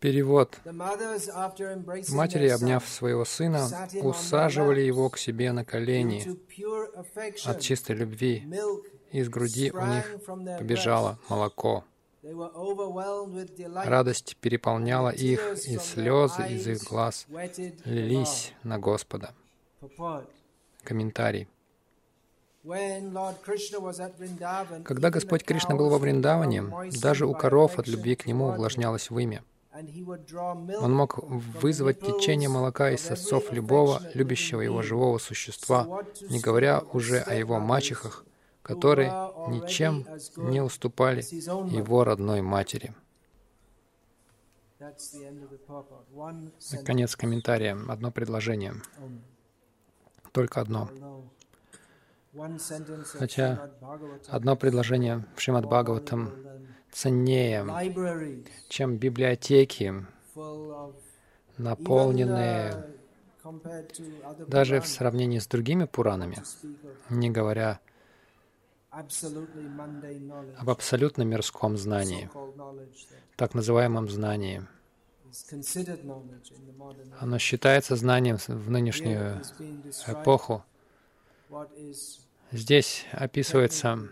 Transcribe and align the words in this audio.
Перевод. 0.00 0.58
Матери, 2.08 2.48
обняв 2.48 2.88
своего 2.88 3.24
сына, 3.26 3.68
усаживали 4.02 4.80
его 4.80 5.10
к 5.10 5.18
себе 5.18 5.52
на 5.52 5.64
колени 5.64 6.26
от 7.46 7.60
чистой 7.60 7.96
любви. 7.96 8.48
Из 9.12 9.28
груди 9.28 9.70
у 9.72 9.84
них 9.84 10.06
побежало 10.58 11.18
молоко. 11.28 11.84
Радость 13.74 14.36
переполняла 14.40 15.10
их, 15.10 15.54
и 15.66 15.78
слезы 15.78 16.42
из 16.48 16.66
их 16.66 16.84
глаз 16.84 17.26
лились 17.84 18.54
на 18.62 18.78
Господа. 18.78 19.34
Комментарий. 20.82 21.48
Когда 24.84 25.10
Господь 25.10 25.44
Кришна 25.44 25.74
был 25.74 25.88
во 25.88 25.98
Вриндаване, 25.98 26.64
даже 27.00 27.26
у 27.26 27.32
коров 27.32 27.78
от 27.78 27.88
любви 27.88 28.16
к 28.16 28.26
Нему 28.26 28.48
увлажнялось 28.48 29.08
вымя. 29.08 29.42
Он 29.72 30.92
мог 30.92 31.18
вызвать 31.18 32.00
течение 32.00 32.48
молока 32.48 32.90
из 32.90 33.00
сосцов 33.00 33.50
любого 33.52 34.02
любящего 34.14 34.60
его 34.60 34.82
живого 34.82 35.18
существа, 35.18 36.04
не 36.28 36.40
говоря 36.40 36.80
уже 36.92 37.20
о 37.20 37.34
его 37.34 37.58
мачехах, 37.60 38.26
которые 38.62 39.10
ничем 39.48 40.06
не 40.36 40.60
уступали 40.60 41.22
его 41.72 42.04
родной 42.04 42.42
матери. 42.42 42.94
Конец 46.84 47.16
комментария. 47.16 47.78
Одно 47.88 48.10
предложение. 48.10 48.74
Только 50.32 50.60
одно. 50.60 50.90
Хотя 53.18 53.70
одно 54.28 54.56
предложение 54.56 55.24
в 55.34 55.40
Шримад 55.40 55.66
Бхагаватам 55.66 56.32
ценнее, 56.92 57.66
чем 58.68 58.98
библиотеки, 58.98 60.06
наполненные 61.58 62.86
даже 64.46 64.80
в 64.80 64.86
сравнении 64.86 65.38
с 65.38 65.46
другими 65.46 65.84
Пуранами, 65.84 66.42
не 67.08 67.30
говоря 67.30 67.80
об 68.90 70.70
абсолютно 70.70 71.22
мирском 71.22 71.76
знании, 71.76 72.30
так 73.36 73.54
называемом 73.54 74.08
знании. 74.08 74.66
Оно 77.20 77.38
считается 77.38 77.96
знанием 77.96 78.36
в 78.36 78.70
нынешнюю 78.70 79.42
эпоху. 80.06 80.64
Здесь 82.52 83.06
описывается 83.12 84.08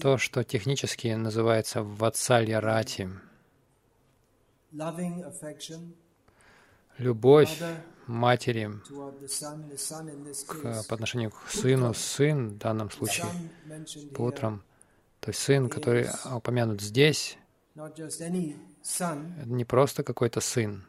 то, 0.00 0.18
что 0.18 0.44
технически 0.44 1.08
называется 1.08 1.82
ватсалья 1.82 2.60
рати. 2.60 3.10
Любовь 6.98 7.62
матери 8.06 8.70
к, 10.46 10.88
по 10.88 10.94
отношению 10.94 11.30
к 11.30 11.50
сыну, 11.50 11.92
сын 11.94 12.50
в 12.50 12.58
данном 12.58 12.90
случае, 12.90 13.26
путрам, 14.14 14.62
то 15.20 15.30
есть 15.30 15.40
сын, 15.40 15.68
который 15.68 16.08
упомянут 16.32 16.80
здесь, 16.80 17.36
не 17.74 19.64
просто 19.64 20.04
какой-то 20.04 20.40
сын, 20.40 20.84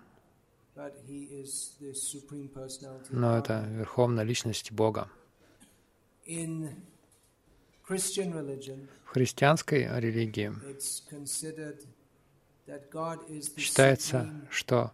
но 3.10 3.38
это 3.38 3.66
Верховная 3.70 4.24
Личность 4.24 4.72
Бога. 4.72 5.10
В 6.26 6.70
христианской 9.06 9.88
религии 10.00 10.52
считается, 13.58 14.30
что 14.50 14.92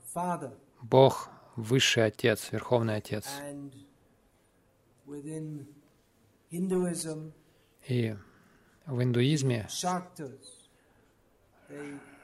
Бог— 0.82 1.30
Высший 1.56 2.06
Отец, 2.06 2.52
Верховный 2.52 2.96
Отец. 2.96 3.28
И 7.88 8.16
в 8.86 9.04
индуизме 9.04 9.68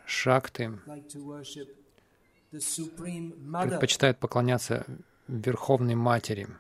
шакты 0.06 0.80
предпочитают 2.52 4.18
поклоняться 4.20 4.86
Верховной 5.28 5.96
Матери— 5.96 6.48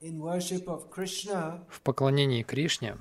в 0.00 1.80
поклонении 1.82 2.42
Кришне. 2.42 2.96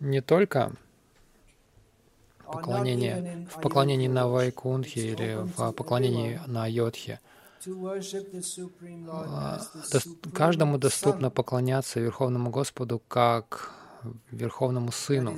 не 0.00 0.20
только 0.20 0.72
поклонение, 2.46 3.48
в 3.50 3.60
поклонении 3.60 4.08
на 4.08 4.28
Вайкунхе 4.28 5.12
или 5.12 5.38
в 5.56 5.72
поклонении 5.72 6.40
на 6.46 6.66
Йодхе. 6.66 7.20
А, 9.08 9.60
каждому 10.32 10.78
доступно 10.78 11.30
поклоняться 11.30 12.00
Верховному 12.00 12.50
Господу 12.50 13.02
как 13.06 13.74
Верховному 14.30 14.92
Сыну. 14.92 15.36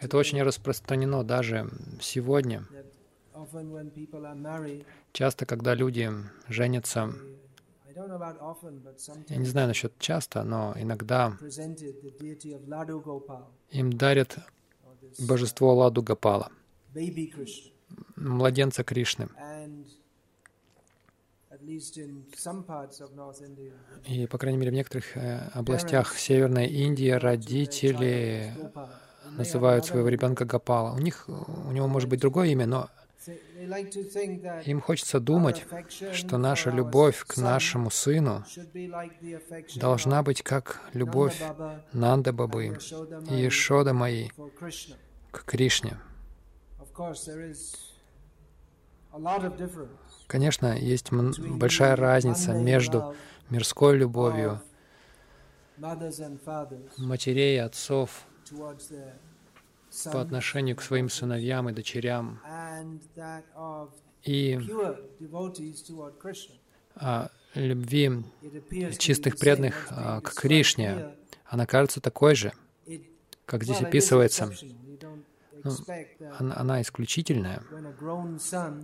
Это 0.00 0.16
очень 0.16 0.42
распространено 0.42 1.24
даже 1.24 1.70
сегодня. 2.00 2.64
Часто, 5.12 5.46
когда 5.46 5.74
люди 5.74 6.10
женятся, 6.48 7.12
я 9.28 9.36
не 9.36 9.46
знаю 9.46 9.68
насчет 9.68 9.92
часто, 9.98 10.42
но 10.42 10.74
иногда 10.76 11.36
им 13.70 13.92
дарят 13.92 14.38
божество 15.18 15.74
Ладу 15.74 16.02
Гапала, 16.02 16.50
младенца 18.16 18.84
Кришны. 18.84 19.28
И, 24.06 24.26
по 24.26 24.38
крайней 24.38 24.58
мере, 24.58 24.70
в 24.70 24.74
некоторых 24.74 25.16
э, 25.16 25.50
областях 25.52 26.16
Северной 26.16 26.66
Индии 26.66 27.10
родители 27.10 28.54
называют 29.24 29.86
своего 29.86 30.08
ребенка 30.08 30.44
Гапала. 30.44 30.94
У 30.94 30.98
них, 30.98 31.24
у 31.28 31.72
него 31.72 31.86
может 31.88 32.08
быть 32.08 32.20
другое 32.20 32.48
имя, 32.48 32.66
но 32.66 32.88
им 34.64 34.80
хочется 34.80 35.20
думать, 35.20 35.66
что 36.12 36.38
наша 36.38 36.70
любовь 36.70 37.24
к 37.26 37.36
нашему 37.36 37.90
сыну 37.90 38.44
должна 39.76 40.22
быть 40.22 40.42
как 40.42 40.80
любовь 40.94 41.40
Нанда 41.92 42.32
Бабы 42.32 42.78
и 43.30 43.34
Ешода 43.34 43.92
моей 43.92 44.32
к 45.30 45.44
Кришне. 45.44 45.98
Конечно, 50.26 50.78
есть 50.78 51.12
большая 51.12 51.96
разница 51.96 52.52
между 52.52 53.14
мирской 53.50 53.96
любовью 53.98 54.62
матерей 56.96 57.56
и 57.56 57.58
отцов 57.58 58.24
по 60.12 60.20
отношению 60.20 60.76
к 60.76 60.82
своим 60.82 61.08
сыновьям 61.08 61.68
и 61.68 61.72
дочерям. 61.72 62.40
и 64.24 64.58
а, 66.96 67.30
любви 67.54 68.10
чистых 68.98 69.38
преданных 69.38 69.86
а, 69.90 70.20
к 70.20 70.34
Кришне, 70.34 71.14
она 71.46 71.66
кажется 71.66 72.00
такой 72.00 72.34
же, 72.34 72.52
как 73.46 73.64
здесь 73.64 73.80
описывается. 73.80 74.52
Ну, 75.64 75.72
она, 76.38 76.56
она 76.56 76.82
исключительная. 76.82 77.62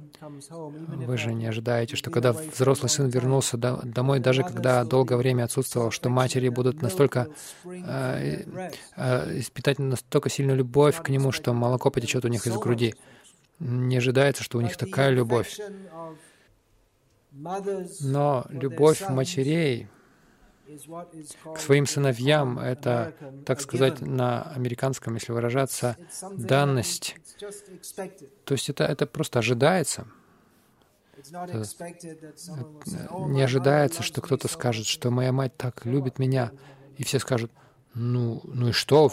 Вы 0.09 1.16
же 1.16 1.34
не 1.34 1.47
ожидаете, 1.47 1.97
что 1.97 2.10
когда 2.10 2.32
взрослый 2.32 2.91
сын 2.91 3.09
вернулся 3.09 3.56
до, 3.56 3.81
домой, 3.84 4.20
даже 4.20 4.42
когда 4.42 4.84
долгое 4.84 5.16
время 5.16 5.44
отсутствовал, 5.44 5.91
что 5.91 6.09
матери 6.09 6.48
будут 6.48 6.82
настолько 6.82 7.28
э, 7.65 8.44
э, 8.97 9.39
испытать 9.41 9.78
настолько 9.78 10.28
сильную 10.28 10.59
любовь 10.59 11.03
к 11.03 11.09
нему, 11.09 11.33
что 11.33 11.53
молоко 11.53 11.91
потечет 11.91 12.24
у 12.24 12.28
них 12.28 12.47
из 12.47 12.56
груди. 12.56 12.95
Не 13.59 13.97
ожидается, 13.97 14.42
что 14.42 14.59
у 14.59 14.60
них 14.60 14.77
такая 14.77 15.10
любовь. 15.10 15.59
Но 18.00 18.47
любовь 18.50 19.09
матерей 19.09 19.89
к 21.54 21.59
своим 21.59 21.86
сыновьям— 21.86 22.59
это, 22.60 23.15
так 23.45 23.60
сказать, 23.60 24.01
на 24.01 24.42
американском, 24.42 25.15
если 25.15 25.33
выражаться, 25.33 25.97
данность. 26.36 27.16
То 28.45 28.54
есть 28.54 28.68
это, 28.71 28.84
это 28.84 29.07
просто 29.07 29.39
ожидается. 29.39 30.07
Не 33.28 33.42
ожидается, 33.42 34.03
что 34.03 34.21
кто-то 34.21 34.48
скажет, 34.48 34.86
что 34.86 35.10
моя 35.10 35.33
мать 35.33 35.57
так 35.57 35.84
любит 35.84 36.18
меня, 36.18 36.53
и 36.98 37.04
все 37.04 37.19
скажут, 37.19 37.51
ну, 37.95 38.42
ну 38.45 38.69
и 38.69 38.72
что, 38.72 39.10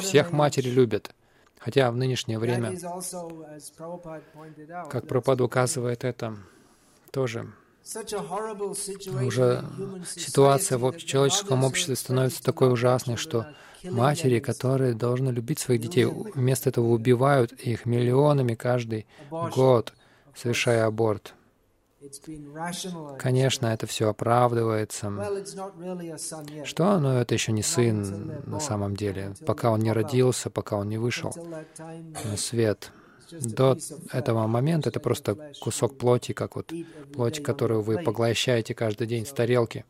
всех 0.00 0.32
матери 0.32 0.68
любят. 0.68 1.14
Хотя 1.58 1.90
в 1.90 1.96
нынешнее 1.96 2.38
время, 2.38 2.76
как 4.90 5.08
Пропад 5.08 5.40
указывает 5.40 6.04
это, 6.04 6.36
тоже 7.10 7.50
уже 9.24 9.64
ситуация 10.06 10.78
в 10.78 10.96
человеческом 10.98 11.64
обществе 11.64 11.96
становится 11.96 12.42
такой 12.42 12.72
ужасной, 12.72 13.16
что 13.16 13.46
матери, 13.84 14.40
которые 14.40 14.94
должны 14.94 15.30
любить 15.30 15.60
своих 15.60 15.80
детей, 15.80 16.04
вместо 16.04 16.70
этого 16.70 16.86
убивают 16.86 17.52
их 17.52 17.86
миллионами 17.86 18.54
каждый 18.54 19.06
год, 19.30 19.92
совершая 20.34 20.86
аборт. 20.86 21.34
Конечно, 23.18 23.66
это 23.66 23.86
все 23.86 24.10
оправдывается. 24.10 25.12
Что? 26.64 26.98
Но 26.98 27.20
это 27.20 27.34
еще 27.34 27.52
не 27.52 27.62
сын 27.62 28.42
на 28.46 28.60
самом 28.60 28.96
деле. 28.96 29.34
Пока 29.46 29.70
он 29.70 29.80
не 29.80 29.92
родился, 29.92 30.50
пока 30.50 30.76
он 30.76 30.88
не 30.88 30.98
вышел 30.98 31.34
на 31.78 32.36
свет. 32.36 32.92
До 33.30 33.78
этого 34.12 34.46
момента 34.46 34.90
это 34.90 35.00
просто 35.00 35.52
кусок 35.60 35.98
плоти, 35.98 36.32
как 36.32 36.56
вот 36.56 36.72
плоть, 37.12 37.42
которую 37.42 37.82
вы 37.82 37.98
поглощаете 37.98 38.74
каждый 38.74 39.06
день 39.06 39.26
с 39.26 39.32
тарелки 39.32 39.84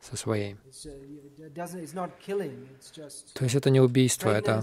со 0.00 0.16
своей. 0.16 0.56
То 3.34 3.44
есть 3.44 3.54
это 3.54 3.70
не 3.70 3.80
убийство, 3.80 4.30
это, 4.30 4.62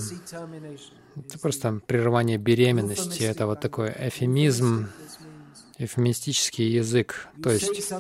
это 1.16 1.40
просто 1.40 1.82
прерывание 1.88 2.38
беременности, 2.38 3.24
это 3.24 3.46
вот 3.46 3.62
такой 3.62 3.90
эфемизм, 3.90 4.90
эвфемистический 5.78 6.68
язык. 6.68 7.28
То 7.42 7.52
есть 7.52 7.92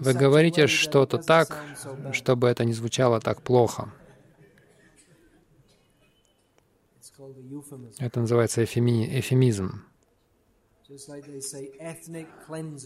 вы 0.00 0.12
говорите 0.12 0.66
что-то 0.66 1.18
так, 1.18 1.64
чтобы 2.12 2.48
это 2.48 2.64
не 2.64 2.72
звучало 2.72 3.20
так 3.20 3.42
плохо. 3.42 3.92
Это 7.98 8.20
называется 8.20 8.64
эфеми, 8.64 9.18
эфемизм. 9.18 9.84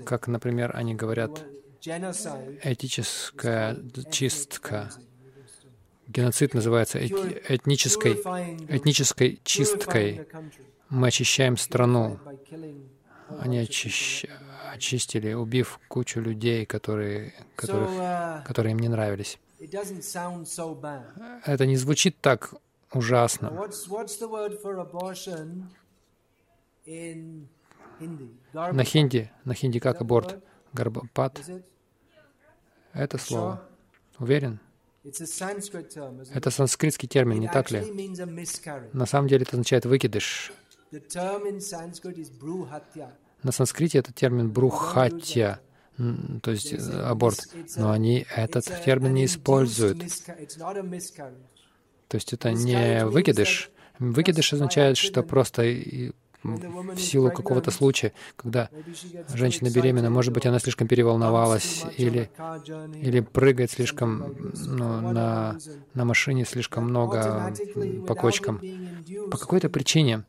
Как, 0.04 0.28
например, 0.28 0.72
они 0.74 0.94
говорят, 0.94 1.44
этическая 1.80 3.78
чистка. 4.10 4.90
Геноцид 6.08 6.54
называется 6.54 6.98
этнической, 7.04 8.14
этнической 8.68 9.40
чисткой. 9.44 10.26
Мы 10.88 11.08
очищаем 11.08 11.56
страну. 11.56 12.18
Они 13.38 13.58
очищ... 13.58 14.26
очистили, 14.72 15.32
убив 15.32 15.78
кучу 15.88 16.20
людей, 16.20 16.66
которые, 16.66 17.32
которых, 17.56 17.88
uh, 17.90 18.44
которые 18.44 18.72
им 18.72 18.78
не 18.78 18.88
нравились. 18.88 19.38
Это 21.46 21.66
не 21.66 21.76
звучит 21.76 22.20
так 22.20 22.54
ужасно. 22.94 23.50
На 28.72 28.84
хинди, 28.84 29.30
на 29.44 29.54
хинди 29.54 29.78
как 29.78 30.00
аборт? 30.00 30.42
Гарбапат. 30.72 31.40
Это 32.92 33.18
слово. 33.18 33.62
Уверен? 34.18 34.60
Это 35.04 36.50
санскритский 36.50 37.08
термин, 37.08 37.40
не 37.40 37.48
так 37.48 37.70
ли? 37.70 37.80
На 38.92 39.06
самом 39.06 39.28
деле 39.28 39.42
это 39.42 39.52
означает 39.52 39.84
выкидыш. 39.84 40.52
На 43.42 43.50
санскрите 43.50 43.98
это 43.98 44.12
термин 44.12 44.50
брухатья, 44.50 45.60
то 46.42 46.50
есть 46.50 46.72
э, 46.72 47.02
аборт, 47.02 47.40
но 47.76 47.90
они 47.90 48.24
этот 48.34 48.64
термин 48.84 49.14
не 49.14 49.24
используют. 49.24 50.04
То 52.12 52.17
есть 52.17 52.35
это 52.35 52.53
не 52.53 53.06
выкидыш. 53.06 53.70
Выкидыш 53.99 54.53
означает, 54.53 54.99
что 54.99 55.23
просто 55.23 55.62
в 56.43 56.99
силу 56.99 57.31
какого-то 57.31 57.70
случая, 57.70 58.12
когда 58.37 58.69
женщина 59.32 59.70
беременна, 59.70 60.11
может 60.11 60.35
быть, 60.35 60.44
она 60.44 60.59
слишком 60.59 60.88
переволновалась 60.88 61.85
или, 61.97 62.31
или 63.00 63.20
прыгает 63.20 63.70
слишком 63.70 64.53
ну, 64.67 65.00
на, 65.00 65.56
на 65.94 66.05
машине 66.05 66.44
слишком 66.44 66.85
много 66.85 67.55
по 68.06 68.14
кочкам. 68.14 68.61
По 69.31 69.38
какой-то 69.38 69.70
причине 69.70 70.25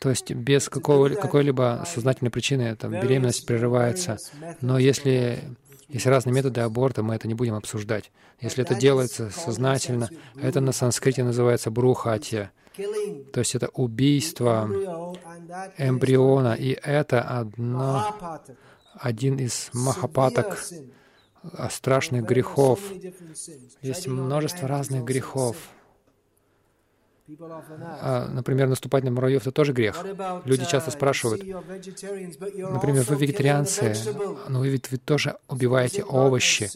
то 0.00 0.10
есть 0.10 0.32
без 0.32 0.68
какого, 0.68 1.08
какой-либо 1.10 1.84
сознательной 1.86 2.30
причины 2.32 2.74
там, 2.74 2.90
беременность 2.90 3.46
прерывается. 3.46 4.18
Но 4.60 4.78
если 4.78 5.56
есть 5.88 6.06
разные 6.06 6.34
методы 6.34 6.60
аборта, 6.60 7.02
мы 7.02 7.14
это 7.14 7.28
не 7.28 7.34
будем 7.34 7.54
обсуждать. 7.54 8.10
Если 8.40 8.64
это 8.64 8.74
делается 8.74 9.30
сознательно, 9.30 10.08
это 10.40 10.60
на 10.60 10.72
санскрите 10.72 11.22
называется 11.22 11.70
брухатья. 11.70 12.52
То 13.32 13.40
есть 13.40 13.54
это 13.54 13.68
убийство 13.68 14.68
эмбриона, 15.78 16.54
и 16.54 16.72
это 16.82 17.22
одно, 17.22 18.40
один 18.94 19.36
из 19.38 19.70
махапаток, 19.72 20.62
страшных 21.70 22.24
грехов. 22.24 22.80
Есть 23.80 24.08
множество 24.08 24.68
разных 24.68 25.04
грехов. 25.04 25.56
А, 28.00 28.28
например, 28.28 28.68
наступать 28.68 29.04
на 29.04 29.10
муравьев— 29.10 29.42
это 29.42 29.52
тоже 29.52 29.72
грех. 29.72 30.04
Люди 30.44 30.64
часто 30.64 30.90
спрашивают, 30.90 31.42
например, 31.44 33.04
вы 33.08 33.16
вегетарианцы, 33.16 33.94
но 34.48 34.60
вы 34.60 34.68
ведь 34.68 34.90
вы 34.90 34.98
тоже 34.98 35.36
убиваете 35.48 36.04
овощи. 36.04 36.70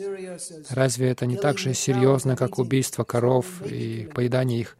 Разве 0.70 1.11
это 1.11 1.26
не 1.26 1.37
так 1.37 1.58
же 1.58 1.75
серьезно, 1.75 2.37
как 2.37 2.58
убийство 2.58 3.05
коров 3.05 3.62
и 3.62 4.08
поедание 4.14 4.61
их? 4.61 4.76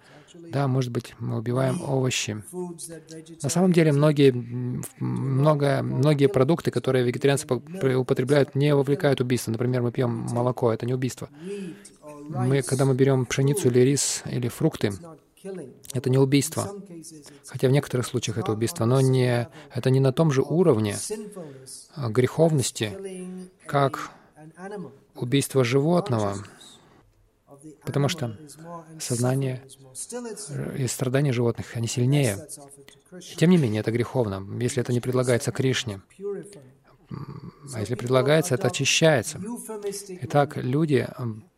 Да, 0.53 0.67
может 0.67 0.91
быть, 0.91 1.15
мы 1.21 1.39
убиваем 1.39 1.81
овощи. 1.83 2.43
На 3.43 3.49
самом 3.49 3.73
деле, 3.73 3.93
многие, 3.93 4.33
много, 4.99 5.83
многие 5.83 6.27
продукты, 6.27 6.73
которые 6.73 7.05
вегетарианцы 7.05 7.47
употребляют, 7.47 8.55
не 8.57 8.75
вовлекают 8.75 9.21
убийство. 9.21 9.53
Например, 9.53 9.83
мы 9.83 9.93
пьем 9.93 10.11
молоко, 10.11 10.73
это 10.73 10.87
не 10.87 10.95
убийство. 10.95 11.29
Мы, 12.29 12.63
когда 12.63 12.85
мы 12.85 12.95
берем 12.95 13.27
пшеницу 13.27 13.69
или 13.69 13.81
рис 13.81 14.23
или 14.27 14.49
фрукты, 14.49 14.93
это 15.93 16.11
не 16.11 16.19
убийство. 16.19 16.71
Хотя 17.47 17.69
в 17.69 17.71
некоторых 17.71 18.07
случаях 18.07 18.39
это 18.39 18.53
убийство, 18.53 18.85
но 18.85 19.01
не, 19.01 19.49
это 19.75 19.91
не 19.91 20.01
на 20.01 20.13
том 20.13 20.31
же 20.31 20.43
уровне 20.43 20.97
греховности, 21.97 22.97
как 23.67 24.11
убийство 25.15 25.65
животного, 25.65 26.37
потому 27.85 28.09
что 28.09 28.39
сознание 28.99 29.63
и 30.77 30.87
страдания 30.87 31.33
животных, 31.33 31.77
они 31.77 31.89
сильнее. 31.89 32.39
Тем 33.37 33.51
не 33.51 33.57
менее, 33.57 33.81
это 33.81 33.91
греховно, 33.91 34.47
если 34.61 34.81
это 34.83 34.93
не 34.93 35.01
предлагается 35.01 35.51
Кришне. 35.53 36.01
А 37.75 37.81
если 37.81 37.97
предлагается, 37.97 38.55
это 38.55 38.69
очищается. 38.69 39.41
Итак, 40.23 40.57
люди 40.57 41.09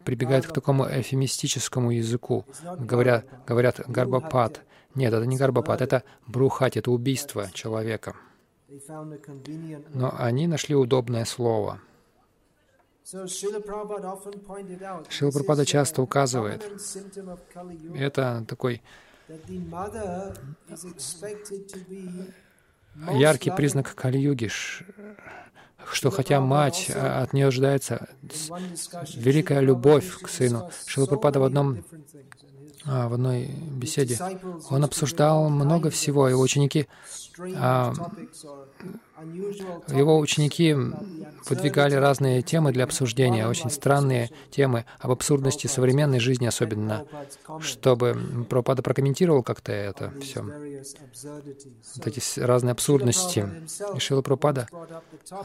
прибегают 0.05 0.47
к 0.47 0.53
такому 0.53 0.85
эфемистическому 0.85 1.91
языку, 1.91 2.45
говорят, 2.79 3.27
говорят 3.47 3.81
гарбапат. 3.87 4.63
Нет, 4.95 5.13
это 5.13 5.27
не 5.27 5.37
гарбапат, 5.37 5.81
это 5.81 6.03
брухать, 6.27 6.77
это 6.77 6.91
убийство 6.91 7.51
человека. 7.53 8.15
Но 9.95 10.15
они 10.19 10.47
нашли 10.47 10.75
удобное 10.75 11.25
слово. 11.25 11.81
Шила 13.05 13.61
Прабхупада 13.61 15.67
часто 15.67 16.03
указывает, 16.03 16.63
это 17.95 18.45
такой 18.49 18.81
яркий 23.13 23.51
признак 23.51 23.95
Кали-юги, 23.95 24.51
что 25.91 26.11
хотя 26.11 26.41
мать 26.41 26.91
а, 26.95 27.23
от 27.23 27.33
нее 27.33 27.47
ожидается 27.49 28.09
великая 29.15 29.61
любовь 29.61 30.19
к 30.21 30.29
сыну. 30.29 30.71
Шилапрапада 30.87 31.41
в 31.41 31.45
одном 31.45 31.85
в 32.85 33.15
одной 33.15 33.47
беседе. 33.47 34.19
Он 34.71 34.85
обсуждал 34.85 35.49
много 35.49 35.91
всего, 35.91 36.29
и 36.29 36.35
ученики 36.35 36.87
а, 37.57 37.93
его 39.89 40.19
ученики 40.19 40.75
выдвигали 41.49 41.95
разные 41.95 42.43
темы 42.43 42.73
для 42.73 42.85
обсуждения, 42.85 43.47
очень 43.47 43.71
странные 43.71 44.31
темы 44.51 44.85
об 44.99 45.13
абсурдности 45.13 45.67
современной 45.67 46.19
жизни 46.19 46.47
особенно, 46.47 47.07
чтобы 47.61 48.15
Прабхупада 48.49 48.83
прокомментировал 48.83 49.43
как-то 49.43 49.73
это 49.73 50.13
все, 50.21 50.43
вот 50.43 52.07
эти 52.07 52.41
разные 52.41 52.73
абсурдности. 52.73 53.47
И 53.95 53.99
Шила 53.99 54.23
Прабхупада 54.23 54.69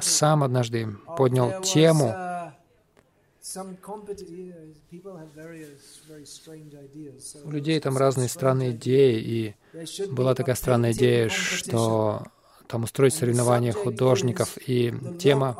сам 0.01 0.43
однажды 0.43 0.87
поднял 1.17 1.61
тему 1.61 2.13
у 7.43 7.51
людей 7.51 7.79
там 7.79 7.97
разные 7.97 8.29
странные 8.29 8.71
идеи, 8.71 9.19
и 9.19 9.55
была 10.11 10.35
такая 10.35 10.55
странная 10.55 10.91
идея, 10.93 11.29
что 11.29 12.23
там 12.67 12.83
устроить 12.83 13.13
соревнования 13.13 13.71
художников, 13.71 14.57
и 14.65 14.93
тема 15.19 15.55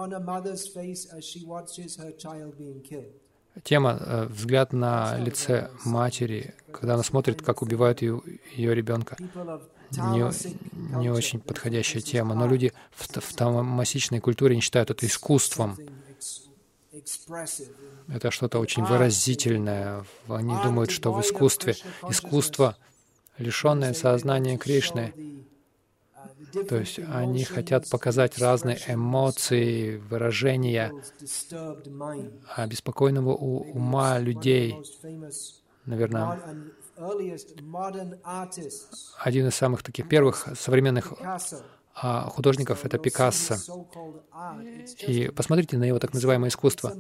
тема 3.64 3.98
э, 4.00 4.28
«Взгляд 4.30 4.74
на 4.74 5.18
лице 5.18 5.70
матери», 5.86 6.54
когда 6.72 6.96
она 6.96 7.04
смотрит, 7.04 7.42
как 7.42 7.62
убивают 7.62 8.02
ее, 8.02 8.22
ее 8.56 8.76
ребенка. 8.76 9.18
Не, 9.92 11.00
не 11.00 11.10
очень 11.10 11.40
подходящая 11.40 12.02
тема, 12.02 12.36
но 12.36 12.46
люди 12.46 12.74
в, 12.92 13.08
в 13.08 13.34
тамасичной 13.34 14.20
культуре 14.20 14.56
не 14.56 14.62
считают 14.62 14.92
это 14.92 15.06
искусством. 15.06 15.78
Это 18.08 18.32
что-то 18.32 18.60
очень 18.60 18.84
выразительное. 18.84 20.06
Они 20.28 20.56
думают, 20.64 20.92
что 20.92 21.14
в 21.14 21.22
искусстве 21.22 21.76
искусство, 22.10 22.76
лишенное 23.38 23.94
сознания 23.94 24.58
Кришны, 24.58 25.14
то 26.70 26.78
есть 26.78 27.00
они 27.00 27.44
хотят 27.44 27.90
показать 27.90 28.38
разные 28.38 28.80
эмоции, 28.88 29.98
выражения 29.98 30.94
обеспокоенного 32.56 33.34
ума 33.34 34.20
людей. 34.20 34.76
Наверное, 35.86 36.40
один 39.20 39.48
из 39.48 39.56
самых 39.56 39.84
таких 39.84 40.10
первых 40.10 40.48
современных 40.58 41.14
а, 42.00 42.30
художников— 42.30 42.80
это 42.86 43.00
Пикассо. 43.00 43.56
И 45.08 45.32
посмотрите 45.36 45.78
на 45.78 45.86
его 45.86 45.98
так 45.98 46.14
называемое 46.14 46.50
искусство. 46.50 46.94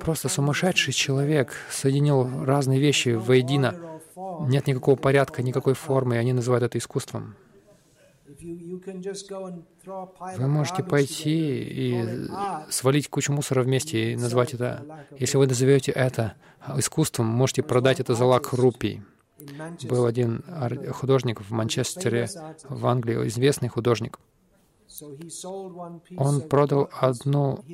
Просто 0.00 0.28
сумасшедший 0.28 0.94
человек 0.94 1.52
соединил 1.70 2.44
разные 2.44 2.80
вещи 2.80 3.10
воедино. 3.10 4.00
Нет 4.48 4.66
никакого 4.66 4.96
порядка, 4.96 5.42
никакой 5.42 5.74
формы, 5.74 6.14
и 6.14 6.18
они 6.18 6.32
называют 6.32 6.64
это 6.64 6.78
искусством. 6.78 7.36
Вы 10.36 10.46
можете 10.46 10.82
пойти 10.82 11.62
и 11.62 12.28
свалить 12.70 13.08
кучу 13.08 13.32
мусора 13.32 13.62
вместе 13.62 14.12
и 14.12 14.16
назвать 14.16 14.54
это, 14.54 15.06
если 15.18 15.36
вы 15.36 15.46
назовете 15.46 15.92
это 15.92 16.34
искусством, 16.76 17.26
можете 17.26 17.62
продать 17.62 18.00
это 18.00 18.14
за 18.14 18.24
лак 18.24 18.52
рупий. 18.52 19.02
Был 19.88 20.06
один 20.06 20.42
художник 20.92 21.40
в 21.40 21.50
Манчестере, 21.50 22.28
в 22.68 22.86
Англии, 22.86 23.26
известный 23.28 23.68
художник. 23.68 24.18
Он 26.16 26.40
продал 26.42 26.88
одну, 26.92 27.64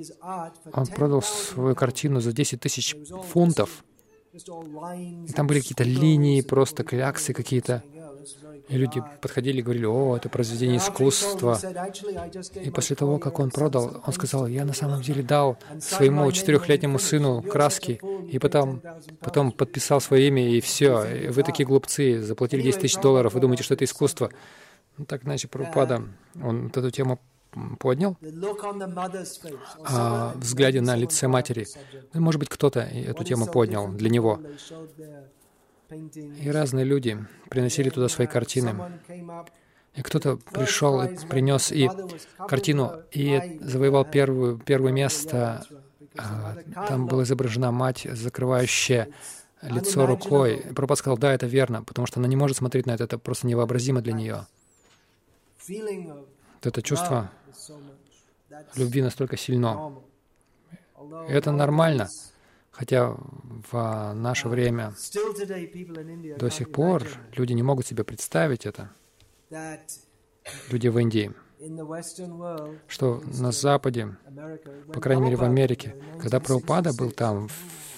он 0.73 0.87
продал 0.87 1.23
свою 1.23 1.75
картину 1.75 2.21
за 2.21 2.33
10 2.33 2.61
тысяч 2.61 2.97
фунтов. 3.33 3.85
И 4.33 5.33
там 5.35 5.47
были 5.47 5.61
какие-то 5.61 5.85
линии, 5.85 6.41
просто 6.41 6.85
кляксы 6.85 7.33
какие-то. 7.33 7.83
И 8.71 8.77
люди 8.77 9.03
подходили 9.21 9.59
и 9.59 9.63
говорили, 9.63 9.85
о, 9.85 10.17
это 10.17 10.29
произведение 10.29 10.79
искусства. 10.79 11.59
И 12.55 12.71
после 12.71 12.95
того, 12.95 13.19
как 13.19 13.41
он 13.41 13.51
продал, 13.51 14.01
он 14.07 14.13
сказал, 14.13 14.47
я 14.47 14.65
на 14.65 14.73
самом 14.73 15.03
деле 15.03 15.23
дал 15.25 15.59
своему 15.81 16.31
четырехлетнему 16.31 17.01
сыну 17.01 17.43
краски, 17.43 18.01
и 18.31 18.39
потом, 18.39 18.81
потом 19.21 19.51
подписал 19.51 20.01
свое 20.01 20.29
имя, 20.29 20.49
и 20.49 20.61
все. 20.61 21.05
И 21.05 21.29
вы 21.29 21.43
такие 21.43 21.67
глупцы, 21.67 22.21
заплатили 22.21 22.63
10 22.63 22.81
тысяч 22.81 22.97
долларов, 23.01 23.35
вы 23.35 23.41
думаете, 23.41 23.65
что 23.65 23.75
это 23.75 23.85
искусство. 23.85 24.31
Ну, 24.97 25.05
так 25.05 25.25
иначе 25.25 25.49
Прабхупада, 25.49 26.05
он 26.41 26.65
вот 26.65 26.77
эту 26.77 26.91
тему 26.91 27.19
поднял, 27.81 28.17
о 29.85 30.33
взгляде 30.37 30.81
на 30.81 30.95
лице 30.95 31.27
матери. 31.27 31.67
Ну, 32.13 32.21
может 32.21 32.39
быть, 32.39 32.49
кто-то 32.49 32.81
эту 32.81 33.25
тему 33.25 33.47
поднял 33.47 33.89
для 33.89 34.11
него. 34.11 34.41
И 35.91 36.51
разные 36.51 36.85
люди 36.85 37.19
приносили 37.49 37.91
туда 37.91 38.09
свои 38.09 38.27
картины. 38.27 38.75
И 39.95 40.03
кто-то 40.03 40.37
пришел 40.37 41.03
и 41.03 41.17
принес 41.27 41.73
и 41.73 41.91
картину, 42.49 43.03
и 43.11 43.59
завоевал 43.61 44.05
первую, 44.05 44.59
первое 44.59 44.93
место. 44.93 45.65
А, 46.17 46.57
там 46.89 47.07
была 47.07 47.25
изображена 47.25 47.71
мать, 47.73 48.07
закрывающая 48.11 49.09
лицо 49.63 50.07
рукой. 50.07 50.57
И 50.57 50.73
Прабхупад 50.73 50.99
сказал, 50.99 51.19
да, 51.19 51.33
это 51.33 51.47
верно, 51.47 51.83
потому 51.83 52.07
что 52.07 52.21
она 52.21 52.29
не 52.29 52.37
может 52.37 52.57
смотреть 52.57 52.87
на 52.87 52.93
это, 52.93 53.05
это 53.05 53.19
просто 53.19 53.47
невообразимо 53.47 54.01
для 54.01 54.13
нее. 54.13 54.47
Это 56.63 56.83
чувство 56.83 57.31
любви 58.77 59.03
настолько 59.03 59.37
сильно. 59.37 59.93
И 61.29 61.33
это 61.33 61.53
нормально. 61.53 62.09
Хотя 62.81 63.15
в 63.71 64.15
наше 64.15 64.49
время 64.49 64.95
до 66.39 66.49
сих 66.49 66.73
пор 66.73 67.07
люди 67.37 67.53
не 67.53 67.63
могут 67.63 67.87
себе 67.87 68.05
представить 68.05 68.65
это. 68.65 68.91
Люди 70.71 70.89
в 70.89 70.99
Индии 70.99 71.31
что 72.89 73.23
на 73.39 73.53
Западе, 73.53 74.17
по 74.95 75.01
крайней 75.01 75.25
мере 75.25 75.37
в 75.37 75.43
Америке, 75.43 75.95
когда 76.19 76.41
Прабхупада 76.41 76.95
был 76.95 77.11
там 77.11 77.51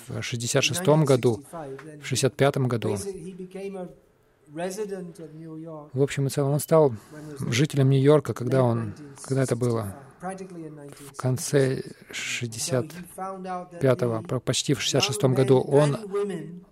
в 0.08 0.20
66 0.20 0.84
году, 1.04 1.44
в 2.00 2.04
65 2.04 2.56
году, 2.56 2.96
в 5.92 6.02
общем 6.02 6.26
и 6.26 6.30
целом 6.30 6.54
он 6.54 6.58
стал 6.58 6.92
жителем 7.38 7.88
Нью-Йорка, 7.90 8.34
когда 8.34 8.64
он, 8.64 8.94
когда 9.22 9.44
это 9.44 9.54
было, 9.54 9.94
в 10.22 11.16
конце 11.16 11.82
65-го, 12.12 14.40
почти 14.40 14.74
в 14.74 14.78
66-м 14.78 15.34
году, 15.34 15.60
он, 15.60 15.98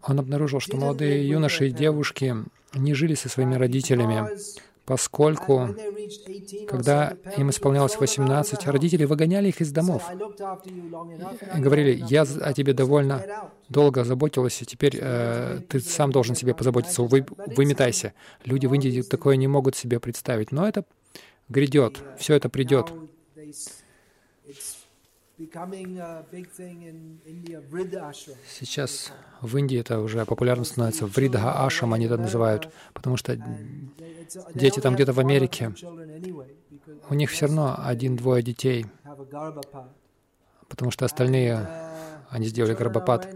он 0.02 0.21
обнаружил, 0.21 0.61
что 0.61 0.76
молодые 0.76 1.28
юноши 1.28 1.66
и 1.69 1.73
девушки 1.73 2.37
не 2.75 2.95
жили 2.95 3.14
со 3.14 3.28
своими 3.28 3.57
родителями, 3.57 4.28
поскольку, 4.85 5.75
когда 6.69 7.16
им 7.37 7.50
исполнялось 7.50 7.99
18, 7.99 8.66
родители 8.66 9.04
выгоняли 9.04 9.49
их 9.49 9.61
из 9.61 9.73
домов. 9.73 10.09
И 11.57 11.61
говорили, 11.61 12.00
«Я 12.09 12.23
о 12.23 12.52
тебе 12.52 12.73
довольно 12.73 13.50
долго 13.69 14.04
заботилась, 14.04 14.62
и 14.62 14.66
теперь 14.66 14.97
э, 15.00 15.61
ты 15.69 15.80
сам 15.80 16.12
должен 16.12 16.37
себе 16.37 16.54
позаботиться, 16.54 17.02
вы, 17.02 17.26
выметайся». 17.57 18.12
Люди 18.45 18.66
в 18.66 18.75
Индии 18.75 19.02
такое 19.02 19.35
не 19.37 19.49
могут 19.49 19.75
себе 19.76 19.99
представить, 20.00 20.52
но 20.52 20.69
это 20.69 20.85
грядет, 21.49 21.99
все 22.19 22.35
это 22.35 22.49
придет. 22.49 22.92
Сейчас 28.47 29.12
в 29.40 29.57
Индии 29.57 29.78
это 29.78 30.00
уже 30.00 30.26
популярно 30.26 30.64
становится. 30.64 31.07
Вридха 31.07 31.64
Ашам 31.64 31.95
они 31.95 32.07
это 32.07 32.19
называют, 32.19 32.71
потому 32.92 33.16
что 33.16 33.37
дети 34.54 34.80
там 34.80 34.95
где-то 34.95 35.12
в 35.12 35.19
Америке, 35.19 35.73
у 37.09 37.14
них 37.14 37.30
все 37.30 37.47
равно 37.47 37.75
один-двое 37.78 38.42
детей, 38.42 38.87
потому 40.69 40.90
что 40.90 41.04
остальные, 41.07 41.52
uh, 41.52 41.90
они 42.28 42.47
сделали 42.47 42.75
гарбапад. 42.75 43.28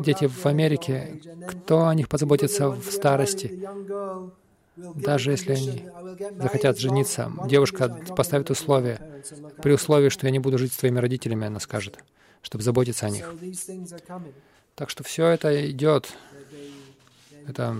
Дети 0.00 0.26
в 0.26 0.46
Америке, 0.46 1.20
кто 1.48 1.86
о 1.86 1.94
них 1.94 2.08
позаботится 2.08 2.68
в 2.68 2.90
старости? 2.90 3.66
Даже 4.76 5.32
если 5.32 5.52
они 5.52 5.88
захотят 6.38 6.78
жениться, 6.78 7.32
девушка 7.46 7.88
поставит 8.16 8.50
условие. 8.50 9.22
При 9.62 9.72
условии, 9.72 10.08
что 10.08 10.26
я 10.26 10.30
не 10.30 10.38
буду 10.38 10.58
жить 10.58 10.72
с 10.72 10.76
твоими 10.76 10.98
родителями, 10.98 11.46
она 11.46 11.60
скажет, 11.60 11.98
чтобы 12.40 12.64
заботиться 12.64 13.06
о 13.06 13.10
них. 13.10 13.32
Так 14.74 14.88
что 14.88 15.04
все 15.04 15.26
это 15.26 15.70
идет. 15.70 16.12
Это 17.46 17.76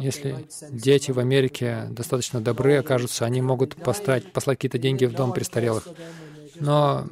если 0.00 0.46
дети 0.70 1.10
в 1.10 1.18
Америке 1.18 1.86
достаточно 1.90 2.40
добры 2.40 2.76
окажутся, 2.76 3.24
они 3.24 3.42
могут 3.42 3.74
послать, 3.74 4.32
послать 4.32 4.58
какие-то 4.58 4.78
деньги 4.78 5.04
в 5.04 5.14
дом 5.14 5.32
престарелых. 5.32 5.88
Но 6.60 7.08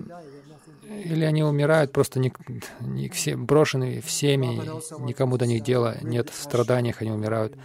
или 1.01 1.25
они 1.25 1.43
умирают 1.43 1.93
просто 1.93 2.21
не, 2.21 2.33
не 2.81 3.09
все, 3.09 3.37
брошенные 3.37 4.01
в 4.01 4.11
семьи, 4.11 4.61
никому 5.01 5.39
до 5.39 5.47
них 5.47 5.63
дела 5.63 5.97
нет, 6.03 6.31
в 6.31 6.43
страданиях 6.43 7.03
они 7.03 7.11
умирают. 7.11 7.57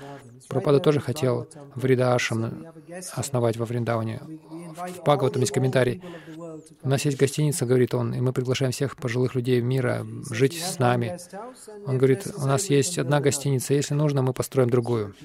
Пропада 0.47 0.79
тоже 0.79 0.99
хотел 0.99 1.47
Вридашам 1.73 2.67
основать 3.13 3.57
во 3.57 3.65
Вриндауне. 3.65 4.21
В 4.75 5.01
Бхагаватам 5.01 5.41
есть 5.41 5.53
комментарий. 5.53 6.03
У 6.83 6.89
нас 6.89 7.03
есть 7.05 7.17
гостиница, 7.17 7.65
говорит 7.65 7.93
он, 7.93 8.13
и 8.13 8.21
мы 8.21 8.31
приглашаем 8.31 8.71
всех 8.71 8.95
пожилых 8.95 9.35
людей 9.35 9.61
мира 9.61 10.05
жить 10.29 10.61
с 10.61 10.77
нами. 10.79 11.17
Он 11.85 11.97
говорит, 11.97 12.27
у 12.37 12.45
нас 12.45 12.69
есть 12.69 12.97
одна 12.99 13.21
гостиница, 13.21 13.73
если 13.73 13.95
нужно, 13.95 14.21
мы 14.21 14.33
построим 14.33 14.69
другую, 14.69 15.15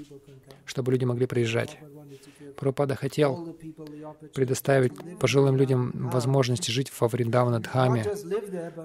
чтобы 0.64 0.92
люди 0.92 1.04
могли 1.04 1.26
приезжать. 1.26 1.78
Прабхупада 2.60 2.94
хотел 2.94 3.56
предоставить 4.34 4.92
пожилым 5.18 5.56
людям 5.56 6.10
возможность 6.10 6.66
жить 6.66 6.92
во 7.00 7.08
Вриндаванадхаме, 7.08 8.04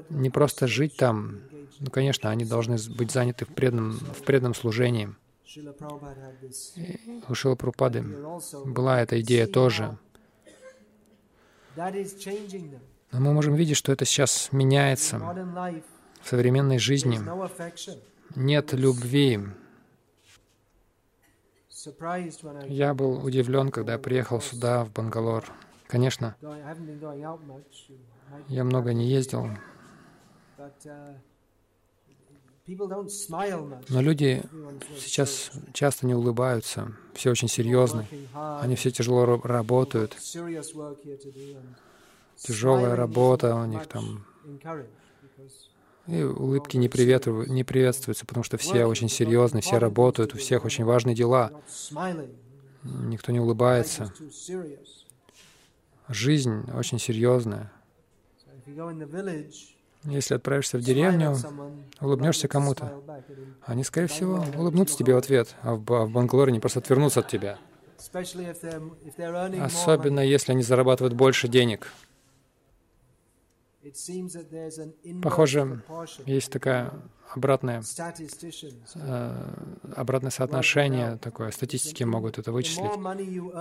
не 0.10 0.30
просто 0.30 0.66
жить 0.66 0.96
там, 0.96 1.42
ну, 1.80 1.92
конечно, 1.92 2.30
они 2.30 2.46
должны 2.46 2.78
быть 2.98 3.12
заняты 3.12 3.44
в 3.46 3.50
преданном, 3.50 4.00
в 4.00 4.24
преданном 4.24 4.56
служении. 4.56 5.14
И 6.76 7.22
у 7.28 7.36
Шила 7.36 7.56
Прабхупады 7.56 8.04
была 8.66 9.02
эта 9.02 9.20
идея 9.20 9.46
тоже. 9.46 9.98
Но 11.76 13.20
мы 13.20 13.34
можем 13.34 13.56
видеть, 13.56 13.76
что 13.76 13.92
это 13.92 14.06
сейчас 14.06 14.50
меняется 14.54 15.20
в 16.22 16.30
современной 16.30 16.80
жизни. 16.80 17.20
Нет 18.36 18.72
любви, 18.74 19.40
я 22.68 22.94
был 22.94 23.24
удивлен, 23.26 23.72
когда 23.72 23.98
приехал 23.98 24.42
сюда, 24.42 24.84
в 24.86 24.92
Бангалор. 24.92 25.46
Конечно, 25.88 26.36
я 28.48 28.64
много 28.64 28.94
не 28.94 29.08
ездил, 29.08 29.50
но 32.68 34.02
люди 34.02 34.42
сейчас 34.98 35.52
часто 35.74 36.08
не 36.08 36.16
улыбаются, 36.16 36.92
все 37.14 37.30
очень 37.30 37.48
серьезны, 37.48 38.08
они 38.34 38.76
все 38.76 38.90
тяжело 38.90 39.26
работают, 39.44 40.18
тяжелая 42.38 42.96
работа 42.96 43.56
у 43.56 43.66
них 43.66 43.86
там, 43.88 44.26
и 46.08 46.24
улыбки 46.24 46.78
не, 46.78 46.88
не 47.52 47.64
приветствуются, 47.64 48.26
потому 48.26 48.44
что 48.44 48.58
все 48.58 48.86
очень 48.86 49.10
серьезны, 49.10 49.62
все 49.62 49.78
работают, 49.80 50.34
у 50.34 50.38
всех 50.38 50.66
очень 50.66 50.86
важные 50.86 51.16
дела. 51.16 51.52
Никто 52.84 53.32
не 53.32 53.40
улыбается. 53.40 54.14
Жизнь 56.08 56.66
очень 56.74 57.00
серьезная. 57.00 57.72
Если 60.04 60.36
отправишься 60.36 60.78
в 60.78 60.82
деревню, 60.82 61.36
улыбнешься 62.00 62.48
кому-то, 62.48 63.02
они, 63.66 63.84
скорее 63.84 64.08
всего, 64.08 64.46
улыбнутся 64.56 64.98
тебе 64.98 65.16
в 65.16 65.18
ответ, 65.18 65.56
а 65.64 65.74
в, 65.74 65.80
в 65.80 66.12
Бангалоре 66.12 66.52
они 66.52 66.60
просто 66.60 66.80
отвернутся 66.80 67.22
от 67.22 67.28
тебя. 67.28 67.58
Особенно, 69.60 70.20
если 70.20 70.52
они 70.52 70.62
зарабатывают 70.62 71.16
больше 71.16 71.48
денег. 71.48 71.92
Похоже, 75.22 75.84
есть 76.26 76.52
такая 76.52 76.94
обратное, 77.34 77.84
э, 78.96 79.54
обратное 79.96 80.32
соотношение 80.32 81.18
такое, 81.18 81.52
статистики 81.52 82.04
могут 82.04 82.40
это 82.40 82.52
вычислить. 82.52 82.92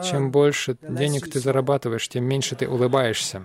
Чем 0.04 0.30
больше 0.30 0.76
денег 0.80 1.30
ты 1.30 1.40
зарабатываешь, 1.40 2.08
тем 2.08 2.24
меньше 2.24 2.56
ты 2.56 2.68
улыбаешься. 2.68 3.42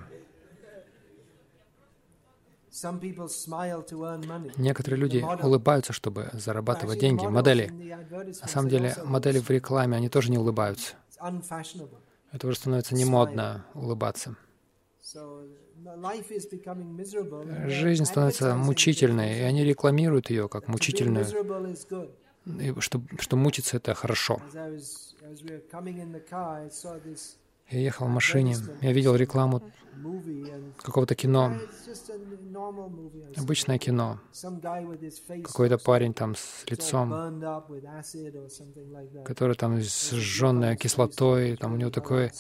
Некоторые 4.58 5.00
люди 5.00 5.26
улыбаются, 5.44 5.92
чтобы 5.92 6.30
зарабатывать 6.34 7.00
деньги. 7.00 7.26
Модели. 7.26 7.72
На 8.42 8.48
самом 8.48 8.70
деле, 8.70 8.96
модели 9.04 9.40
в 9.40 9.50
рекламе, 9.50 9.98
они 9.98 10.10
тоже 10.10 10.32
не 10.32 10.38
улыбаются. 10.38 10.96
Это 12.32 12.48
уже 12.48 12.58
становится 12.58 12.96
не 12.96 13.06
модно 13.06 13.66
улыбаться. 13.74 14.36
Жизнь 17.68 18.06
становится 18.06 18.56
мучительной, 18.56 19.40
и 19.40 19.42
они 19.42 19.64
рекламируют 19.64 20.30
ее 20.30 20.48
как 20.50 20.68
мучительную, 20.68 21.26
и 22.46 22.80
что, 22.80 23.02
что 23.20 23.36
мучиться— 23.38 23.78
это 23.78 23.94
хорошо. 23.94 24.42
Я 27.72 27.80
ехал 27.80 28.08
в 28.08 28.10
машине, 28.10 28.56
я 28.82 28.94
видел 28.94 29.16
рекламу 29.16 29.62
какого-то 30.82 31.16
кино, 31.16 31.54
обычное 33.36 33.78
кино. 33.78 34.20
Какой-то 35.44 35.78
парень 35.78 36.14
там 36.14 36.36
с 36.36 36.66
лицом, 36.68 37.42
который 39.26 39.56
там 39.56 39.80
сжженная 39.80 40.76
кислотой, 40.78 41.58
там 41.58 41.74
у 41.74 41.78
него 41.78 41.92
такое 41.92 42.32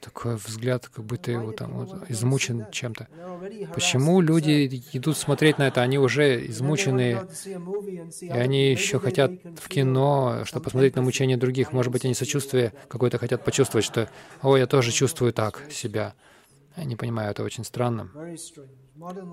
такой 0.00 0.36
взгляд, 0.36 0.88
как 0.88 1.04
будто 1.04 1.30
его 1.30 1.52
там 1.52 1.72
вот, 1.72 2.10
измучен 2.10 2.66
чем-то. 2.70 3.08
Почему 3.74 4.20
люди 4.20 4.82
идут 4.92 5.16
смотреть 5.16 5.58
на 5.58 5.68
это? 5.68 5.82
Они 5.82 5.98
уже 5.98 6.46
измучены, 6.46 7.20
и 8.20 8.28
они 8.28 8.70
еще 8.70 8.98
хотят 8.98 9.32
в 9.60 9.68
кино, 9.68 10.42
чтобы 10.44 10.64
посмотреть 10.64 10.96
на 10.96 11.02
мучения 11.02 11.36
других. 11.36 11.72
Может 11.72 11.92
быть, 11.92 12.04
они 12.04 12.14
сочувствие 12.14 12.72
какое-то 12.88 13.18
хотят 13.18 13.44
почувствовать, 13.44 13.84
что 13.84 14.08
«О, 14.42 14.56
я 14.56 14.66
тоже 14.66 14.92
чувствую 14.92 15.32
так 15.32 15.62
себя». 15.70 16.14
Я 16.76 16.84
не 16.84 16.96
понимаю, 16.96 17.30
это 17.30 17.42
очень 17.42 17.64
странно. 17.64 18.10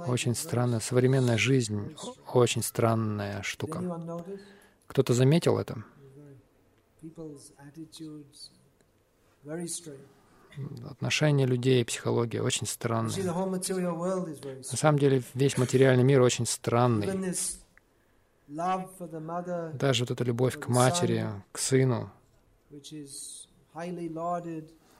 Очень 0.07 0.35
странно. 0.35 0.79
Современная 0.79 1.37
жизнь— 1.37 1.95
очень 2.33 2.63
странная 2.63 3.41
штука. 3.43 4.25
Кто-то 4.87 5.13
заметил 5.13 5.57
это? 5.57 5.83
Отношения 10.89 11.45
людей, 11.45 11.83
психология 11.85 12.41
очень 12.41 12.67
странная. 12.67 13.23
На 13.23 14.77
самом 14.77 14.99
деле 14.99 15.23
весь 15.33 15.57
материальный 15.57 16.03
мир 16.03 16.21
очень 16.21 16.45
странный. 16.45 17.35
Даже 19.73 20.03
вот 20.03 20.11
эта 20.11 20.23
любовь 20.23 20.59
к 20.59 20.67
матери, 20.67 21.27
к 21.51 21.59
сыну, 21.59 22.11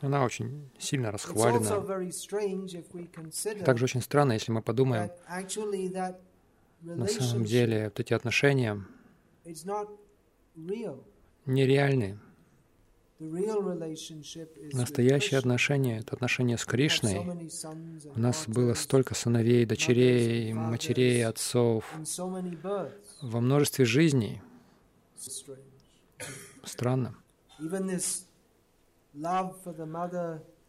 она 0.02 0.24
очень 0.24 0.70
сильно 0.78 1.12
расхвалена. 1.12 2.04
Также 3.66 3.86
очень 3.86 4.02
странно, 4.02 4.34
если 4.34 4.52
мы 4.52 4.62
подумаем, 4.62 5.12
на 6.82 7.08
самом 7.08 7.44
деле 7.44 7.86
вот 7.86 8.00
эти 8.00 8.14
отношения 8.14 8.86
нереальны. 11.46 12.20
Настоящие 14.74 15.40
отношения— 15.40 16.00
это 16.00 16.16
отношения 16.16 16.58
с 16.58 16.64
Кришной. 16.66 17.20
У 18.16 18.20
нас 18.20 18.48
было 18.48 18.74
столько 18.74 19.14
сыновей, 19.14 19.66
дочерей, 19.66 20.54
матерей, 20.54 21.26
отцов 21.26 21.84
во 23.22 23.42
множестве 23.42 23.84
жизней. 23.84 24.42
Странно. 26.64 27.16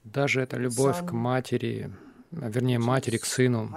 Даже 0.03 0.41
эта 0.41 0.57
любовь 0.57 1.07
к 1.07 1.13
матери, 1.13 1.93
вернее, 2.33 2.81
матери 2.81 3.19
к 3.19 3.27
сыну, 3.27 3.71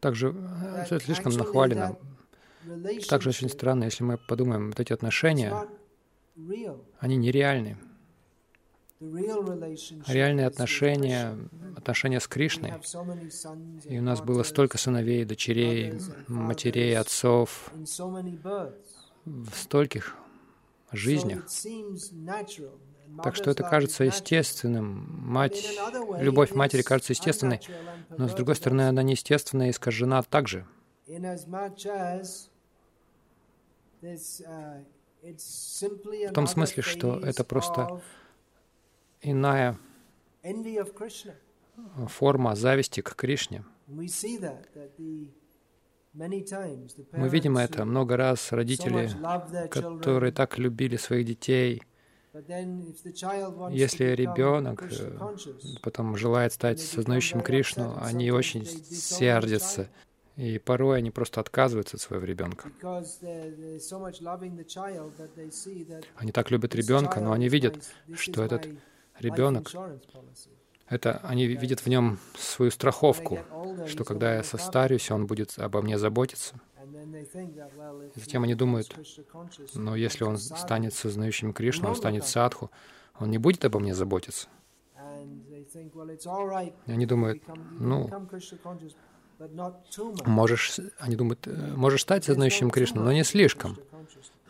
также 0.00 0.36
э, 0.36 0.82
это 0.82 1.00
слишком 1.00 1.32
нахвалено. 1.32 1.96
Также 3.08 3.30
очень 3.30 3.48
странно, 3.48 3.84
если 3.84 4.04
мы 4.04 4.18
подумаем, 4.18 4.68
вот 4.68 4.80
эти 4.80 4.92
отношения, 4.92 5.68
они 6.98 7.16
нереальны. 7.16 7.76
Реальные 9.00 10.46
отношения, 10.46 11.36
отношения 11.76 12.20
с 12.20 12.28
Кришной. 12.28 12.74
И 13.84 13.98
у 13.98 14.02
нас 14.02 14.20
было 14.22 14.42
столько 14.44 14.78
сыновей, 14.78 15.24
дочерей, 15.24 15.94
матерей, 16.28 16.96
отцов, 16.96 17.70
в 19.24 19.54
стольких 19.54 20.16
жизнях. 20.92 21.46
Так 23.22 23.36
что 23.36 23.50
это 23.50 23.62
кажется 23.62 24.04
естественным. 24.04 25.06
Мать, 25.22 25.78
любовь 26.18 26.52
матери 26.52 26.82
кажется 26.82 27.12
естественной, 27.12 27.60
но 28.16 28.28
с 28.28 28.32
другой 28.32 28.56
стороны, 28.56 28.88
она 28.88 29.02
неестественная 29.02 29.68
и 29.68 29.70
искажена 29.70 30.22
также. 30.22 30.66
Uh, 34.04 34.84
в 35.22 36.32
том 36.32 36.46
смысле, 36.46 36.82
что 36.82 37.18
это 37.20 37.44
просто 37.44 38.02
иная 39.22 39.78
форма 42.08 42.54
зависти 42.54 43.00
к 43.00 43.14
Кришне. 43.14 43.64
Мы 43.86 44.08
видим 47.28 47.56
это 47.56 47.84
много 47.86 48.16
раз. 48.18 48.52
Родители, 48.52 49.10
которые 49.68 50.32
так 50.32 50.58
любили 50.58 50.96
своих 50.96 51.26
детей, 51.26 51.82
если 53.70 54.06
ребенок 54.06 54.82
э, 54.90 55.18
потом 55.82 56.16
желает 56.16 56.52
стать 56.52 56.80
сознающим 56.80 57.40
Кришну, 57.40 57.96
они 58.02 58.32
очень 58.32 58.66
сердятся 58.66 59.88
и 60.36 60.58
порой 60.58 60.98
они 60.98 61.10
просто 61.10 61.40
отказываются 61.40 61.96
от 61.96 62.00
своего 62.00 62.24
ребенка. 62.24 62.70
Они 66.16 66.32
так 66.32 66.50
любят 66.50 66.74
ребенка, 66.74 67.20
но 67.20 67.32
они 67.32 67.48
видят, 67.48 67.78
что 68.14 68.42
этот 68.42 68.68
ребенок, 69.20 69.70
это 70.88 71.18
они 71.24 71.46
видят 71.46 71.80
в 71.80 71.86
нем 71.86 72.18
свою 72.36 72.70
страховку, 72.70 73.38
что 73.86 74.04
когда 74.04 74.34
я 74.34 74.42
состарюсь, 74.42 75.10
он 75.10 75.26
будет 75.26 75.58
обо 75.58 75.82
мне 75.82 75.98
заботиться. 75.98 76.60
И 78.14 78.20
затем 78.20 78.42
они 78.42 78.54
думают, 78.54 78.94
но 79.74 79.96
если 79.96 80.24
он 80.24 80.38
станет 80.38 80.94
сознающим 80.94 81.52
Кришну, 81.52 81.88
он 81.88 81.96
станет 81.96 82.26
садху, 82.26 82.70
он 83.18 83.30
не 83.30 83.38
будет 83.38 83.64
обо 83.64 83.78
мне 83.78 83.94
заботиться. 83.94 84.48
И 86.86 86.92
они 86.92 87.06
думают, 87.06 87.42
ну, 87.78 88.10
Можешь, 90.24 90.80
они 90.98 91.16
думают, 91.16 91.46
э, 91.46 91.74
можешь 91.74 92.02
стать 92.02 92.24
сознающим 92.24 92.70
Кришну, 92.70 93.02
но 93.02 93.12
не 93.12 93.24
слишком. 93.24 93.78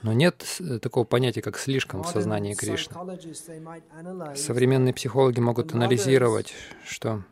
Но 0.03 0.13
нет 0.13 0.45
э, 0.61 0.79
такого 0.79 1.05
понятия, 1.05 1.41
как 1.41 1.59
слишком 1.59 2.03
в 2.03 2.09
сознании 2.09 2.55
Кришны. 2.55 2.95
Современные 4.37 4.93
психологи 4.93 5.41
могут 5.41 5.73
анализировать, 5.75 6.53
что 6.85 7.23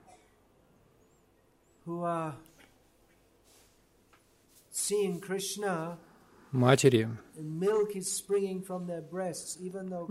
матери, 6.53 7.09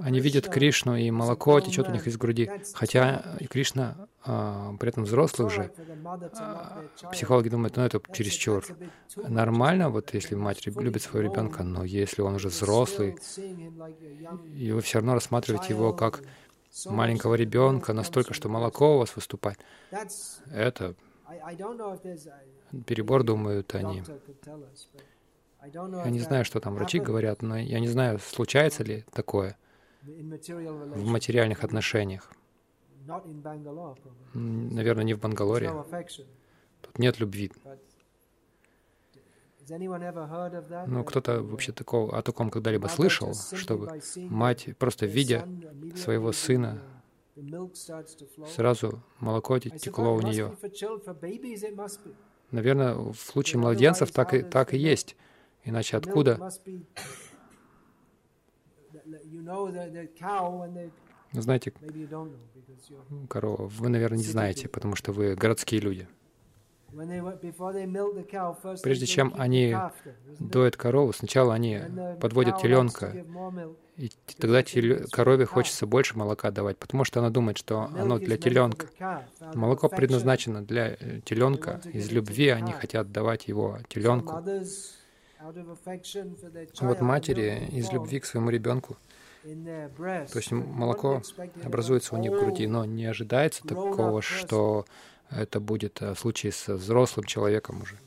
они 0.03 0.19
видят 0.19 0.49
Кришну, 0.49 0.95
и 0.95 1.11
молоко 1.11 1.59
течет 1.61 1.87
у 1.87 1.91
них 1.91 2.07
из 2.07 2.17
груди. 2.17 2.49
Хотя 2.73 3.37
Кришна 3.49 4.07
а, 4.23 4.73
при 4.79 4.89
этом 4.89 5.03
взрослый 5.03 5.47
уже. 5.47 5.71
А, 6.37 6.83
психологи 7.11 7.49
думают, 7.49 7.77
ну 7.77 7.83
это 7.83 8.01
чересчур. 8.11 8.65
Нормально, 9.15 9.89
вот 9.89 10.13
если 10.13 10.35
мать 10.35 10.65
любит 10.65 11.03
своего 11.03 11.29
ребенка, 11.29 11.63
но 11.63 11.83
если 11.83 12.21
он 12.21 12.35
уже 12.35 12.49
взрослый, 12.49 13.15
и 14.55 14.71
вы 14.71 14.81
все 14.81 14.99
равно 14.99 15.13
рассматриваете 15.13 15.73
его 15.73 15.93
как 15.93 16.21
маленького 16.85 17.35
ребенка, 17.35 17.93
настолько, 17.93 18.33
что 18.33 18.49
молоко 18.49 18.95
у 18.95 18.99
вас 18.99 19.15
выступает, 19.15 19.59
это 20.51 20.95
перебор, 22.85 23.23
думают 23.23 23.73
они. 23.75 24.03
Я 25.63 26.09
не 26.09 26.19
знаю, 26.19 26.43
что 26.45 26.59
там 26.59 26.75
врачи 26.75 26.99
говорят, 26.99 27.41
но 27.41 27.57
я 27.57 27.79
не 27.79 27.87
знаю, 27.87 28.19
случается 28.19 28.83
ли 28.83 29.05
такое 29.13 29.57
в 30.01 31.05
материальных 31.05 31.63
отношениях. 31.63 32.31
Наверное, 34.33 35.03
не 35.03 35.13
в 35.13 35.19
Бангалоре. 35.19 35.71
Тут 36.81 36.99
нет 36.99 37.19
любви. 37.19 37.51
Ну, 40.87 41.03
кто-то 41.03 41.41
вообще 41.43 41.71
такого, 41.71 42.17
о 42.17 42.21
таком 42.21 42.49
когда-либо 42.49 42.87
слышал, 42.87 43.33
чтобы 43.53 44.01
мать, 44.15 44.69
просто 44.77 45.05
видя 45.05 45.47
своего 45.95 46.31
сына, 46.31 46.81
сразу 48.47 49.01
молоко 49.19 49.59
текло 49.59 50.15
у 50.15 50.21
нее. 50.21 50.57
Наверное, 52.49 52.95
в 52.95 53.15
случае 53.15 53.59
младенцев 53.59 54.11
так 54.11 54.33
и, 54.33 54.41
так 54.41 54.73
и 54.73 54.77
есть. 54.77 55.15
Иначе 55.63 55.97
откуда? 55.97 56.39
Знаете, 61.33 61.73
корова, 63.29 63.67
вы, 63.67 63.89
наверное, 63.89 64.17
не 64.17 64.23
знаете, 64.23 64.67
потому 64.67 64.95
что 64.95 65.11
вы 65.11 65.35
городские 65.35 65.81
люди. 65.81 66.07
Прежде 68.83 69.05
чем 69.05 69.33
они 69.37 69.75
доят 70.39 70.75
корову, 70.75 71.13
сначала 71.13 71.53
они 71.53 71.79
подводят 72.19 72.59
теленка, 72.61 73.15
и 73.95 74.09
тогда 74.37 74.63
корове 75.11 75.45
хочется 75.45 75.85
больше 75.85 76.17
молока 76.17 76.51
давать, 76.51 76.77
потому 76.77 77.05
что 77.05 77.19
она 77.19 77.29
думает, 77.29 77.57
что 77.57 77.83
оно 77.97 78.17
для 78.17 78.37
теленка. 78.37 78.87
Молоко 79.53 79.89
предназначено 79.89 80.63
для 80.63 80.97
э, 80.99 81.21
теленка. 81.23 81.81
Из 81.93 82.11
любви 82.11 82.49
они 82.49 82.71
хотят 82.71 83.11
давать 83.11 83.47
его 83.47 83.77
теленку. 83.89 84.43
Вот 86.81 87.01
матери 87.01 87.67
из 87.71 87.91
любви 87.91 88.19
к 88.19 88.25
своему 88.25 88.49
ребенку, 88.49 88.97
то 89.43 90.35
есть 90.35 90.51
молоко 90.51 91.21
образуется 91.63 92.15
у 92.15 92.17
них 92.19 92.31
в 92.31 92.39
груди, 92.39 92.67
но 92.67 92.85
не 92.85 93.05
ожидается 93.05 93.63
такого, 93.63 94.21
что 94.21 94.85
это 95.31 95.59
будет 95.59 96.01
э, 96.01 96.13
в 96.13 96.19
случае 96.19 96.51
с 96.51 96.67
взрослым 96.67 97.25
человеком 97.25 97.81
уже. 97.81 97.97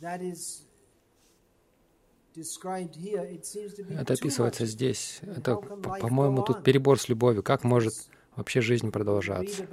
Это 3.91 4.13
описывается 4.13 4.67
здесь. 4.67 5.21
Это, 5.23 5.57
по-моему, 5.57 6.43
тут 6.43 6.63
перебор 6.63 7.01
с 7.01 7.09
любовью. 7.09 7.43
Как 7.43 7.65
может 7.65 7.95
вообще 8.37 8.61
жизнь 8.61 8.91
продолжаться? 8.91 9.67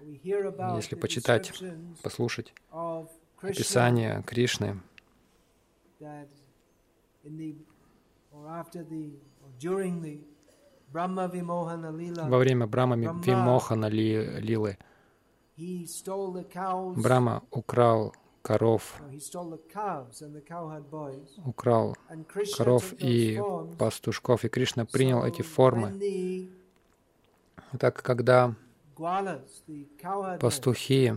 Если 0.00 0.96
почитать, 0.96 1.52
послушать 2.02 2.52
описание 3.40 4.22
Кришны, 4.26 4.80
во 12.28 12.38
время 12.38 12.66
Брахма 12.66 12.96
Вимохана 12.96 13.86
лилы 13.86 14.78
Брама 16.96 17.42
украл 17.50 18.14
коров, 18.42 19.00
украл 21.44 21.96
коров 22.56 22.92
и 22.98 23.40
пастушков, 23.78 24.44
и 24.44 24.48
Кришна 24.48 24.84
принял 24.84 25.24
эти 25.24 25.42
формы. 25.42 25.92
Так, 27.78 28.02
когда 28.02 28.54
пастухи 30.40 31.14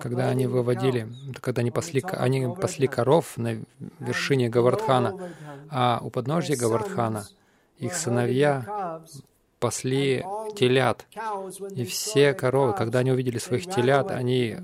когда 0.00 0.28
они 0.28 0.46
выводили, 0.46 1.08
когда 1.40 1.60
они 1.60 1.70
пасли, 1.70 2.02
они 2.10 2.54
пасли 2.54 2.86
коров 2.86 3.36
на 3.36 3.62
вершине 3.98 4.48
Гавардхана, 4.48 5.30
а 5.68 6.00
у 6.02 6.10
подножья 6.10 6.56
Гавардхана 6.56 7.26
их 7.78 7.94
сыновья 7.94 9.02
пасли 9.62 10.24
телят. 10.56 11.06
И 11.76 11.84
все 11.84 12.34
коровы, 12.34 12.74
когда 12.74 12.98
они 12.98 13.12
увидели 13.12 13.38
своих 13.38 13.64
телят, 13.66 14.10
они 14.10 14.56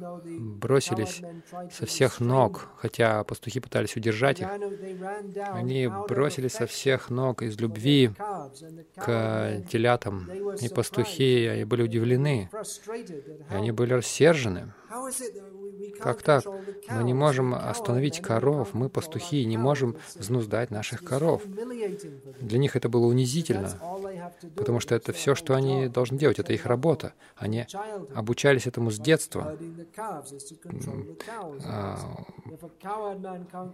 бросились 0.65 1.23
со 1.73 1.87
всех 1.87 2.21
ног, 2.21 2.69
хотя 2.77 3.23
пастухи 3.25 3.61
пытались 3.61 3.97
удержать 3.97 4.41
их. 4.41 4.49
Они 5.53 5.89
бросились 6.09 6.53
со 6.53 6.67
всех 6.67 7.11
ног 7.11 7.43
из 7.43 7.59
любви 7.61 8.11
к 8.97 9.63
телятам. 9.71 10.29
И 10.61 10.69
пастухи 10.69 11.65
были 11.65 11.83
удивлены, 11.83 12.51
и 13.51 13.55
они 13.55 13.71
были 13.71 13.95
рассержены. 13.95 14.73
Как 16.01 16.23
так? 16.23 16.45
Мы 16.91 17.05
не 17.05 17.15
можем 17.15 17.55
остановить 17.55 18.21
коров, 18.21 18.75
мы 18.75 18.89
пастухи, 18.89 19.45
не 19.45 19.57
можем 19.57 19.97
взнуздать 20.17 20.71
наших 20.71 21.05
коров. 21.05 21.43
Для 22.41 22.59
них 22.59 22.77
это 22.77 22.89
было 22.89 23.07
унизительно, 23.07 23.71
потому 24.57 24.81
что 24.81 24.88
это 24.93 25.13
все, 25.13 25.35
что 25.35 25.55
они 25.55 25.89
должны 25.89 26.19
делать, 26.19 26.39
это 26.39 26.53
их 26.53 26.67
работа. 26.67 27.15
Они 27.37 27.67
обучались 28.15 28.67
этому 28.67 28.91
с 28.91 28.99
детства. 28.99 29.57
А, 31.65 31.99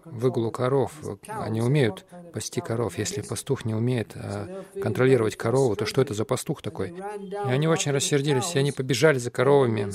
выгулу 0.04 0.50
коров, 0.50 0.92
они 1.26 1.60
умеют 1.60 2.04
пасти 2.32 2.60
коров. 2.60 2.98
Если 2.98 3.22
пастух 3.22 3.64
не 3.64 3.74
умеет 3.74 4.12
а, 4.14 4.64
контролировать 4.82 5.36
корову, 5.36 5.76
то 5.76 5.86
что 5.86 6.02
это 6.02 6.14
за 6.14 6.24
пастух 6.24 6.62
такой? 6.62 6.90
И 6.90 7.48
они 7.48 7.68
очень 7.68 7.92
рассердились, 7.92 8.54
и 8.54 8.58
они 8.58 8.72
побежали 8.72 9.18
за 9.18 9.30
коровами. 9.30 9.90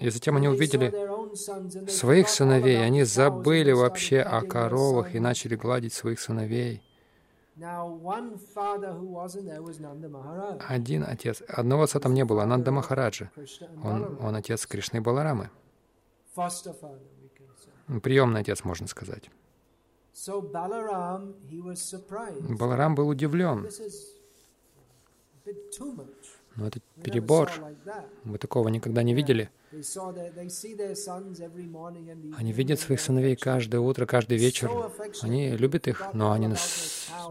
И 0.00 0.10
затем 0.10 0.36
они 0.36 0.48
увидели 0.48 0.92
своих 1.88 2.28
сыновей. 2.28 2.84
Они 2.84 3.04
забыли 3.04 3.72
вообще 3.72 4.20
о 4.20 4.42
коровах 4.42 5.14
и 5.14 5.20
начали 5.20 5.56
гладить 5.56 5.92
своих 5.92 6.20
сыновей. 6.20 6.82
Один 10.68 11.04
отец, 11.04 11.42
одного 11.48 11.82
отца 11.82 11.98
там 11.98 12.14
не 12.14 12.24
было, 12.24 12.42
Ананда 12.44 12.70
Махараджа. 12.70 13.30
Он, 13.82 14.18
он 14.20 14.36
отец 14.36 14.66
Кришны 14.66 15.00
Баларамы. 15.00 15.50
Приемный 18.02 18.40
отец, 18.42 18.64
можно 18.64 18.86
сказать. 18.86 19.30
Баларам 22.56 22.94
был 22.94 23.08
удивлен. 23.08 23.68
Но 26.56 26.66
это 26.66 26.80
перебор. 27.02 27.50
Мы 28.24 28.38
такого 28.38 28.68
никогда 28.68 29.02
не 29.02 29.14
видели. 29.14 29.50
Они 32.36 32.52
видят 32.52 32.80
своих 32.80 33.00
сыновей 33.00 33.36
каждое 33.36 33.80
утро, 33.80 34.06
каждый 34.06 34.38
вечер. 34.38 34.70
Они 35.22 35.50
любят 35.56 35.88
их, 35.88 36.08
но 36.14 36.32
они, 36.32 36.54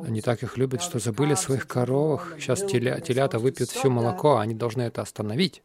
они 0.04 0.22
так 0.22 0.44
их 0.44 0.58
любят, 0.58 0.82
что 0.82 1.00
забыли 1.00 1.34
о 1.34 1.38
своих 1.38 1.68
коровах. 1.68 2.36
Сейчас 2.38 2.64
теля, 2.64 3.00
телята 3.00 3.40
выпьют 3.40 3.70
все 3.70 3.90
молоко, 3.90 4.38
они 4.38 4.54
должны 4.54 4.84
это 4.84 5.02
остановить. 5.02 5.64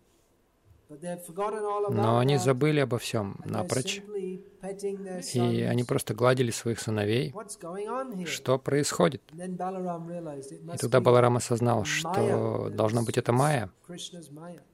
Но 1.90 2.18
они 2.18 2.37
забыли 2.38 2.81
обо 2.81 2.98
всем 2.98 3.37
напрочь, 3.44 4.02
и 5.35 5.62
они 5.62 5.85
просто 5.85 6.14
гладили 6.14 6.50
своих 6.50 6.81
сыновей. 6.81 7.35
Что 8.26 8.59
происходит? 8.59 9.22
И 9.33 10.78
тогда 10.78 11.00
Баларам 11.00 11.37
осознал, 11.37 11.85
что 11.85 12.70
должно 12.70 13.02
быть 13.02 13.18
это 13.18 13.33
Майя. 13.33 13.70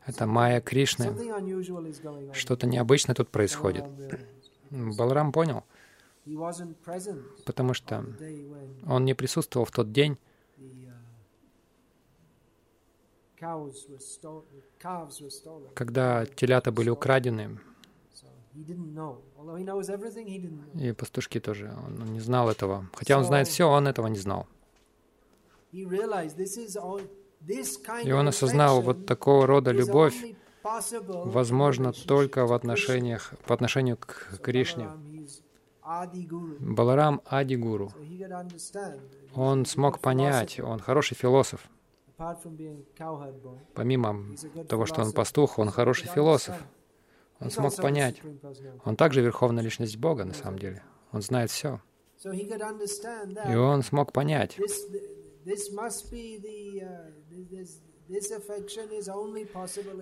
Это 0.06 0.26
Майя 0.26 0.60
Кришны. 0.60 1.14
Что-то 2.32 2.66
необычное 2.66 3.14
тут 3.14 3.28
происходит. 3.30 3.84
Баларам 4.70 5.32
понял, 5.32 5.64
потому 7.46 7.72
что 7.72 8.04
он 8.86 9.04
не 9.04 9.14
присутствовал 9.14 9.64
в 9.64 9.70
тот 9.70 9.92
день, 9.92 10.18
когда 15.74 16.26
телята 16.26 16.72
были 16.72 16.90
украдены, 16.90 17.58
и 20.74 20.92
пастушки 20.92 21.40
тоже, 21.40 21.72
он 21.86 22.12
не 22.12 22.20
знал 22.20 22.50
этого. 22.50 22.86
Хотя 22.94 23.18
он 23.18 23.24
знает 23.24 23.48
все, 23.48 23.68
он 23.68 23.86
этого 23.86 24.06
не 24.08 24.18
знал. 24.18 24.46
И 25.70 25.84
он 28.12 28.28
осознал, 28.28 28.82
вот 28.82 29.06
такого 29.06 29.46
рода 29.46 29.70
любовь 29.70 30.34
возможно 30.64 31.92
только 31.92 32.46
в 32.46 32.52
отношениях, 32.52 33.32
по 33.46 33.54
отношению 33.54 33.96
к 33.96 34.40
Кришне. 34.42 34.90
Баларам 36.60 37.22
Ади 37.24 37.54
Гуру. 37.54 37.92
Он 39.34 39.64
смог 39.64 40.00
понять, 40.00 40.60
он 40.60 40.80
хороший 40.80 41.14
философ. 41.14 41.70
Помимо 43.74 44.36
того, 44.68 44.86
что 44.86 45.02
он 45.02 45.12
пастух, 45.12 45.58
он 45.58 45.70
хороший 45.70 46.08
философ. 46.08 46.56
Он 47.40 47.50
смог 47.50 47.76
понять. 47.76 48.20
Он 48.84 48.96
также 48.96 49.20
верховная 49.20 49.62
личность 49.62 49.96
Бога, 49.96 50.24
на 50.24 50.34
самом 50.34 50.58
деле. 50.58 50.82
Он 51.12 51.22
знает 51.22 51.50
все. 51.50 51.80
И 52.24 53.54
он 53.54 53.82
смог 53.82 54.12
понять. 54.12 54.58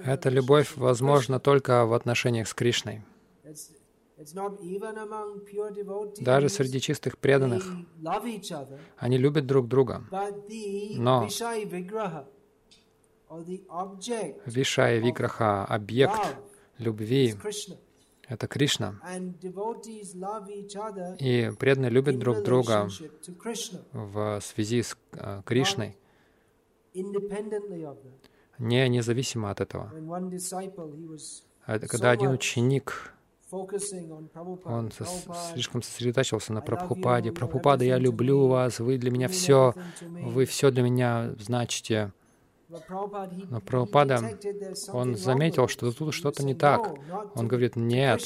Эта 0.04 0.28
любовь 0.30 0.76
возможна 0.76 1.40
только 1.40 1.84
в 1.84 1.92
отношениях 1.92 2.48
с 2.48 2.54
Кришной. 2.54 3.02
Даже 6.20 6.48
среди 6.48 6.80
чистых 6.80 7.18
преданных. 7.18 7.64
они 8.96 9.18
любят 9.18 9.46
друг 9.46 9.68
друга. 9.68 10.04
Но 10.96 11.28
Вишая 14.46 14.98
Виграха, 14.98 15.64
объект 15.64 16.36
любви, 16.78 17.34
это 18.28 18.46
Кришна. 18.46 19.00
И 21.20 21.50
преданные 21.58 21.90
любят 21.90 22.18
друг 22.18 22.42
друга 22.42 22.88
в 23.92 24.40
связи 24.40 24.82
с 24.82 24.96
э, 25.12 25.42
Кришной, 25.44 25.96
не 28.58 28.88
независимо 28.88 29.50
от 29.50 29.60
этого. 29.60 29.92
Когда 31.66 32.10
один 32.10 32.30
ученик 32.30 33.12
он 33.52 34.90
слишком 35.52 35.82
сосредотачивался 35.82 36.52
на 36.52 36.60
Прабхупаде. 36.60 37.32
Прабхупада, 37.32 37.84
я 37.84 37.98
люблю 37.98 38.48
вас, 38.48 38.80
вы 38.80 38.98
для 38.98 39.10
меня 39.10 39.28
все, 39.28 39.74
вы 40.00 40.46
все 40.46 40.70
для 40.70 40.82
меня 40.82 41.32
значите. 41.38 42.12
Но 42.68 43.60
Прабхупада, 43.60 44.38
он 44.92 45.14
заметил, 45.14 45.68
что 45.68 45.92
тут 45.92 46.12
что-то 46.12 46.44
не 46.44 46.54
так. 46.54 46.94
Он 47.36 47.46
говорит, 47.46 47.76
нет, 47.76 48.20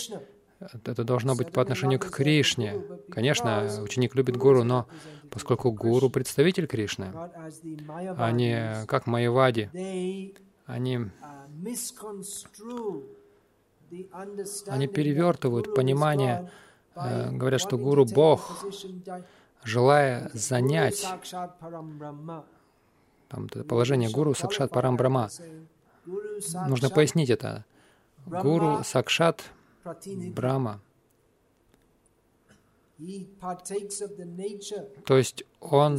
это 0.84 1.04
должно 1.04 1.34
быть 1.34 1.52
по 1.52 1.60
отношению 1.60 1.98
к 1.98 2.10
Кришне. 2.10 2.82
Конечно, 3.10 3.68
ученик 3.82 4.14
любит 4.14 4.36
гуру, 4.36 4.64
но 4.64 4.86
поскольку 5.30 5.70
гуру— 5.70 6.08
представитель 6.10 6.66
Кришны, 6.66 7.12
а 8.16 8.30
не 8.32 8.86
как 8.86 9.06
Майявади, 9.06 9.70
они 10.66 11.10
они 14.66 14.86
перевертывают 14.86 15.74
понимание, 15.74 16.50
э, 16.94 17.30
говорят, 17.30 17.60
что 17.60 17.78
гуру— 17.78 18.04
Бог, 18.14 18.64
желая 19.64 20.30
занять 20.32 21.06
там, 23.28 23.48
положение 23.68 24.10
гуру 24.10 24.34
Сакшат 24.34 24.70
Парам 24.70 24.96
Брахма. 24.96 25.30
Нужно 26.68 26.90
пояснить 26.90 27.30
это. 27.30 27.64
Гуру 28.26 28.82
Сакшат 28.84 29.44
Брахма. 30.34 30.80
То 35.06 35.16
есть 35.16 35.44
он 35.60 35.98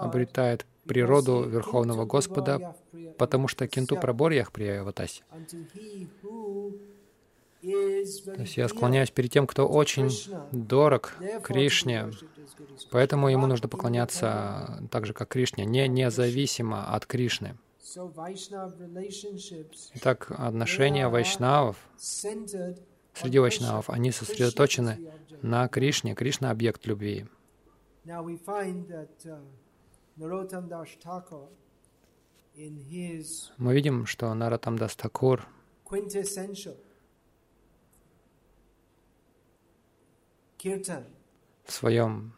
обретает 0.00 0.66
природу 0.84 1.42
Верховного 1.42 2.04
Господа, 2.04 2.76
потому 3.18 3.48
что 3.48 3.66
Кинту 3.66 3.96
Праборьях 3.96 4.52
Прияватаси. 4.52 5.22
То 7.62 8.40
есть 8.40 8.56
я 8.56 8.68
склоняюсь 8.68 9.10
перед 9.10 9.30
тем, 9.30 9.46
кто 9.46 9.68
очень 9.68 10.10
дорог 10.50 11.14
Кришне, 11.42 12.10
поэтому 12.90 13.28
ему 13.28 13.46
нужно 13.46 13.68
поклоняться 13.68 14.82
так 14.90 15.06
же, 15.06 15.12
как 15.12 15.28
Кришне, 15.28 15.66
не 15.66 15.86
независимо 15.88 16.94
от 16.94 17.04
Кришны. 17.06 17.56
Итак, 19.94 20.30
отношения 20.30 21.08
вайшнавов 21.08 21.76
среди 23.14 23.38
вайшнавов, 23.38 23.90
они 23.90 24.10
сосредоточены 24.12 25.12
на 25.42 25.68
Кришне. 25.68 26.14
Кришна— 26.14 26.50
объект 26.52 26.86
любви. 26.86 27.26
Uh, 28.06 28.34
Мы 33.58 33.74
видим, 33.74 34.06
что 34.06 34.34
Наратамдас 34.34 34.96
Такур 34.96 35.46
в 40.62 41.72
своем 41.72 42.32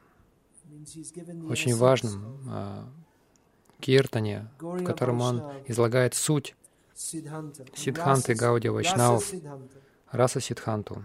очень 1.48 1.74
важном 1.76 2.38
а, 2.48 2.88
киртане, 3.80 4.48
в 4.58 4.84
котором 4.84 5.20
он 5.20 5.42
излагает 5.66 6.14
суть 6.14 6.54
Сидханты 6.94 8.34
Гауди 8.34 8.68
Вайшнавов, 8.68 9.32
раса 10.10 10.40
Сидханту. 10.40 11.04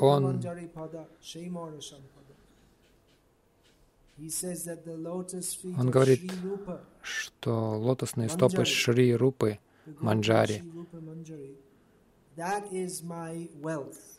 Он 0.00 0.42
он 5.78 5.90
говорит, 5.90 6.32
что 7.00 7.78
лотосные 7.78 8.28
стопы 8.28 8.64
Шри 8.66 9.14
Рупы 9.14 9.58
Манджари 9.98 10.62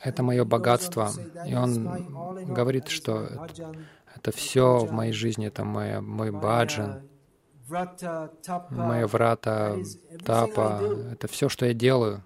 это 0.04 0.24
мое 0.24 0.46
богатство. 0.46 1.12
И 1.48 1.56
он 1.56 1.86
говорит, 2.54 2.88
что 2.88 3.28
это 4.16 4.32
все 4.32 4.80
в 4.80 4.92
моей 4.92 5.14
жизни, 5.14 5.48
это 5.48 5.64
моя, 5.64 6.02
мой 6.02 6.32
баджан, 6.32 7.10
моя 8.70 9.08
врата, 9.08 9.78
тапа, 10.24 10.82
это 11.12 11.28
все, 11.28 11.50
что 11.50 11.66
я 11.66 11.74
делаю. 11.74 12.24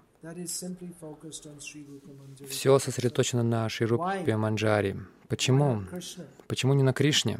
Все 2.48 2.78
сосредоточено 2.78 3.42
на 3.44 3.68
Ширупе 3.68 4.36
Манджари. 4.36 4.96
Почему? 5.28 5.82
Почему 6.48 6.74
не 6.74 6.82
на 6.82 6.92
Кришне? 6.92 7.38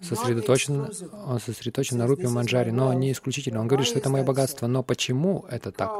Сосредоточен, 0.00 0.90
он 1.26 1.40
сосредоточен 1.40 1.98
на 1.98 2.06
рупе 2.06 2.28
манджари, 2.28 2.70
но 2.70 2.92
не 2.92 3.12
исключительно. 3.12 3.60
Он 3.60 3.68
говорит, 3.68 3.86
что 3.86 3.98
это 3.98 4.10
мое 4.10 4.24
богатство. 4.24 4.66
Но 4.66 4.82
почему 4.82 5.44
это 5.50 5.72
так? 5.72 5.90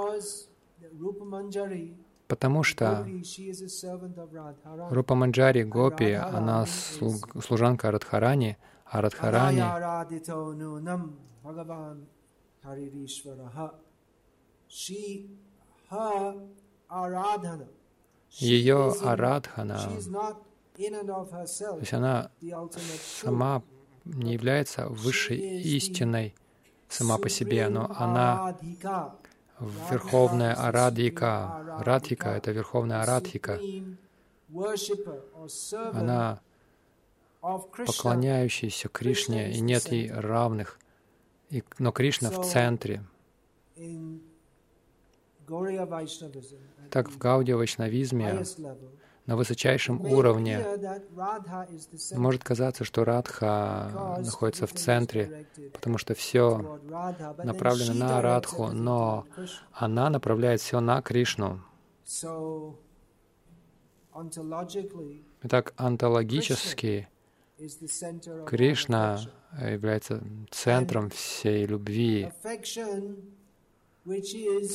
Потому 2.28 2.62
что 2.62 3.08
Рупа 4.90 5.14
Манджари, 5.14 5.62
Гопи, 5.62 6.12
она 6.12 6.66
служанка 6.66 7.90
Радхарани, 7.90 8.58
а 8.84 9.00
Радхарани 9.00 9.62
ее 18.30 18.92
арадхана, 19.02 19.78
то 20.76 21.78
есть 21.80 21.92
она 21.94 22.30
сама 23.22 23.62
не 24.08 24.32
является 24.32 24.88
высшей 24.88 25.38
истиной 25.60 26.34
сама 26.88 27.18
по 27.18 27.28
себе, 27.28 27.68
но 27.68 27.90
она 27.96 28.56
верховная 29.90 30.54
арадхика. 30.54 31.80
Радхика— 31.84 32.28
это 32.36 32.50
верховная 32.52 33.02
арадхика. 33.02 33.60
Она 35.92 36.40
поклоняющаяся 37.40 38.88
Кришне, 38.88 39.52
и 39.52 39.60
нет 39.60 39.92
ей 39.92 40.10
равных. 40.10 40.78
И, 41.50 41.62
но 41.78 41.92
Кришна 41.92 42.30
в 42.30 42.44
центре. 42.44 43.04
Так 46.90 47.10
в 47.10 47.18
Гаудия 47.18 47.56
Вайшнавизме 47.56 48.44
на 49.28 49.36
высочайшем 49.36 50.00
уровне. 50.00 50.64
Может 52.14 52.42
казаться, 52.42 52.84
что 52.84 53.04
Радха 53.04 54.18
находится 54.24 54.66
в 54.66 54.72
центре, 54.72 55.46
потому 55.74 55.98
что 55.98 56.14
все 56.14 56.80
направлено 57.44 57.92
на 57.92 58.22
Радху, 58.22 58.68
но 58.68 59.26
она 59.72 60.08
направляет 60.08 60.62
все 60.62 60.80
на 60.80 61.02
Кришну. 61.02 61.60
Итак, 65.42 65.74
онтологически 65.76 67.08
Кришна 68.46 69.20
является 69.60 70.22
центром 70.50 71.10
всей 71.10 71.66
любви. 71.66 72.32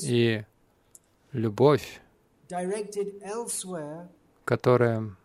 И 0.03 0.45
любовь, 1.31 2.01
которая 4.45 5.15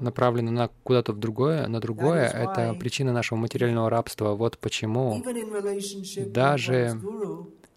направлена 0.00 0.50
на 0.50 0.68
куда-то 0.84 1.12
в 1.12 1.18
другое, 1.18 1.66
на 1.66 1.80
другое, 1.80 2.28
это 2.28 2.74
причина 2.78 3.12
нашего 3.12 3.38
материального 3.38 3.88
рабства. 3.88 4.34
Вот 4.34 4.58
почему 4.58 5.22
даже 6.26 7.00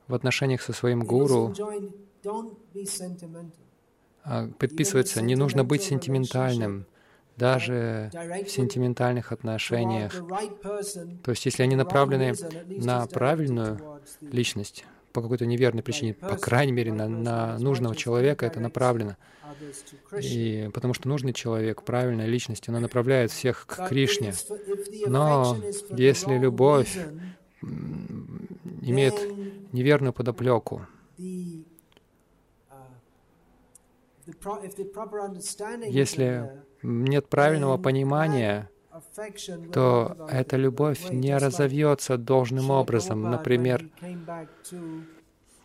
в 0.08 0.14
отношениях 0.14 0.62
со 0.62 0.74
своим 0.74 1.04
гуру 1.04 1.54
а, 4.24 4.48
предписывается, 4.58 5.22
не 5.22 5.36
нужно 5.36 5.64
быть 5.64 5.84
сентиментальным, 5.84 6.86
даже 7.38 8.12
в 8.14 8.50
сентиментальных 8.50 9.32
отношениях. 9.32 10.14
То 11.24 11.32
есть, 11.32 11.46
если 11.46 11.64
они 11.64 11.76
направлены 11.76 12.34
на 12.68 13.08
правильную 13.08 14.02
личность, 14.22 14.86
по 15.12 15.22
какой-то 15.22 15.46
неверной 15.46 15.84
причине, 15.84 16.14
по 16.14 16.38
крайней 16.38 16.72
мере, 16.72 16.94
на, 16.94 17.08
на 17.08 17.58
нужного 17.60 17.96
человека 17.96 18.46
это 18.46 18.60
направлено. 18.60 19.18
И 20.22 20.70
потому 20.74 20.94
что 20.94 21.08
нужный 21.08 21.34
человек, 21.34 21.84
правильная 21.84 22.28
личность, 22.28 22.70
она 22.70 22.80
направляет 22.80 23.32
всех 23.32 23.66
к 23.66 23.88
Кришне. 23.88 24.34
Но 25.08 25.58
если 25.90 26.38
любовь 26.38 26.98
имеет 27.62 29.16
неверную 29.74 30.14
подоплеку, 30.14 30.86
если 35.88 36.52
нет 36.84 37.28
правильного 37.28 37.78
понимания, 37.78 38.70
то 39.74 40.28
эта 40.30 40.58
любовь 40.58 41.10
не 41.10 41.38
разовьется 41.38 42.18
должным 42.18 42.70
образом. 42.72 43.22
Например, 43.24 43.86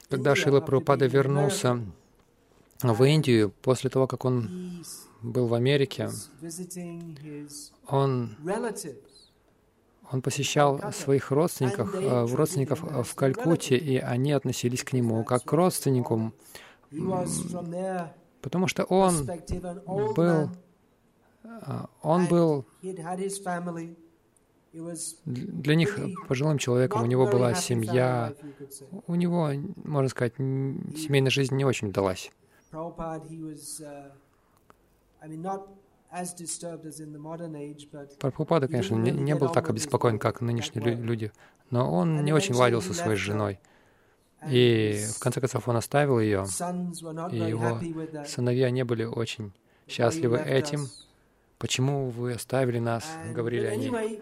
когда 0.09 0.35
Шила 0.35 0.61
Прабхупада 0.61 1.07
вернулся 1.07 1.81
в 2.83 3.05
Индию, 3.05 3.53
после 3.63 3.91
того, 3.91 4.07
как 4.07 4.25
он 4.25 4.85
был 5.23 5.47
в 5.47 5.55
Америке, 5.55 6.11
он, 7.89 8.37
он 10.11 10.23
посещал 10.23 10.93
своих 10.93 11.31
родственников, 11.31 11.95
э, 11.95 12.27
родственников 12.27 12.81
в 12.83 13.15
Калькутте, 13.15 13.77
и 13.77 13.97
они 13.97 14.33
относились 14.33 14.85
к 14.85 14.93
нему 14.93 15.25
как 15.25 15.45
к 15.45 15.53
родственнику, 15.53 16.33
потому 18.43 18.69
что 18.69 18.85
он 18.85 19.27
был 20.15 20.51
он 22.03 22.27
был 22.27 22.67
для 25.25 25.75
них 25.77 25.99
пожилым 26.29 26.59
человеком, 26.59 27.03
у 27.03 27.07
него 27.07 27.27
была 27.27 27.55
семья, 27.55 28.35
у 29.07 29.15
него, 29.15 29.51
можно 29.85 30.09
сказать, 30.09 30.35
семейная 30.37 31.31
жизнь 31.31 31.55
не 31.55 31.65
очень 31.65 31.89
удалась. 31.89 32.33
Прабхупада, 38.19 38.69
конечно, 38.69 38.95
не, 38.97 39.11
не 39.11 39.35
был 39.35 39.49
так 39.49 39.71
обеспокоен, 39.71 40.19
как 40.19 40.41
нынешние 40.41 40.95
люди, 40.95 41.33
но 41.71 41.93
он 41.93 42.25
не 42.25 42.33
очень 42.33 42.55
ладил 42.55 42.83
со 42.83 42.95
своей 42.95 43.17
женой. 43.17 43.61
И 44.49 45.05
в 45.17 45.21
конце 45.21 45.41
концов 45.41 45.69
он 45.69 45.77
оставил 45.77 46.21
ее, 46.21 46.47
и 47.31 47.37
его 47.37 47.81
сыновья 48.27 48.71
не 48.71 48.85
были 48.85 49.05
очень 49.05 49.53
счастливы 49.87 50.39
этим. 50.39 50.87
«Почему 51.65 52.11
вы 52.11 52.35
оставили 52.35 52.79
нас?»— 52.79 53.05
говорили 53.35 53.65
они. 53.65 54.21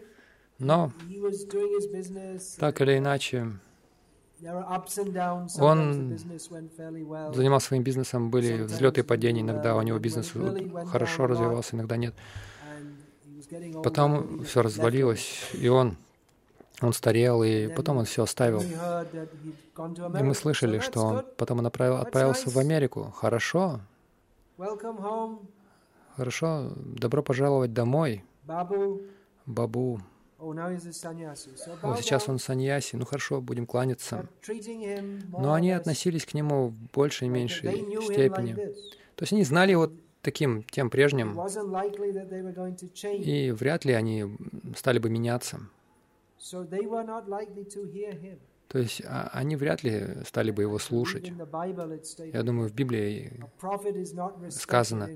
Но, 0.61 0.93
так 2.61 2.81
или 2.81 2.99
иначе, 2.99 3.51
он 5.59 6.17
занимался 7.35 7.67
своим 7.67 7.83
бизнесом, 7.83 8.31
были 8.31 8.63
взлеты 8.63 9.01
и 9.01 9.03
падения, 9.03 9.41
иногда 9.41 9.75
у 9.75 9.83
него 9.83 9.99
бизнес 9.99 10.33
хорошо 10.87 11.27
развивался, 11.27 11.75
иногда 11.75 11.97
нет. 11.97 12.15
Потом 13.83 14.45
все 14.45 14.63
развалилось, 14.63 15.51
и 15.53 15.67
он, 15.67 15.97
он 16.81 16.93
старел, 16.93 17.43
и 17.43 17.67
потом 17.75 17.97
он 17.97 18.05
все 18.05 18.23
оставил. 18.23 18.63
И 18.63 20.23
мы 20.23 20.37
слышали, 20.37 20.79
что 20.79 21.01
он 21.01 21.25
потом 21.37 21.59
он 21.59 21.67
отправился 21.67 22.51
в 22.51 22.57
Америку. 22.57 23.13
Хорошо, 23.17 23.81
Хорошо, 26.17 26.73
добро 26.77 27.23
пожаловать 27.23 27.73
домой. 27.73 28.25
Бабу. 29.47 30.01
О, 30.39 31.97
сейчас 31.97 32.29
он 32.29 32.39
саньяси. 32.39 32.97
Ну 32.97 33.05
хорошо, 33.05 33.41
будем 33.41 33.67
кланяться. 33.67 34.29
Но 35.29 35.53
они 35.55 35.71
относились 35.71 36.27
к 36.27 36.35
нему 36.35 36.69
в 36.69 36.75
большей 36.93 37.29
и 37.29 37.31
меньшей 37.31 37.71
степени. 38.03 38.55
То 38.55 39.23
есть 39.23 39.33
они 39.33 39.45
знали 39.45 39.71
его 39.71 39.91
таким, 40.21 40.65
тем 40.65 40.91
прежним. 40.91 41.39
И 43.13 43.51
вряд 43.53 43.85
ли 43.85 43.93
они 43.93 44.37
стали 44.77 44.99
бы 44.99 45.11
меняться. 45.11 45.61
То 48.73 48.79
есть 48.79 49.03
а, 49.05 49.29
они 49.35 49.55
вряд 49.55 49.83
ли 49.83 50.25
стали 50.25 50.51
бы 50.51 50.63
его 50.63 50.79
слушать. 50.79 51.31
Я 52.33 52.43
думаю, 52.43 52.71
в 52.71 52.73
Библии 52.73 53.45
сказано, 54.49 55.11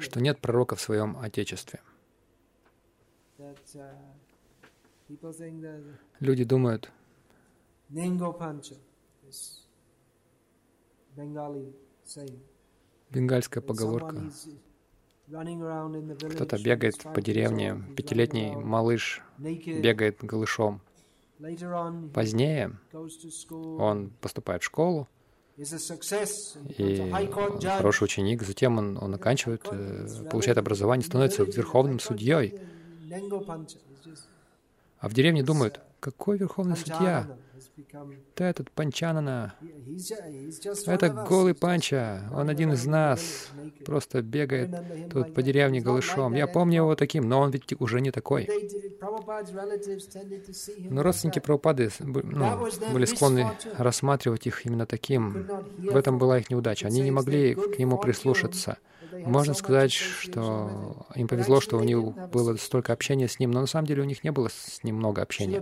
что 0.00 0.20
нет 0.20 0.40
пророка 0.40 0.74
в 0.74 0.80
своем 0.80 1.16
Отечестве. 1.16 1.80
Uh, 3.38 3.54
Люди 6.18 6.42
думают, 6.42 6.90
бенгальская 13.10 13.62
поговорка. 13.62 14.28
Кто-то 16.32 16.60
бегает 16.60 17.00
по 17.14 17.20
деревне, 17.20 17.80
пятилетний 17.96 18.56
малыш 18.56 19.22
бегает 19.38 20.18
голышом. 20.24 20.82
Позднее 22.12 22.78
он 23.52 24.10
поступает 24.20 24.62
в 24.62 24.66
школу, 24.66 25.08
и 25.56 27.00
он 27.00 27.60
хороший 27.60 28.04
ученик, 28.04 28.42
затем 28.42 28.78
он, 28.78 28.96
он 28.96 29.14
оканчивает, 29.14 29.66
э, 29.70 30.06
получает 30.30 30.58
образование, 30.58 31.04
становится 31.04 31.42
верховным 31.42 31.98
судьей. 31.98 32.60
А 35.00 35.08
в 35.08 35.14
деревне 35.14 35.42
думают, 35.42 35.80
какой 36.00 36.38
верховный 36.38 36.76
судья? 36.76 37.26
Да 38.36 38.48
этот 38.48 38.70
Панчанана, 38.70 39.54
это 40.86 41.08
голый 41.28 41.54
Панча, 41.54 42.22
он 42.34 42.48
один 42.48 42.72
из 42.72 42.86
нас, 42.86 43.48
просто 43.84 44.22
бегает 44.22 44.70
тут 45.10 45.34
по 45.34 45.42
деревне 45.42 45.80
голышом. 45.80 46.34
Я 46.34 46.46
помню 46.46 46.76
его 46.76 46.94
таким, 46.94 47.28
но 47.28 47.40
он 47.40 47.50
ведь 47.50 47.80
уже 47.80 48.00
не 48.00 48.10
такой. 48.10 48.48
Но 50.90 51.02
родственники 51.02 51.38
Прабхупады 51.38 51.90
ну, 52.00 52.68
были 52.92 53.04
склонны 53.04 53.46
рассматривать 53.76 54.46
их 54.46 54.66
именно 54.66 54.86
таким. 54.86 55.48
В 55.78 55.96
этом 55.96 56.18
была 56.18 56.38
их 56.38 56.50
неудача. 56.50 56.86
Они 56.86 57.00
не 57.00 57.10
могли 57.10 57.54
к 57.54 57.78
нему 57.78 57.98
прислушаться. 57.98 58.78
Можно 59.12 59.54
сказать, 59.54 59.92
что 59.92 61.06
им 61.14 61.28
повезло, 61.28 61.60
что 61.60 61.76
у 61.76 61.84
них 61.84 61.98
было 62.30 62.56
столько 62.56 62.92
общения 62.92 63.28
с 63.28 63.38
ним, 63.38 63.50
но 63.50 63.60
на 63.60 63.66
самом 63.66 63.86
деле 63.86 64.02
у 64.02 64.06
них 64.06 64.24
не 64.24 64.32
было 64.32 64.48
с 64.48 64.82
ним 64.82 64.96
много 64.96 65.22
общения. 65.22 65.60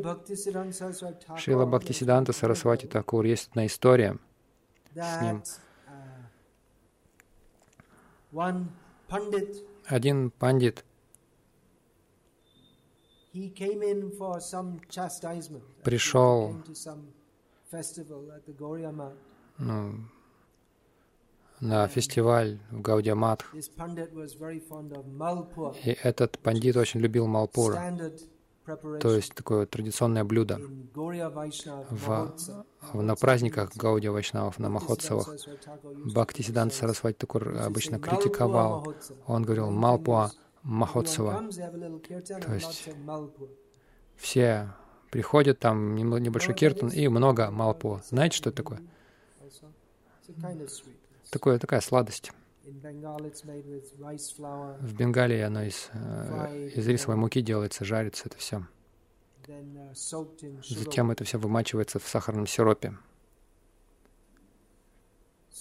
Шила 1.36 1.66
Бхактисиданта 1.66 2.32
Сарасвати 2.32 2.86
Такур, 2.86 3.24
есть 3.24 3.48
одна 3.50 3.66
история 3.66 4.18
с 4.94 5.22
ним. 5.22 5.42
Один 9.86 10.30
пандит. 10.30 10.84
пришел 15.84 16.56
ну, 19.58 20.08
на 21.60 21.88
фестиваль 21.88 22.58
в 22.70 22.80
Гаудиаматх. 22.80 23.54
И 25.84 25.96
этот 26.02 26.38
пандит 26.38 26.76
очень 26.76 27.00
любил 27.00 27.26
Малпур, 27.26 27.76
то 29.00 29.14
есть 29.14 29.34
такое 29.34 29.66
традиционное 29.66 30.24
блюдо 30.24 30.58
в, 31.90 32.34
на 32.94 33.14
праздниках 33.14 33.76
Гаудия 33.76 34.10
Вайшнавов, 34.10 34.58
на 34.58 34.68
Махотсавах. 34.68 35.28
Бхакти 36.04 36.42
Сидант 36.42 36.74
Сарасвати 36.74 37.16
Такур 37.16 37.56
обычно 37.58 38.00
критиковал. 38.00 38.94
Он 39.26 39.44
говорил 39.44 39.70
«Малпуа 39.70 40.32
Махотсава». 40.62 41.48
То 42.42 42.54
есть 42.54 42.88
все 44.16 44.72
приходят, 45.10 45.60
там 45.60 45.94
небольшой 45.94 46.54
киртан 46.54 46.88
и 46.88 47.06
много 47.08 47.50
Малпуа. 47.50 48.02
Знаете, 48.08 48.36
что 48.36 48.50
это 48.50 48.56
такое? 48.56 48.80
Такое, 51.36 51.58
такая 51.58 51.80
сладость. 51.80 52.32
В 52.64 54.94
Бенгалии 54.94 55.40
оно 55.40 55.62
из, 55.62 55.88
э, 55.92 56.70
из 56.74 56.86
рисовой 56.88 57.16
муки 57.16 57.40
делается, 57.40 57.84
жарится 57.84 58.24
это 58.26 58.38
все. 58.38 58.66
Затем 60.68 61.10
это 61.10 61.24
все 61.24 61.38
вымачивается 61.38 61.98
в 61.98 62.08
сахарном 62.08 62.46
сиропе. 62.46 62.96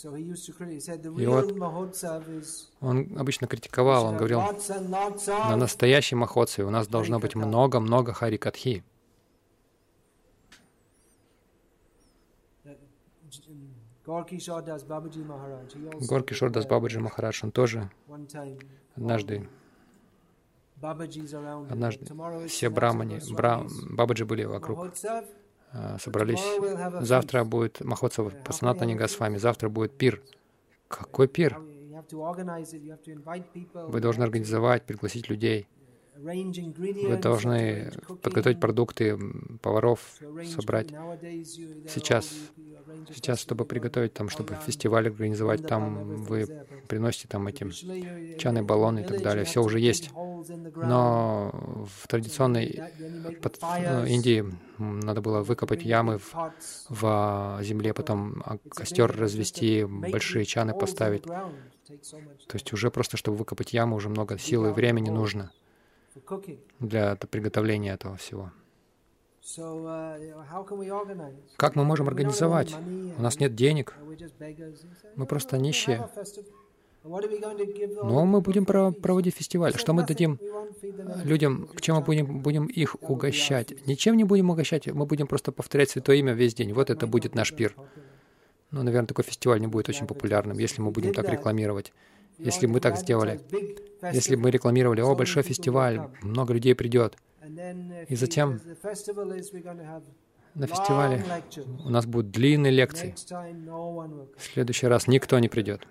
И 0.04 1.26
вот 1.26 1.56
он 2.82 3.18
обычно 3.18 3.48
критиковал, 3.48 4.06
он 4.06 4.18
говорил, 4.18 4.42
на 4.42 5.56
настоящем 5.56 6.20
Махотсаве 6.20 6.68
у 6.68 6.72
нас 6.72 6.88
должно 6.88 7.20
быть 7.20 7.36
много-много 7.36 8.14
Харикатхи. 8.14 8.84
Горки 16.08 16.34
Шордас 16.34 16.66
Бабаджи 16.66 17.00
Махарадж, 17.00 17.40
он 17.44 17.52
тоже. 17.52 17.90
однажды. 18.96 19.50
Однажды. 21.72 22.06
Все 22.48 22.70
брамани, 22.70 23.20
бра, 23.34 23.64
бабаджи 23.90 24.26
были 24.26 24.44
вокруг, 24.44 24.78
а, 25.72 25.98
собрались. 26.00 26.44
Завтра 27.02 27.44
будет 27.44 27.82
Махотсава 27.82 28.30
Пасанатани 28.30 28.94
Госвами, 28.96 29.38
завтра 29.38 29.70
будет 29.70 29.98
пир. 29.98 30.22
Какой 30.88 31.28
пир? 31.28 31.58
Вы 33.74 34.00
должны 34.02 34.24
организовать, 34.24 34.84
пригласить 34.84 35.30
людей. 35.30 35.68
Вы 36.18 37.18
должны 37.22 37.92
подготовить 38.22 38.60
продукты, 38.60 39.18
поваров 39.62 40.00
собрать. 40.46 40.90
Сейчас, 41.88 42.34
сейчас, 43.14 43.42
чтобы 43.42 43.66
приготовить 43.66 44.14
там, 44.14 44.30
чтобы 44.30 44.58
фестиваль 44.66 45.08
организовать, 45.08 45.68
там 45.68 46.24
вы 46.24 46.66
приносите 46.88 47.28
там 47.28 47.48
эти 47.48 47.70
чаны, 48.38 48.64
баллоны 48.64 49.02
и 49.02 49.04
так 49.04 49.22
далее. 49.22 49.44
Все 49.44 49.62
уже 49.62 49.80
есть. 49.80 50.12
Но 50.76 51.88
в 52.02 52.08
традиционной 52.08 52.82
под, 53.42 53.60
ну, 53.62 54.06
Индии 54.06 54.46
надо 54.78 55.22
было 55.22 55.42
выкопать 55.42 55.84
ямы 55.84 56.20
в, 56.20 56.54
в 56.90 57.60
земле, 57.62 57.94
потом 57.94 58.42
костер 58.70 59.12
развести, 59.16 59.84
большие 59.86 60.46
чаны 60.46 60.74
поставить. 60.74 61.24
То 61.24 62.54
есть 62.54 62.72
уже 62.74 62.90
просто, 62.90 63.18
чтобы 63.18 63.38
выкопать 63.38 63.74
яму, 63.74 63.96
уже 63.96 64.10
много 64.10 64.38
сил 64.38 64.66
и 64.68 64.72
времени 64.72 65.10
нужно 65.10 65.52
для 66.80 67.16
приготовления 67.16 67.94
этого 67.94 68.16
всего. 68.18 68.52
Uh, 69.58 71.36
как 71.58 71.76
мы 71.76 71.84
можем 71.84 72.08
организовать? 72.08 72.74
У 73.18 73.22
нас 73.22 73.40
нет 73.40 73.54
денег. 73.54 73.94
Мы 75.16 75.26
просто 75.28 75.60
нищие. 75.60 76.10
Но 77.04 78.26
мы 78.26 78.42
будем 78.42 78.66
проводить 78.66 79.36
фестиваль. 79.36 79.76
Что 79.76 79.94
мы 79.94 80.04
дадим 80.04 80.40
людям, 81.24 81.68
к 81.68 81.82
чему 81.82 82.00
мы 82.00 82.06
будем, 82.06 82.40
будем 82.40 82.66
их 82.66 82.96
угощать? 83.04 83.86
Ничем 83.86 84.18
не 84.18 84.24
будем 84.24 84.50
угощать, 84.50 84.88
мы 84.88 85.06
будем 85.06 85.28
просто 85.28 85.52
повторять 85.52 85.92
Святое 85.92 86.18
Имя 86.18 86.34
весь 86.34 86.56
день. 86.56 86.74
Вот 86.74 86.90
это 86.90 87.06
будет 87.06 87.36
наш 87.36 87.54
пир. 87.54 87.76
Но, 88.72 88.82
наверное, 88.82 89.08
такой 89.08 89.24
фестиваль 89.24 89.62
не 89.62 89.68
будет 89.68 89.90
очень 89.90 90.08
популярным, 90.08 90.58
если 90.58 90.82
мы 90.82 90.90
будем 90.90 91.14
так 91.14 91.30
рекламировать. 91.30 91.94
Если 92.38 92.68
мы 92.68 92.80
так 92.80 92.98
сделали, 92.98 93.40
если 94.12 94.36
бы 94.36 94.44
мы 94.44 94.52
рекламировали, 94.52 95.02
о, 95.02 95.16
большой 95.16 95.44
фестиваль, 95.44 96.02
много 96.22 96.54
людей 96.54 96.76
придет, 96.76 97.18
и 98.10 98.16
затем 98.16 98.60
на 100.56 100.68
фестивале 100.68 101.24
у 101.84 101.90
нас 101.90 102.06
будут 102.06 102.32
длинные 102.32 102.72
лекции, 102.72 103.14
в 104.38 104.44
следующий 104.44 104.88
раз 104.88 105.08
никто 105.08 105.40
не 105.40 105.50
придет. 105.50 105.88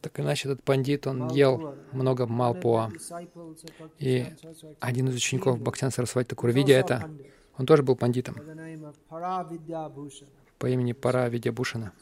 Так 0.00 0.20
иначе 0.20 0.48
этот 0.48 0.62
пандит, 0.62 1.08
он 1.08 1.28
ел 1.30 1.74
много 1.90 2.26
малпуа. 2.26 2.92
И 3.98 4.26
один 4.78 5.08
из 5.08 5.16
учеников 5.16 5.60
Бхактян 5.60 5.90
Сарасвати 5.90 6.28
Такур, 6.28 6.50
видя 6.50 6.74
это, 6.74 7.10
он 7.58 7.66
тоже 7.66 7.82
был 7.82 7.96
пандитом 7.96 8.36
по 10.58 10.66
имени 10.68 10.92
Пара 10.92 11.28
Видябушина. 11.28 11.92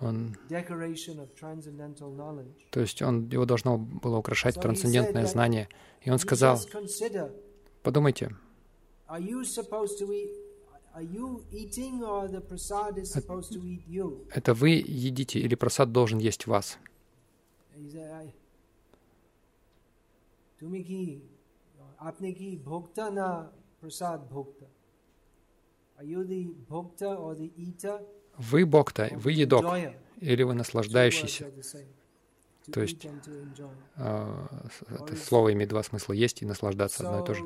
Он, 0.00 0.36
то 2.70 2.80
есть 2.80 3.02
он, 3.02 3.28
его 3.28 3.44
должно 3.44 3.78
было 3.78 4.16
украшать 4.16 4.56
трансцендентное 4.60 5.26
знание. 5.26 5.68
И 6.00 6.10
он 6.10 6.18
сказал, 6.18 6.58
подумайте, 7.82 8.34
это 14.34 14.54
вы 14.54 14.70
едите 14.70 15.38
или 15.38 15.54
просад 15.54 15.92
должен 15.92 16.18
есть 16.18 16.46
вас? 16.46 16.78
Вы 28.36 28.66
бхокта, 28.66 29.10
вы 29.12 29.32
едок, 29.32 29.64
или 30.20 30.42
вы 30.42 30.54
наслаждающийся. 30.54 31.50
То 32.72 32.80
есть 32.80 33.04
э, 33.96 34.46
это 34.88 35.16
слово 35.16 35.52
имеет 35.52 35.70
два 35.70 35.82
смысла— 35.82 36.12
есть 36.14 36.42
и 36.42 36.46
наслаждаться 36.46 37.04
одно 37.04 37.24
и 37.24 37.26
то 37.26 37.34
же. 37.34 37.42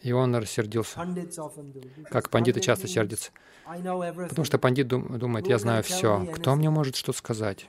И 0.00 0.10
он 0.10 0.34
рассердился, 0.34 0.98
как 2.10 2.28
пандиты 2.28 2.60
часто 2.60 2.88
сердятся. 2.88 3.30
Потому 3.64 4.44
что 4.44 4.58
пандит 4.58 4.88
дум, 4.88 5.18
думает, 5.18 5.46
я 5.46 5.58
знаю 5.58 5.84
все. 5.84 6.26
Кто 6.34 6.56
мне 6.56 6.68
может 6.68 6.96
что 6.96 7.12
сказать? 7.12 7.68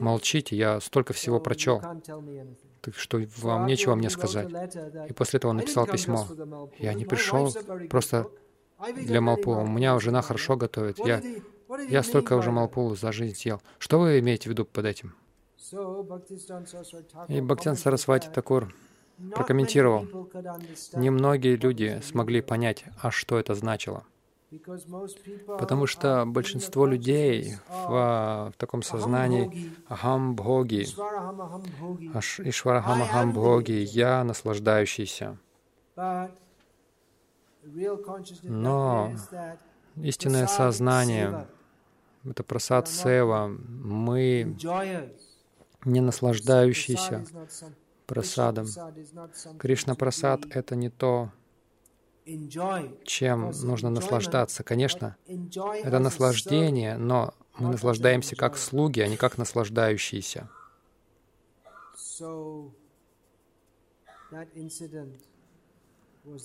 Молчите, 0.00 0.56
я 0.56 0.80
столько 0.80 1.12
всего 1.12 1.40
прочел, 1.40 1.82
так 2.80 2.94
что 2.96 3.20
вам 3.38 3.66
нечего 3.66 3.94
мне 3.94 4.10
сказать. 4.10 4.48
И 5.08 5.12
после 5.12 5.38
этого 5.38 5.50
он 5.50 5.58
написал 5.58 5.86
письмо. 5.86 6.26
Я 6.78 6.94
не 6.94 7.04
пришел 7.04 7.52
просто 7.90 8.28
для 8.96 9.20
Малпу. 9.20 9.52
У 9.52 9.66
меня 9.66 9.98
жена 9.98 10.22
хорошо 10.22 10.56
готовит. 10.56 10.98
Я, 10.98 11.22
я 11.88 12.02
столько 12.02 12.34
уже 12.34 12.50
Малпу 12.50 12.94
за 12.94 13.12
жизнь 13.12 13.36
съел. 13.36 13.60
Что 13.78 13.98
вы 13.98 14.18
имеете 14.20 14.48
в 14.48 14.52
виду 14.52 14.64
под 14.64 14.86
этим? 14.86 15.14
И 17.28 17.40
Бхактян 17.40 17.76
Сарасвати 17.76 18.28
Такур 18.28 18.74
прокомментировал. 19.34 20.06
Немногие 20.94 21.56
люди 21.56 22.00
смогли 22.02 22.40
понять, 22.40 22.84
а 23.00 23.10
что 23.10 23.38
это 23.38 23.54
значило. 23.54 24.04
Потому 25.46 25.86
что 25.86 26.24
большинство 26.26 26.86
людей 26.86 27.56
в, 27.68 28.52
в 28.52 28.56
таком 28.58 28.82
сознании 28.82 29.72
ахамбхоги, 29.88 30.82
ишварахамахамбхоги, 32.48 33.72
я 33.72 34.24
наслаждающийся. 34.24 35.38
Но 38.42 39.12
истинное 39.96 40.46
сознание, 40.46 41.46
это 42.24 42.42
просад 42.42 42.88
сева, 42.88 43.46
мы 43.48 44.56
не 45.84 46.00
наслаждающиеся 46.00 47.24
просадом. 48.06 48.66
Кришна 49.58 49.94
прасад— 49.94 50.44
это 50.50 50.76
не 50.76 50.90
то, 50.90 51.30
чем 53.04 53.50
нужно 53.62 53.90
наслаждаться. 53.90 54.62
Конечно, 54.62 55.16
это 55.26 55.98
наслаждение, 55.98 56.96
но 56.96 57.34
мы 57.58 57.70
наслаждаемся 57.70 58.36
как 58.36 58.56
слуги, 58.56 59.00
а 59.00 59.08
не 59.08 59.16
как 59.16 59.38
наслаждающиеся. 59.38 60.48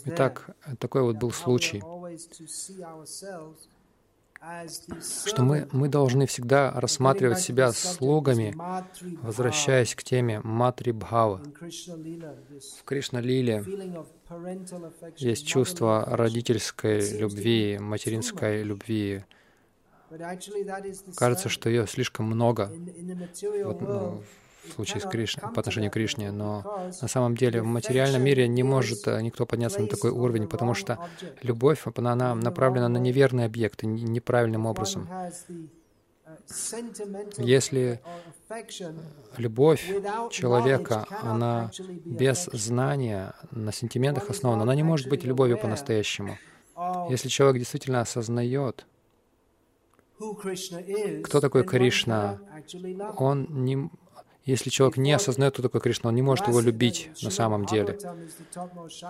Итак, 0.06 0.56
такой 0.80 1.04
вот 1.04 1.18
был 1.18 1.32
случай, 1.32 1.84
что 5.26 5.44
мы, 5.44 5.68
мы 5.72 5.88
должны 5.88 6.26
всегда 6.26 6.72
рассматривать 6.72 7.40
себя 7.40 7.72
слугами, 7.72 8.56
возвращаясь 9.22 9.96
к 9.96 10.04
теме 10.04 10.42
Матри 10.44 10.92
Бхава. 10.92 11.42
В 12.80 12.84
Кришна-лиле 12.84 13.64
есть 15.18 15.48
чувство 15.48 16.04
родительской 16.06 17.18
любви, 17.18 17.78
материнской 17.80 18.64
любви. 18.64 19.24
Кажется, 21.16 21.50
что 21.50 21.70
ее 21.70 21.88
слишком 21.88 22.26
много 22.26 22.72
вот, 23.64 23.82
ну, 23.82 24.24
в 24.68 24.74
случае 24.74 25.02
с 25.02 25.06
Кришной, 25.06 25.52
по 25.54 25.60
отношению 25.60 25.92
к 25.92 25.94
Кришне, 25.94 26.32
но 26.32 26.90
на 27.02 27.08
самом 27.08 27.36
деле 27.36 27.62
в 27.62 27.66
материальном 27.66 28.24
мире 28.24 28.48
не 28.48 28.64
может 28.64 29.08
э, 29.08 29.22
никто 29.22 29.46
подняться 29.46 29.80
на 29.80 29.88
такой 29.88 30.12
уровень, 30.12 30.48
потому 30.48 30.74
что 30.74 31.00
любовь, 31.42 31.84
она 31.96 32.36
направлена 32.36 32.90
на 32.90 32.98
неверные 32.98 33.46
объекты, 33.46 33.86
неправильным 33.86 34.66
образом. 34.66 35.10
Если 37.38 38.02
любовь 39.38 39.86
человека, 40.32 41.06
она 41.22 41.72
без 42.06 42.46
знания, 42.52 43.34
на 43.52 43.72
сентиментах 43.72 44.30
основана, 44.30 44.64
она 44.64 44.76
не 44.76 44.84
может 44.84 45.10
быть 45.10 45.24
любовью 45.24 45.58
по-настоящему. 45.58 46.38
Если 47.10 47.30
человек 47.30 47.60
действительно 47.60 48.02
осознает, 48.02 48.86
кто 51.24 51.40
такой 51.42 51.64
Кришна, 51.64 52.40
он 53.18 53.48
не, 53.66 53.90
Если 54.46 54.70
человек 54.70 54.98
не 54.98 55.14
осознает, 55.14 55.54
кто 55.54 55.64
такой 55.64 55.82
Кришна, 55.82 56.10
он 56.10 56.16
не 56.16 56.22
может 56.22 56.48
его 56.48 56.60
любить 56.60 57.12
на 57.22 57.30
самом 57.30 57.66
деле. 57.66 58.00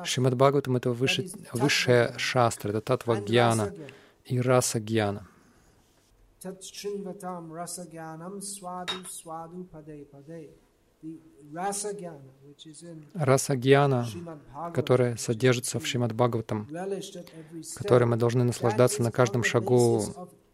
Шримад 0.03 0.35
Бхагаватам— 0.35 0.75
это 0.77 0.91
выше, 0.91 1.29
высшая 1.53 2.17
шастра, 2.17 2.69
это 2.69 2.81
татва 2.81 3.17
гьяна 3.21 3.73
и 4.25 4.39
раса 4.41 4.79
гьяна. 4.79 5.27
Раса 13.13 13.55
гьяна, 13.55 14.07
которая 14.73 15.15
содержится 15.17 15.79
в 15.79 15.85
Шримад 15.85 16.13
Бхагаватам, 16.13 16.67
которой 17.75 18.05
мы 18.05 18.17
должны 18.17 18.43
наслаждаться 18.43 19.01
на 19.01 19.11
каждом 19.11 19.43
шагу, 19.43 20.03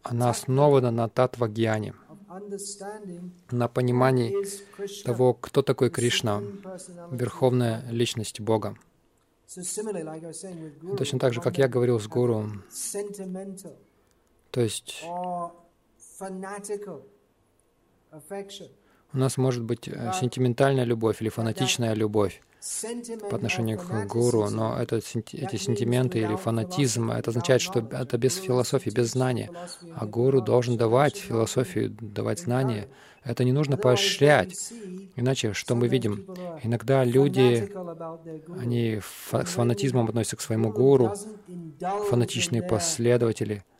она 0.02 0.30
основана 0.30 0.90
на 0.90 1.08
татва 1.08 1.48
гьяне 1.48 1.94
на 3.50 3.68
понимании 3.68 4.34
того, 5.04 5.34
кто 5.34 5.62
такой 5.62 5.90
Кришна, 5.90 6.42
верховная 7.10 7.84
личность 7.90 8.40
Бога. 8.40 8.76
Точно 10.98 11.18
так 11.18 11.32
же, 11.32 11.40
как 11.40 11.58
я 11.58 11.68
говорил 11.68 12.00
с 12.00 12.08
гуру, 12.08 12.50
то 14.50 14.60
есть 14.60 15.04
у 19.14 19.18
нас 19.18 19.36
может 19.36 19.62
быть 19.62 19.88
э, 19.88 20.12
сентиментальная 20.20 20.84
любовь 20.84 21.22
или 21.22 21.28
фанатичная 21.28 21.94
любовь 21.94 22.42
по 23.30 23.36
отношению 23.36 23.78
к 23.78 24.06
гуру, 24.06 24.48
но 24.48 24.76
это, 24.80 24.96
эти 24.96 25.56
сентименты 25.56 26.18
или 26.18 26.34
фанатизм, 26.34 27.10
это 27.10 27.30
означает, 27.30 27.60
что 27.60 27.80
это 27.80 28.16
без 28.16 28.36
философии, 28.36 28.90
без 28.90 29.10
знания. 29.10 29.50
А 29.94 30.06
гуру 30.06 30.40
должен 30.40 30.76
давать 30.76 31.16
философию, 31.16 31.90
давать 31.90 32.40
знания. 32.40 32.88
Это 33.22 33.44
не 33.44 33.52
нужно 33.52 33.76
поощрять. 33.76 34.72
Иначе 35.14 35.52
что 35.52 35.74
мы 35.74 35.88
видим? 35.88 36.26
Иногда 36.62 37.04
люди, 37.04 37.70
они 38.58 39.00
с 39.00 39.50
фанатизмом 39.50 40.06
относятся 40.08 40.36
к 40.36 40.40
своему 40.40 40.72
гуру, 40.72 41.14
фанатичные 42.08 42.62
последователи— 42.62 43.62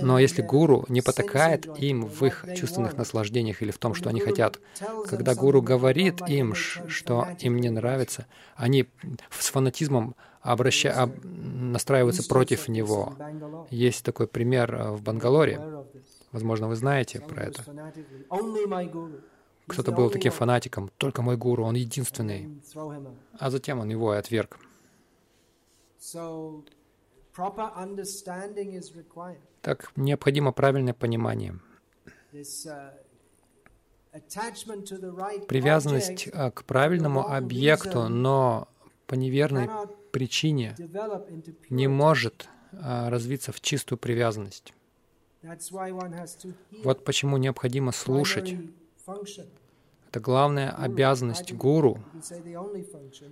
но 0.00 0.18
если 0.18 0.42
гуру 0.42 0.84
не 0.88 1.00
потакает 1.00 1.66
им 1.78 2.06
в 2.06 2.24
их 2.24 2.44
чувственных 2.56 2.96
наслаждениях 2.96 3.60
или 3.62 3.70
в 3.70 3.78
том, 3.78 3.94
что 3.94 4.08
они 4.08 4.20
хотят, 4.20 4.60
когда 5.06 5.34
гуру 5.34 5.62
говорит 5.62 6.20
им, 6.28 6.54
что 6.54 7.26
им 7.40 7.56
не 7.56 7.70
нравится, 7.70 8.26
они 8.56 8.88
с 9.30 9.48
фанатизмом 9.48 10.14
обраща... 10.40 10.92
об... 10.92 11.12
настраиваются 11.24 12.26
против 12.28 12.68
него. 12.68 13.14
Есть 13.70 14.04
такой 14.04 14.26
пример 14.26 14.74
э, 14.74 14.90
в 14.92 15.02
Бангалоре. 15.02 15.60
Возможно, 16.32 16.68
вы 16.68 16.76
знаете 16.76 17.20
про 17.20 17.44
это. 17.44 17.64
Кто-то 19.66 19.92
был 19.92 20.10
таким 20.10 20.32
фанатиком. 20.32 20.90
Только 20.96 21.22
мой 21.22 21.36
гуру, 21.36 21.64
он 21.64 21.74
единственный. 21.74 22.60
А 23.38 23.50
затем 23.50 23.80
он 23.80 23.88
его 23.88 24.14
и 24.14 24.18
отверг. 24.18 24.58
Так 29.62 29.92
необходимо 29.96 30.52
правильное 30.52 30.94
понимание. 30.94 31.58
Uh, 32.32 32.92
Привязанность 35.48 36.28
а, 36.32 36.50
к 36.50 36.64
правильному 36.64 37.28
объекту, 37.28 38.08
но 38.08 38.68
по 39.06 39.14
неверной 39.14 39.68
причине 40.12 40.74
не 41.70 41.88
может 41.88 42.48
а, 42.72 43.10
развиться 43.10 43.52
в 43.52 43.60
чистую 43.60 43.98
привязанность. 43.98 44.74
Вот 46.82 47.04
почему 47.04 47.36
необходимо 47.36 47.92
слушать 47.92 48.56
это 50.08 50.20
главная 50.20 50.70
обязанность 50.70 51.52
гуру, 51.52 51.98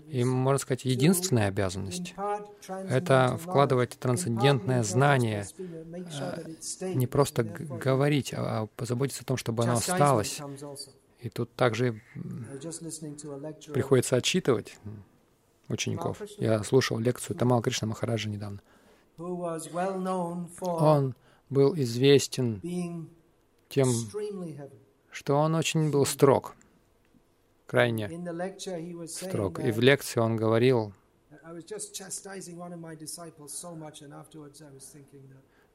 и, 0.09 0.24
можно 0.24 0.59
сказать, 0.59 0.85
единственная 0.85 1.49
обязанность. 1.49 2.14
Это 2.68 3.39
вкладывать 3.41 3.99
трансцендентное 3.99 4.83
знание, 4.83 5.47
э, 5.57 6.93
не 6.95 7.07
просто 7.07 7.45
говорить, 7.45 8.35
а 8.37 8.66
позаботиться 8.77 9.22
о 9.22 9.24
том, 9.24 9.39
чтобы 9.39 9.62
оно 9.62 9.74
осталось. 9.74 10.43
И 11.20 11.31
тут 11.31 11.51
также 11.55 12.03
приходится 13.72 14.16
отчитывать 14.16 14.77
учеников. 15.68 16.20
Я 16.37 16.62
слушал 16.62 16.99
лекцию 16.99 17.37
Тамал 17.37 17.62
Кришна 17.62 17.89
Махараджа 17.89 18.29
недавно. 18.29 18.61
Он 20.61 21.14
был 21.49 21.74
известен 21.74 23.09
тем, 23.70 23.89
что 25.11 25.37
он 25.37 25.55
очень 25.55 25.91
был 25.91 26.05
строг 26.05 26.55
крайне 27.66 28.08
строг. 29.06 29.60
И 29.60 29.70
в 29.70 29.80
лекции 29.80 30.20
он 30.20 30.36
говорил, 30.36 30.92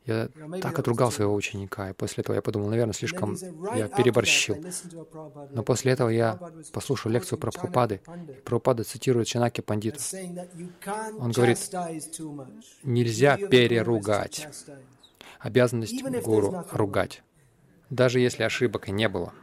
я 0.06 0.30
так 0.62 0.80
отругал 0.80 1.12
своего 1.12 1.36
ученика, 1.36 1.92
и 1.92 1.94
после 1.94 2.22
этого 2.22 2.36
я 2.36 2.42
подумал, 2.42 2.70
наверное, 2.70 2.94
слишком 2.94 3.36
я 3.76 3.88
переборщил. 3.88 4.58
Но 5.52 5.64
после 5.64 5.92
этого 5.92 6.10
я 6.10 6.40
послушал 6.74 7.12
лекцию 7.12 7.38
про 7.38 7.52
Прабхупады. 7.52 8.02
Прабхупада 8.44 8.84
цитирует 8.84 9.28
Чанаки 9.28 9.62
Пандита. 9.62 10.00
Он 11.20 11.32
говорит, 11.32 11.60
нельзя 12.84 13.38
переругать. 13.38 14.48
Обязанность 15.40 16.04
гуру— 16.24 16.66
ругать, 16.72 17.24
даже 17.90 18.20
если 18.20 18.44
ошибок 18.44 18.90
и 18.90 18.92
не 18.92 19.08
было. 19.08 19.34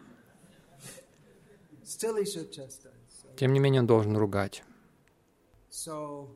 Тем 3.37 3.53
не 3.53 3.61
менее, 3.61 3.81
он 3.81 3.87
должен 3.87 4.17
ругать. 4.17 4.63
Uh, 5.71 6.27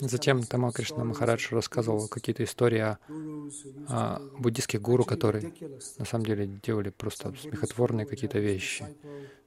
Затем 0.00 0.42
Тамал 0.42 0.72
Кришна 0.72 1.04
Махарадж 1.04 1.48
рассказывал 1.50 2.08
какие-то 2.08 2.42
истории 2.42 2.80
о, 2.80 2.98
о 3.88 4.18
буддийских 4.38 4.82
гуру, 4.82 5.04
которые 5.04 5.52
на 5.98 6.04
самом 6.04 6.24
деле 6.24 6.46
делали 6.46 6.90
просто 6.90 7.32
смехотворные 7.40 8.06
какие-то 8.06 8.40
вещи. 8.40 8.86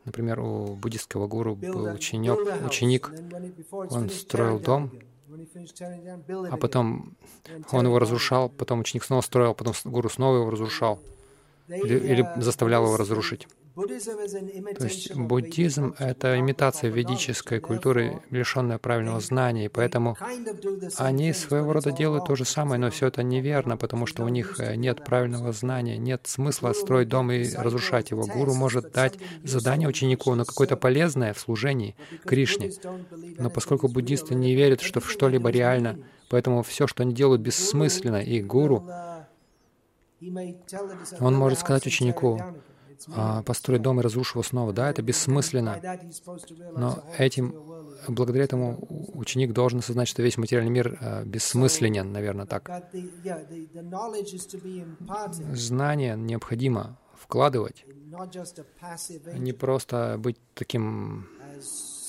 Например, 0.05 0.39
у 0.39 0.75
буддийского 0.75 1.27
гуру 1.27 1.55
был 1.55 1.85
ученик, 1.93 2.37
ученик 2.65 3.11
он 3.71 4.09
строил 4.09 4.59
дом, 4.59 4.91
а 6.51 6.57
потом 6.57 7.15
он 7.71 7.85
его 7.85 7.99
разрушал, 7.99 8.49
потом 8.49 8.81
ученик 8.81 9.03
снова 9.03 9.21
строил, 9.21 9.53
потом 9.53 9.73
гуру 9.85 10.09
снова 10.09 10.37
его 10.37 10.49
разрушал 10.49 10.99
или, 11.67 11.97
или 11.97 12.27
заставлял 12.37 12.85
его 12.85 12.97
разрушить. 12.97 13.47
То 13.75 14.85
есть 14.85 15.15
буддизм— 15.15 15.95
это 15.99 16.37
имитация 16.37 16.91
ведической 16.91 17.59
культуры, 17.59 18.21
лишенная 18.29 18.77
правильного 18.77 19.19
знания, 19.19 19.65
и 19.65 19.69
поэтому 19.69 20.15
они 20.97 21.33
своего 21.33 21.73
рода 21.73 21.91
делают 21.91 22.25
то 22.25 22.35
же 22.35 22.45
самое, 22.45 22.79
но 22.79 22.91
все 22.91 23.07
это 23.07 23.23
неверно, 23.23 23.75
потому 23.75 24.05
что 24.05 24.23
у 24.23 24.29
них 24.29 24.59
э, 24.59 24.75
нет 24.75 25.03
правильного 25.03 25.51
знания, 25.53 25.97
нет 25.97 26.27
смысла 26.27 26.73
строить 26.73 27.09
дом 27.09 27.31
и 27.31 27.51
разрушать 27.55 28.11
его. 28.11 28.27
Гуру 28.27 28.53
может 28.53 28.91
дать 28.91 29.17
задание 29.43 29.89
ученику, 29.89 30.35
но 30.35 30.45
какое-то 30.45 30.77
полезное 30.77 31.33
в 31.33 31.39
служении 31.39 31.95
Кришне. 32.25 32.71
Но 33.39 33.49
поскольку 33.49 33.87
буддисты 33.87 34.35
не 34.35 34.53
верят, 34.55 34.81
что 34.81 34.99
в 34.99 35.09
что-либо 35.09 35.49
реально, 35.49 35.97
поэтому 36.29 36.61
все, 36.61 36.85
что 36.85 37.01
они 37.01 37.13
делают, 37.13 37.41
бессмысленно, 37.41 38.21
и 38.21 38.39
гуру, 38.41 38.87
он 41.19 41.35
может 41.35 41.59
сказать 41.59 41.87
ученику, 41.87 42.39
построить 43.45 43.81
дом 43.81 43.99
и 43.99 44.03
разрушить 44.03 44.35
его 44.35 44.43
снова. 44.43 44.73
Да, 44.73 44.89
это 44.89 45.01
бессмысленно. 45.01 45.81
Но 46.75 47.03
этим, 47.17 47.55
благодаря 48.07 48.45
этому 48.45 48.77
ученик 49.13 49.53
должен 49.53 49.79
осознать, 49.79 50.07
что 50.07 50.21
весь 50.21 50.37
материальный 50.37 50.71
мир 50.71 50.97
а, 51.01 51.23
бессмысленен, 51.23 52.11
наверное, 52.11 52.45
так. 52.45 52.69
Знание 55.53 56.15
необходимо 56.17 56.97
вкладывать, 57.15 57.85
не 59.33 59.53
просто 59.53 60.15
быть 60.19 60.37
таким 60.53 61.27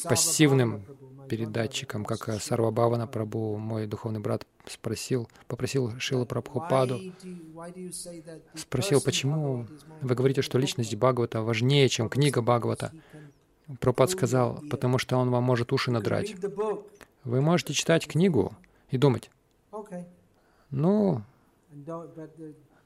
пассивным 0.09 0.85
передатчиком, 1.29 2.05
как 2.05 2.29
Сарвабхавана 2.41 3.05
Прабhu, 3.07 3.57
мой 3.57 3.87
духовный 3.87 4.21
брат, 4.21 4.47
спросил, 4.67 5.29
попросил 5.49 5.99
Шила 5.99 6.25
Прабхупаду, 6.25 7.01
спросил, 8.55 9.01
почему 9.01 9.67
вы 10.01 10.15
говорите, 10.15 10.43
что 10.43 10.59
личность 10.59 10.95
Бхагавата 10.95 11.43
важнее, 11.43 11.89
чем 11.89 12.09
книга 12.09 12.43
Бхагавата? 12.43 12.93
Прабхупад 13.81 14.11
сказал, 14.11 14.63
потому 14.71 14.99
что 14.99 15.17
он 15.17 15.31
вам 15.31 15.45
может 15.45 15.73
уши 15.73 15.91
надрать. 15.91 16.35
Вы 17.25 17.41
можете 17.41 17.73
читать 17.73 18.07
книгу 18.07 18.55
и 18.91 18.99
думать, 18.99 19.31
ну, 20.71 21.23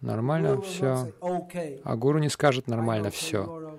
нормально 0.01 0.61
все. 0.61 1.13
А 1.85 1.97
гуру 1.97 2.19
не 2.19 2.29
скажет 2.29 2.69
нормально 2.69 3.11
все. 3.11 3.79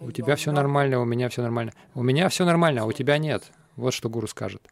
У 0.00 0.10
тебя 0.12 0.36
все 0.36 0.52
нормально, 0.52 1.00
у 1.00 1.04
меня 1.04 1.28
все 1.28 1.42
нормально. 1.42 1.72
У 1.94 2.02
меня 2.02 2.28
все 2.28 2.44
нормально, 2.44 2.82
а 2.82 2.84
у 2.86 2.92
тебя 2.92 3.18
нет. 3.18 3.50
Вот 3.76 3.92
что 3.94 4.08
гуру 4.08 4.26
скажет. 4.26 4.62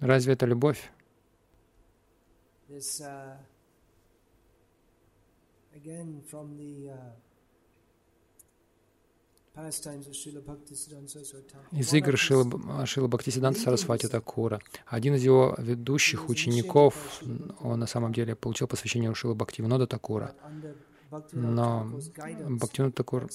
Разве 0.00 0.34
это 0.34 0.46
любовь? 0.46 0.90
Из 11.72 11.92
игр 11.92 12.16
Шила, 12.16 12.86
Шила 12.86 13.06
Бхактисиданта 13.06 13.60
Сарасвати 13.60 14.08
Такура. 14.08 14.62
Один 14.86 15.14
из 15.14 15.24
его 15.24 15.54
ведущих 15.58 16.30
учеников, 16.30 17.22
он 17.60 17.80
на 17.80 17.86
самом 17.86 18.14
деле 18.14 18.34
получил 18.34 18.66
посвящение 18.66 19.10
у 19.10 19.14
Шила 19.14 19.34
Бхактивинода 19.34 19.86
Такура. 19.86 20.34
Но 21.32 21.84
Бхактивинод 22.48 22.94
Такур 22.94 23.28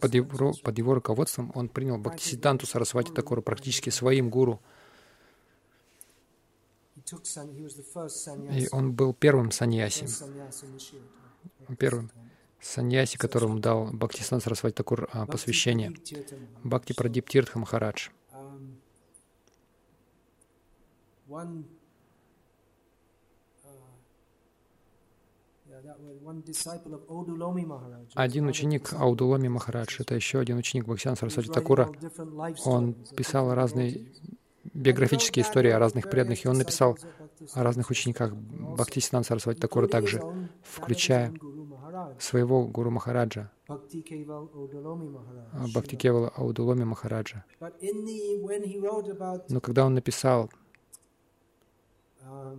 под 0.00 0.14
его, 0.14 0.54
под 0.62 0.78
его 0.78 0.94
руководством 0.94 1.52
он 1.54 1.68
принял 1.68 1.98
Бхактисиданту 1.98 2.66
Сарасвати 2.66 3.12
Такура 3.12 3.42
практически 3.42 3.90
своим 3.90 4.30
гуру. 4.30 4.62
И 8.50 8.68
он 8.72 8.92
был 8.92 9.12
первым 9.12 9.50
саньяси, 9.50 10.06
первым 11.78 12.10
саньяси, 12.64 13.18
которому 13.18 13.60
дал 13.60 13.90
Бхактисан 13.92 14.40
Сарасвати 14.40 14.74
Такур 14.74 15.08
а, 15.12 15.26
посвящение. 15.26 15.92
Бхакти 16.64 16.94
Прадип 16.94 17.28
Тиртха 17.28 17.58
Махарадж. 17.58 18.08
Один 28.14 28.46
ученик 28.46 28.92
Аудуломи 28.94 29.48
Махарадж, 29.48 29.96
это 29.98 30.14
еще 30.14 30.38
один 30.38 30.56
ученик 30.56 30.86
Бхактисана 30.86 31.16
Сарасвати 31.16 31.48
Такура, 31.48 31.92
он 32.64 32.94
писал 33.16 33.54
разные 33.54 34.06
биографические 34.72 35.44
истории 35.44 35.70
о 35.70 35.78
разных 35.78 36.08
преданных, 36.08 36.44
и 36.44 36.48
он 36.48 36.56
написал 36.56 36.98
о 37.52 37.62
разных 37.62 37.90
учениках 37.90 38.34
Бхактисинан 38.34 39.24
Сарасвати 39.24 39.60
Такура 39.60 39.86
также, 39.86 40.22
включая 40.62 41.34
своего 42.18 42.66
Гуру 42.66 42.90
Махараджа, 42.90 43.50
Бхакти 43.68 44.02
Кевала 44.02 44.48
Аудуломи 46.36 46.84
Махараджа. 46.84 47.44
Но 49.48 49.60
когда 49.60 49.86
он 49.86 49.94
написал 49.94 50.50
о 52.20 52.56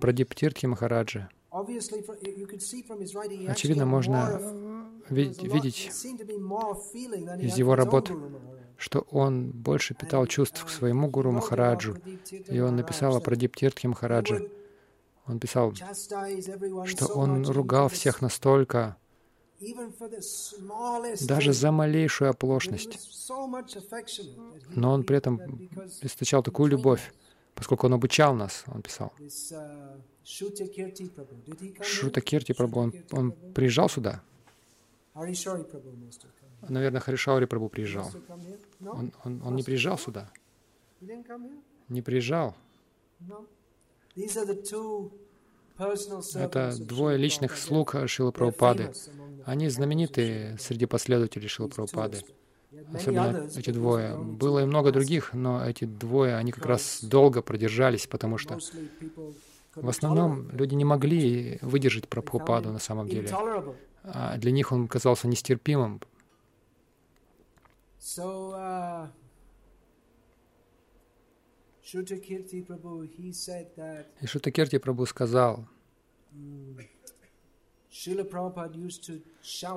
Прадип 0.00 0.34
Махараджа, 0.64 1.28
очевидно, 3.48 3.86
можно 3.86 4.40
видеть 5.10 5.90
из 7.40 7.56
его 7.56 7.74
работ 7.74 8.12
что 8.78 9.00
он 9.10 9.50
больше 9.50 9.94
питал 9.94 10.26
чувств 10.26 10.64
к 10.64 10.68
своему 10.68 11.08
гуру 11.08 11.32
Махараджу. 11.32 11.96
И 12.48 12.60
он 12.60 12.76
написал 12.76 13.16
о 13.16 13.20
Прадиптиртхе 13.20 13.88
Махараджа. 13.88 14.40
Он 15.28 15.38
писал, 15.38 15.74
что 15.74 17.06
он 17.14 17.46
ругал 17.46 17.88
всех 17.88 18.22
настолько, 18.22 18.96
даже 21.20 21.52
за 21.52 21.70
малейшую 21.70 22.30
оплошность. 22.30 23.28
Но 24.70 24.92
он 24.92 25.04
при 25.04 25.16
этом 25.16 25.40
источал 26.00 26.42
такую 26.42 26.70
любовь, 26.70 27.12
поскольку 27.54 27.86
он 27.86 27.94
обучал 27.94 28.34
нас, 28.34 28.64
он 28.66 28.82
писал. 28.82 29.12
Шута 30.24 30.66
Кирти 32.20 32.52
Прабhu, 32.52 32.80
он, 32.80 32.92
он 33.12 33.32
приезжал 33.54 33.88
сюда? 33.88 34.22
Наверное, 36.68 37.00
Харишаури 37.00 37.46
Прабу 37.46 37.68
приезжал. 37.68 38.10
Он, 38.80 39.12
он, 39.24 39.42
он 39.42 39.56
не 39.56 39.62
приезжал 39.62 39.98
сюда. 39.98 40.30
Не 41.88 42.02
приезжал. 42.02 42.54
Это 46.34 46.76
двое 46.78 47.16
личных 47.16 47.56
слуг 47.56 47.94
Шила 48.06 48.30
Прабхупады. 48.30 48.92
Они 49.44 49.68
знаменитые 49.68 50.56
среди 50.58 50.86
последователей 50.86 51.48
Шила 51.48 51.68
Прабхупады. 51.68 52.22
Особенно 52.92 53.48
эти 53.56 53.70
двое. 53.70 54.16
Было 54.16 54.60
и 54.60 54.64
много 54.64 54.92
других, 54.92 55.32
но 55.32 55.64
эти 55.64 55.84
двое, 55.84 56.36
они 56.36 56.52
как 56.52 56.66
раз 56.66 57.00
долго 57.02 57.42
продержались, 57.42 58.06
потому 58.06 58.38
что 58.38 58.58
в 59.74 59.88
основном 59.88 60.50
люди 60.50 60.74
не 60.74 60.84
могли 60.84 61.58
выдержать 61.62 62.08
Прабхупаду 62.08 62.72
на 62.72 62.78
самом 62.78 63.08
деле. 63.08 63.30
А 64.04 64.36
для 64.38 64.50
них 64.52 64.72
он 64.72 64.88
казался 64.88 65.28
нестерпимым, 65.28 66.00
So, 68.00 68.52
uh, 68.54 68.58
Шутакирти 68.58 68.66
Прабhu, 68.66 69.16
he 71.42 71.56
said 71.58 71.66
that, 71.68 71.77
И 71.90 71.96
Шутакирти 74.26 74.76
Прабhu 74.76 75.06
сказал, 75.06 75.66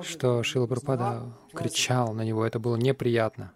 что 0.02 0.42
Шила 0.42 0.66
Прабхупада 0.66 1.32
кричал 1.54 2.12
на 2.12 2.22
него, 2.22 2.44
это 2.44 2.58
было 2.58 2.76
неприятно. 2.76 3.54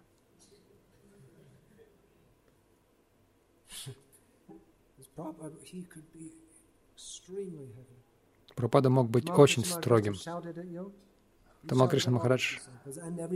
Прабхупада 8.55 8.89
мог 8.89 9.09
быть 9.11 9.29
очень 9.29 9.63
строгим. 9.65 10.15
Тамал 11.67 11.89
Кришна 11.89 12.13
Махарадж 12.13 12.59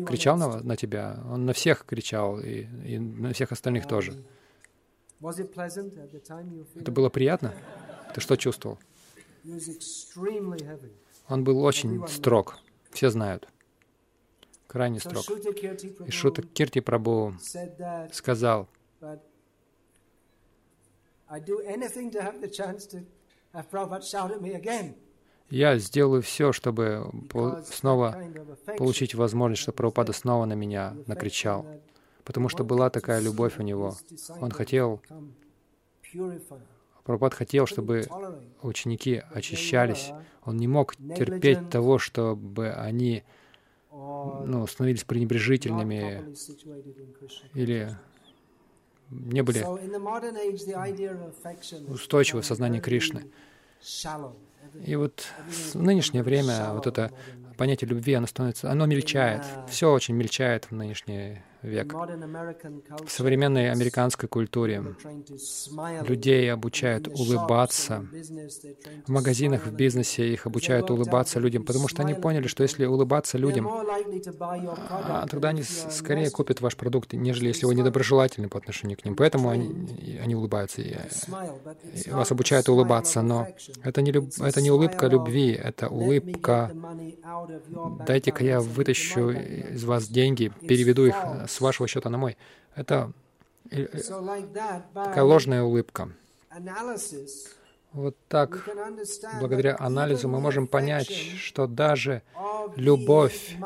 кричал 0.07 0.37
на, 0.37 0.63
на 0.63 0.75
тебя, 0.75 1.21
он 1.29 1.45
на 1.45 1.53
всех 1.53 1.85
кричал, 1.85 2.39
и, 2.39 2.65
и 2.85 2.97
на 2.97 3.33
всех 3.33 3.51
остальных 3.51 3.87
тоже. 3.87 4.23
Это 5.21 6.91
было 6.91 7.09
приятно? 7.09 7.53
Ты 8.13 8.21
что 8.21 8.35
чувствовал? 8.37 8.79
Он 11.27 11.43
был 11.43 11.63
очень 11.63 12.07
строг, 12.07 12.57
все 12.91 13.09
знают, 13.09 13.47
крайне 14.67 14.99
строг. 14.99 15.23
И 16.05 16.11
Шута 16.11 16.41
Кирти 16.41 16.79
Прабhu 16.79 17.33
сказал. 18.11 18.67
Я 25.49 25.77
сделаю 25.77 26.21
все, 26.21 26.51
чтобы 26.51 27.11
снова 27.65 28.23
получить 28.77 29.15
возможность, 29.15 29.61
чтобы 29.61 29.75
Прабхупада 29.77 30.13
снова 30.13 30.45
на 30.45 30.53
меня 30.53 30.95
накричал. 31.07 31.65
Потому 32.23 32.49
что 32.49 32.63
была 32.63 32.89
такая 32.89 33.19
любовь 33.19 33.57
у 33.57 33.63
него. 33.63 33.95
Он 34.39 34.51
хотел, 34.51 35.01
Прабхупад 37.03 37.33
хотел, 37.33 37.65
чтобы 37.65 38.05
ученики 38.61 39.23
очищались. 39.33 40.11
Он 40.43 40.57
не 40.57 40.67
мог 40.67 40.95
терпеть 40.95 41.69
того, 41.69 41.97
чтобы 41.97 42.71
они 42.71 43.23
ну, 43.91 44.65
становились 44.67 45.03
пренебрежительными 45.03 46.23
или 47.53 47.97
не 49.09 49.41
были 49.41 49.65
устойчивы 51.91 52.41
в 52.41 52.45
сознании 52.45 52.79
Кришны. 52.79 53.25
И 54.85 54.95
вот 54.95 55.25
в 55.49 55.75
нынешнее 55.75 56.23
время 56.23 56.73
вот 56.73 56.87
это 56.87 57.11
понятие 57.57 57.89
любви, 57.89 58.13
оно 58.13 58.27
становится, 58.27 58.71
оно 58.71 58.85
мельчает. 58.85 59.43
Все 59.67 59.91
очень 59.91 60.15
мельчает 60.15 60.65
в 60.65 60.71
нынешнее 60.71 61.43
век. 61.63 61.93
В 61.93 63.09
современной 63.09 63.71
американской 63.71 64.27
культуре 64.27 64.95
людей 66.07 66.51
обучают 66.51 67.07
улыбаться. 67.07 68.05
В 69.05 69.11
магазинах, 69.11 69.65
в 69.65 69.73
бизнесе 69.73 70.31
их 70.31 70.45
обучают 70.47 70.89
улыбаться 70.89 71.39
людям, 71.39 71.63
потому 71.63 71.87
что 71.87 72.03
они 72.03 72.13
поняли, 72.13 72.47
что 72.47 72.63
если 72.63 72.85
улыбаться 72.85 73.37
людям, 73.37 73.69
а, 73.69 75.27
тогда 75.27 75.49
они 75.49 75.63
скорее 75.63 76.29
купят 76.29 76.61
ваш 76.61 76.75
продукт, 76.75 77.13
нежели 77.13 77.47
если 77.47 77.65
вы 77.65 77.75
недоброжелательны 77.75 78.49
по 78.49 78.57
отношению 78.57 78.97
к 78.97 79.05
ним. 79.05 79.15
Поэтому 79.15 79.49
они, 79.49 80.19
они 80.21 80.35
улыбаются. 80.35 80.81
И 80.81 80.95
вас 82.09 82.31
обучают 82.31 82.69
улыбаться, 82.69 83.21
но 83.21 83.47
это 83.83 84.01
не, 84.01 84.11
люб... 84.11 84.29
это 84.39 84.61
не 84.61 84.71
улыбка 84.71 85.07
любви, 85.07 85.51
это 85.51 85.89
улыбка 85.89 86.71
«дайте-ка 88.05 88.43
я 88.43 88.59
вытащу 88.59 89.31
из 89.31 89.83
вас 89.83 90.07
деньги, 90.07 90.51
переведу 90.67 91.05
их 91.05 91.15
с 91.51 91.61
вашего 91.61 91.87
счета 91.87 92.09
на 92.09 92.17
мой. 92.17 92.37
Это 92.75 93.11
э, 93.69 93.83
э, 93.83 94.81
такая 94.93 95.23
ложная 95.23 95.63
улыбка. 95.63 96.09
Вот 97.93 98.15
так, 98.29 98.69
благодаря 99.41 99.75
анализу, 99.77 100.29
мы 100.29 100.39
можем 100.39 100.67
понять, 100.67 101.11
что 101.11 101.67
даже 101.67 102.21
любовь 102.77 103.57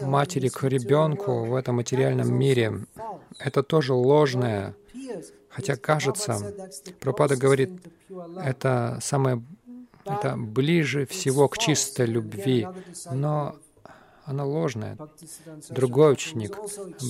матери 0.00 0.48
к 0.48 0.64
ребенку 0.64 1.44
в 1.44 1.54
этом 1.54 1.76
материальном 1.76 2.34
мире— 2.34 2.84
это 3.38 3.62
тоже 3.62 3.94
ложная. 3.94 4.74
Хотя 5.50 5.76
кажется, 5.76 6.52
Пропада 6.98 7.36
говорит, 7.36 7.70
это 8.42 8.98
самое 9.00 9.40
это 10.04 10.36
ближе 10.36 11.06
всего 11.06 11.48
к 11.48 11.58
чистой 11.58 12.06
любви. 12.06 12.66
Но 13.10 13.56
она 14.24 14.44
ложная. 14.44 14.96
Другой 15.70 16.12
ученик, 16.12 16.56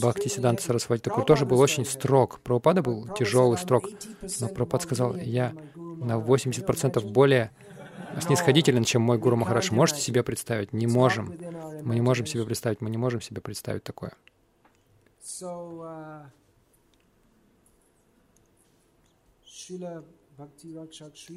Бхакти 0.01 0.29
Сиданта 0.29 0.63
Сарасвати 0.63 1.03
такой, 1.03 1.25
тоже 1.25 1.47
был 1.47 1.61
очень 1.61 1.85
строг. 1.85 2.41
Прабхупада 2.41 2.83
был 2.83 3.09
тяжелый, 3.15 3.59
строг. 3.59 3.89
Но 4.41 4.49
Прабхупад 4.49 4.83
сказал, 4.83 5.17
я 5.17 5.55
на 5.75 6.19
80% 6.19 7.01
более 7.11 7.51
снисходителен, 8.21 8.85
чем 8.85 9.03
мой 9.03 9.19
Гуру 9.19 9.37
Махарадж. 9.37 9.73
Можете 9.73 10.01
себе 10.01 10.23
представить? 10.23 10.73
Не 10.73 10.87
можем. 10.87 11.35
Мы 11.83 11.95
не 11.95 12.01
можем 12.01 12.27
себе 12.27 12.45
представить, 12.45 12.81
мы 12.81 12.91
не 12.91 12.99
можем 12.99 13.21
себе 13.21 13.41
представить 13.41 13.85
такое. 13.85 14.13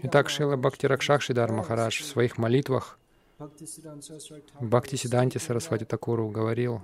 Итак, 0.04 0.30
Шила 0.30 0.56
Бхакти 0.56 0.86
Ракшакшидар 0.86 1.52
Махарадж 1.52 2.02
в 2.02 2.06
своих 2.06 2.38
молитвах 2.38 2.98
Бхакти 3.38 4.98
Сиданти 4.98 5.38
Сарасвати 5.40 5.86
Такуру 5.86 6.30
говорил, 6.30 6.82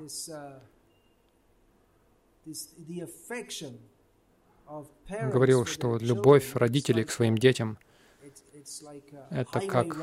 говорил, 5.10 5.66
что 5.66 5.98
любовь 5.98 6.56
родителей 6.56 7.04
к 7.06 7.12
своим 7.12 7.38
детям— 7.38 7.78
это 9.30 9.60
как, 9.62 9.98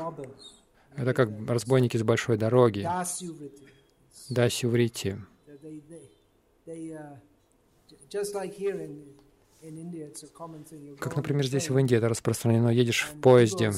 это 0.95 1.13
как 1.13 1.29
разбойники 1.47 1.97
с 1.97 2.03
большой 2.03 2.37
дороги, 2.37 2.87
Дасюврити. 4.29 5.17
Как, 10.99 11.15
например, 11.15 11.45
здесь 11.45 11.69
в 11.69 11.77
Индии 11.77 11.97
это 11.97 12.07
распространено. 12.07 12.69
Едешь 12.69 13.09
в 13.11 13.19
поезде, 13.19 13.71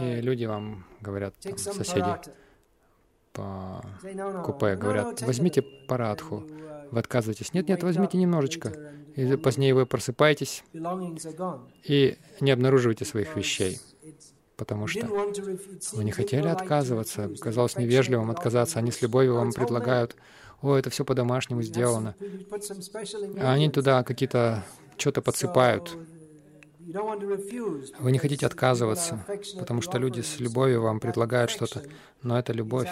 и 0.00 0.20
люди 0.20 0.44
вам 0.44 0.84
говорят, 1.00 1.34
там, 1.40 1.56
соседи 1.56 2.10
по 3.32 3.84
купе, 4.44 4.76
говорят, 4.76 5.22
возьмите 5.22 5.62
парадху. 5.62 6.44
Вы 6.90 6.98
отказываетесь. 7.00 7.52
Нет, 7.52 7.68
нет, 7.68 7.82
возьмите 7.82 8.18
немножечко. 8.18 8.72
И 9.14 9.36
позднее 9.36 9.74
вы 9.74 9.86
просыпаетесь 9.86 10.62
и 11.84 12.18
не 12.40 12.50
обнаруживаете 12.50 13.04
своих 13.04 13.34
вещей, 13.36 13.80
потому 14.56 14.86
что 14.86 15.06
вы 15.92 16.04
не 16.04 16.12
хотели 16.12 16.48
отказываться. 16.48 17.30
Казалось 17.40 17.76
невежливым 17.76 18.30
отказаться. 18.30 18.78
Они 18.78 18.90
с 18.90 19.02
любовью 19.02 19.34
вам 19.34 19.52
предлагают 19.52 20.16
о, 20.62 20.76
это 20.76 20.90
все 20.90 21.04
по-домашнему 21.04 21.62
сделано. 21.62 22.14
А 23.40 23.52
они 23.52 23.70
туда 23.70 24.02
какие-то 24.02 24.64
что-то 24.96 25.22
подсыпают. 25.22 25.96
Вы 27.98 28.12
не 28.12 28.18
хотите 28.18 28.46
отказываться, 28.46 29.24
потому 29.58 29.82
что 29.82 29.98
люди 29.98 30.20
с 30.20 30.38
любовью 30.38 30.82
вам 30.82 31.00
предлагают 31.00 31.50
что-то, 31.50 31.82
но 32.22 32.38
эта 32.38 32.52
любовь 32.52 32.88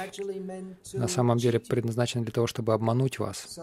на 0.93 1.09
самом 1.09 1.39
деле 1.39 1.61
предназначена 1.61 2.25
для 2.25 2.33
того, 2.33 2.47
чтобы 2.47 2.75
обмануть 2.75 3.19
вас. 3.19 3.59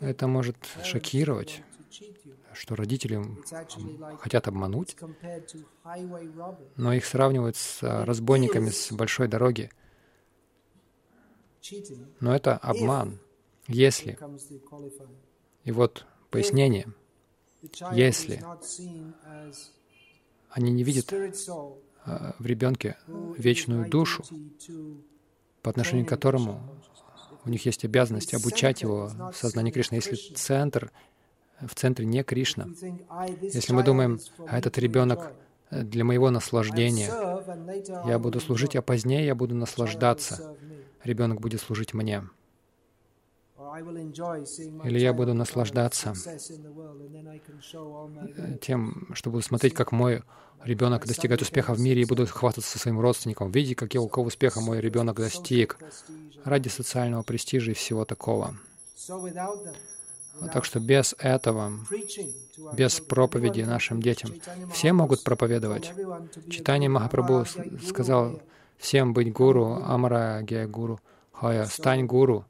Это 0.00 0.26
может 0.26 0.56
шокировать, 0.84 1.62
что 2.52 2.76
родители 2.76 3.22
хотят 4.18 4.46
обмануть, 4.46 4.96
но 6.76 6.92
их 6.92 7.06
сравнивают 7.06 7.56
с 7.56 7.82
разбойниками 8.04 8.70
с 8.70 8.92
большой 8.92 9.28
дороги. 9.28 9.70
Но 12.20 12.34
это 12.34 12.56
обман. 12.56 13.18
Если, 13.68 14.18
и 15.64 15.70
вот 15.70 16.04
пояснение, 16.30 16.88
если 17.92 18.44
они 20.50 20.72
не 20.72 20.82
видят 20.82 21.12
а, 22.04 22.34
в 22.38 22.46
ребенке 22.46 22.96
вечную 23.38 23.88
душу, 23.88 24.24
по 25.62 25.70
отношению 25.70 26.04
к 26.06 26.08
которому 26.08 26.60
у 27.44 27.48
них 27.48 27.64
есть 27.66 27.84
обязанность 27.84 28.34
обучать 28.34 28.82
его 28.82 29.10
в 29.32 29.36
сознании 29.36 29.70
Кришны. 29.70 29.96
Если 29.96 30.16
центр, 30.34 30.90
в 31.60 31.74
центре 31.74 32.04
не 32.04 32.22
Кришна, 32.22 32.68
если 33.40 33.72
мы 33.72 33.84
думаем, 33.84 34.20
а 34.46 34.58
этот 34.58 34.78
ребенок 34.78 35.32
для 35.70 36.04
моего 36.04 36.30
наслаждения, 36.30 37.10
я 38.06 38.18
буду 38.18 38.40
служить, 38.40 38.76
а 38.76 38.82
позднее 38.82 39.24
я 39.24 39.34
буду 39.34 39.54
наслаждаться, 39.54 40.56
ребенок 41.04 41.40
будет 41.40 41.60
служить 41.60 41.94
мне. 41.94 42.22
Или 44.84 44.98
я 44.98 45.12
буду 45.12 45.34
наслаждаться 45.34 46.14
тем, 48.60 49.08
что 49.14 49.30
буду 49.30 49.42
смотреть, 49.42 49.74
как 49.74 49.92
мой 49.92 50.22
ребенок 50.64 51.06
достигает 51.06 51.42
успеха 51.42 51.74
в 51.74 51.80
мире 51.80 52.02
и 52.02 52.04
буду 52.04 52.26
хвастаться 52.26 52.78
своим 52.78 53.00
родственникам. 53.00 53.50
Видите, 53.50 53.74
какого 53.74 54.26
успеха 54.26 54.60
мой 54.60 54.80
ребенок 54.80 55.16
достиг 55.16 55.78
ради 56.44 56.68
социального 56.68 57.22
престижа 57.22 57.70
и 57.70 57.74
всего 57.74 58.04
такого. 58.04 58.54
Так 60.52 60.64
что 60.64 60.80
без 60.80 61.14
этого, 61.18 61.72
без 62.74 63.00
проповеди 63.00 63.62
нашим 63.62 64.02
детям, 64.02 64.32
все 64.72 64.92
могут 64.92 65.22
проповедовать. 65.24 65.92
Читание 66.50 66.88
Махапрабху 66.88 67.46
сказал, 67.86 68.42
всем 68.82 69.14
быть 69.14 69.32
гуру, 69.32 69.78
амара 69.84 70.42
гея 70.42 70.66
гуру, 70.66 70.98
хая, 71.30 71.66
стань 71.66 72.04
гуру. 72.04 72.44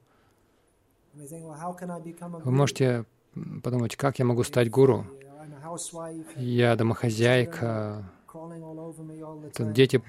Вы 1.15 2.51
можете 2.51 3.05
подумать, 3.63 3.97
как 3.97 4.19
я 4.19 4.25
могу 4.25 4.43
стать 4.43 4.71
гуру? 4.71 5.07
Я 6.37 6.75
домохозяйка, 6.77 8.11
тут 9.55 9.73
дети 9.73 10.03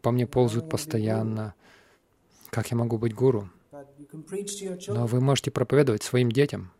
по 0.00 0.12
мне 0.12 0.26
ползают 0.26 0.70
постоянно. 0.70 1.54
Как 2.50 2.70
я 2.70 2.76
могу 2.76 2.96
быть 2.98 3.14
гуру? 3.14 3.48
Но 3.72 5.06
вы 5.06 5.20
можете 5.20 5.50
проповедовать 5.50 6.04
своим 6.04 6.30
детям 6.30 6.70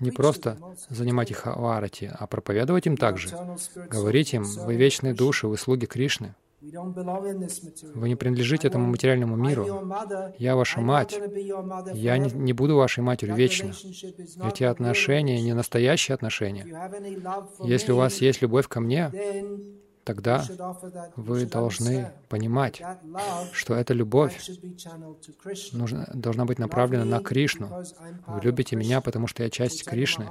не 0.00 0.10
просто 0.10 0.56
занимать 0.88 1.30
их 1.30 1.46
аварати, 1.46 2.10
а 2.12 2.26
проповедовать 2.26 2.86
им 2.86 2.96
также, 2.96 3.30
говорить 3.90 4.34
им, 4.34 4.44
вы 4.44 4.76
вечные 4.76 5.14
души, 5.14 5.46
вы 5.46 5.56
слуги 5.56 5.86
Кришны. 5.86 6.34
Вы 6.60 8.08
не 8.08 8.16
принадлежите 8.16 8.68
этому 8.68 8.86
материальному 8.86 9.34
миру. 9.34 9.66
Я 10.38 10.56
ваша 10.56 10.80
мать. 10.80 11.18
Я 11.94 12.18
не, 12.18 12.30
не 12.30 12.52
буду 12.52 12.76
вашей 12.76 13.02
матерью 13.02 13.34
вечно. 13.34 13.72
Эти 14.46 14.64
отношения 14.64 15.40
не 15.40 15.54
настоящие 15.54 16.14
отношения. 16.14 16.66
Если 17.64 17.92
у 17.92 17.96
вас 17.96 18.20
есть 18.20 18.42
любовь 18.42 18.68
ко 18.68 18.80
мне, 18.80 19.10
тогда 20.04 20.44
вы 21.16 21.46
должны 21.46 22.12
понимать, 22.28 22.82
что 23.52 23.74
эта 23.74 23.94
любовь 23.94 24.48
нужна, 25.72 26.08
должна 26.14 26.44
быть 26.44 26.58
направлена 26.58 27.04
на 27.04 27.20
Кришну. 27.20 27.68
Вы 28.26 28.40
любите 28.42 28.76
меня, 28.76 29.00
потому 29.00 29.26
что 29.26 29.42
я 29.42 29.50
часть 29.50 29.84
Кришны. 29.84 30.28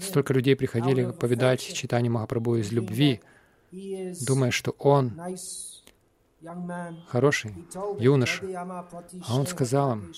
Столько 0.00 0.34
людей 0.34 0.56
приходили 0.56 1.12
повидать 1.12 1.60
читание 1.60 2.10
Махапрабху 2.10 2.56
из 2.56 2.72
любви, 2.72 3.20
думая, 4.26 4.50
что 4.50 4.74
он 4.78 5.18
хороший 7.08 7.54
юноша. 7.98 8.44
А 9.26 9.36
он 9.36 9.46
сказал 9.46 9.92
им, 9.92 10.12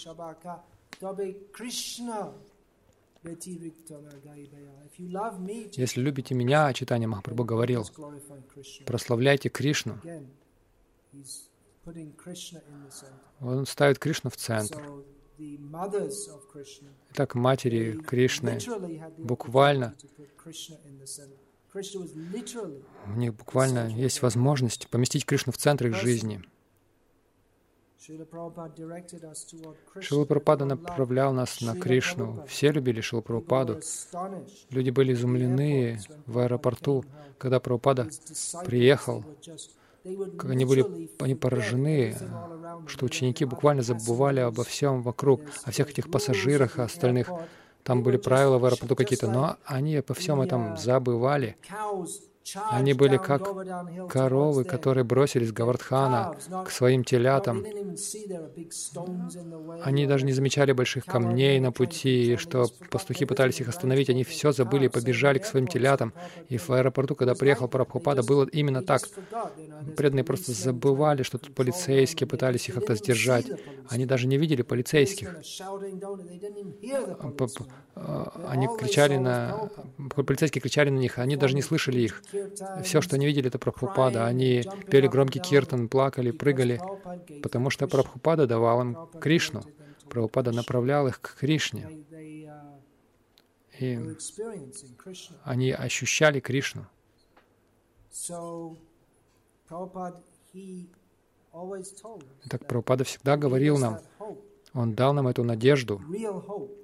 если 5.72 6.00
любите 6.00 6.34
меня, 6.34 6.72
читание 6.72 7.06
Махапрабху 7.06 7.44
говорил, 7.44 7.86
прославляйте 8.86 9.48
Кришну. 9.48 10.00
Он 13.40 13.66
ставит 13.66 13.98
Кришну 13.98 14.30
в 14.30 14.36
центр. 14.36 14.82
Итак, 17.12 17.34
матери 17.34 17.98
Кришны 18.06 18.58
буквально 19.18 19.94
у 23.06 23.10
них 23.16 23.34
буквально 23.34 23.88
есть 23.88 24.22
возможность 24.22 24.88
поместить 24.88 25.24
Кришну 25.24 25.52
в 25.52 25.56
центр 25.56 25.86
их 25.88 25.94
жизни. 25.94 26.42
Шила 30.00 30.24
Прабхупада 30.24 30.64
направлял 30.64 31.34
нас 31.34 31.60
на 31.60 31.78
Кришну. 31.78 32.44
Все 32.48 32.70
любили 32.72 33.02
Шила 33.02 33.20
Прабхупаду. 33.20 33.80
Люди 34.70 34.90
были 34.90 35.12
изумлены 35.12 36.00
в 36.26 36.38
аэропорту, 36.38 37.04
когда 37.36 37.60
Прабхупада 37.60 38.08
приехал. 38.64 39.22
Они 40.04 40.64
были 40.64 41.10
они 41.18 41.34
поражены, 41.34 42.16
что 42.86 43.04
ученики 43.04 43.44
буквально 43.44 43.82
забывали 43.82 44.40
обо 44.40 44.64
всем 44.64 45.02
вокруг, 45.02 45.42
о 45.64 45.70
всех 45.70 45.90
этих 45.90 46.10
пассажирах 46.10 46.78
и 46.78 46.82
остальных. 46.82 47.30
Там 47.82 48.02
были 48.02 48.16
правила 48.16 48.58
в 48.58 48.64
аэропорту 48.64 48.96
какие-то, 48.96 49.30
но 49.30 49.56
они 49.64 50.00
по 50.00 50.14
всем 50.14 50.40
этом 50.40 50.78
забывали. 50.78 51.56
Они 52.70 52.94
были 52.94 53.16
как 53.16 53.42
коровы, 54.08 54.64
которые 54.64 55.04
бросились 55.04 55.52
Гавардхана 55.52 56.34
к 56.66 56.70
своим 56.70 57.04
телятам. 57.04 57.64
Они 59.82 60.06
даже 60.06 60.24
не 60.24 60.32
замечали 60.32 60.72
больших 60.72 61.04
камней 61.04 61.60
на 61.60 61.70
пути, 61.70 62.36
что 62.36 62.66
пастухи 62.90 63.24
пытались 63.24 63.60
их 63.60 63.68
остановить. 63.68 64.10
Они 64.10 64.24
все 64.24 64.52
забыли 64.52 64.86
и 64.86 64.88
побежали 64.88 65.38
к 65.38 65.44
своим 65.44 65.66
телятам. 65.66 66.12
И 66.48 66.58
в 66.58 66.70
аэропорту, 66.70 67.14
когда 67.14 67.34
приехал 67.34 67.68
Прабхупада, 67.68 68.22
было 68.22 68.46
именно 68.50 68.82
так. 68.82 69.02
Преданные 69.96 70.24
просто 70.24 70.52
забывали, 70.52 71.22
что 71.22 71.38
тут 71.38 71.54
полицейские 71.54 72.26
пытались 72.26 72.68
их 72.68 72.74
как-то 72.74 72.94
сдержать. 72.96 73.46
Они 73.88 74.06
даже 74.06 74.26
не 74.26 74.38
видели 74.38 74.62
полицейских. 74.62 75.36
А, 77.94 78.46
они 78.48 78.68
кричали 78.78 79.16
на... 79.16 79.68
Полицейские 80.14 80.62
кричали 80.62 80.90
на 80.90 80.98
них, 80.98 81.18
они 81.18 81.36
даже 81.36 81.54
не 81.54 81.62
слышали 81.62 82.00
их. 82.00 82.22
Все, 82.82 83.00
что 83.00 83.16
они 83.16 83.26
видели, 83.26 83.48
это 83.48 83.58
Прабхупада. 83.58 84.26
Они 84.26 84.62
пели 84.90 85.06
громкий 85.06 85.40
киртан, 85.40 85.88
плакали, 85.88 86.30
прыгали, 86.30 86.80
потому 87.42 87.70
что 87.70 87.86
Прабхупада 87.88 88.46
давал 88.46 88.80
им 88.82 88.96
Кришну. 89.20 89.62
Прабхупада 90.08 90.52
направлял 90.52 91.06
их 91.06 91.20
к 91.20 91.36
Кришне. 91.38 92.04
И 93.78 93.98
они 95.44 95.72
ощущали 95.72 96.40
Кришну. 96.40 96.86
Так 102.48 102.66
Прабхупада 102.66 103.04
всегда 103.04 103.36
говорил 103.36 103.78
нам, 103.78 104.00
он 104.72 104.94
дал 104.94 105.12
нам 105.12 105.28
эту 105.28 105.44
надежду, 105.44 106.00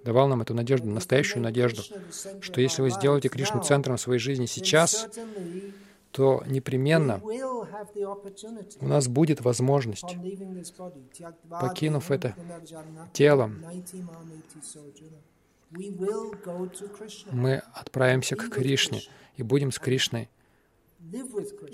давал 0.05 0.29
нам 0.29 0.43
эту 0.43 0.55
надежду, 0.55 0.89
настоящую 0.89 1.43
надежду, 1.43 1.83
что 2.41 2.61
если 2.61 2.83
вы 2.83 2.91
сделаете 2.91 3.29
Кришну 3.29 3.63
центром 3.63 3.99
своей 3.99 4.19
жизни 4.19 4.47
сейчас, 4.47 5.09
то 6.11 6.43
непременно 6.47 7.21
у 8.81 8.89
нас 8.89 9.07
будет 9.09 9.41
возможность, 9.41 10.17
покинув 11.51 12.11
это 12.11 12.35
тело, 13.13 13.51
мы 17.31 17.63
отправимся 17.75 18.37
к 18.37 18.49
Кришне 18.49 19.03
и 19.37 19.43
будем 19.43 19.73
с 19.73 19.79
Кришной, 19.79 20.31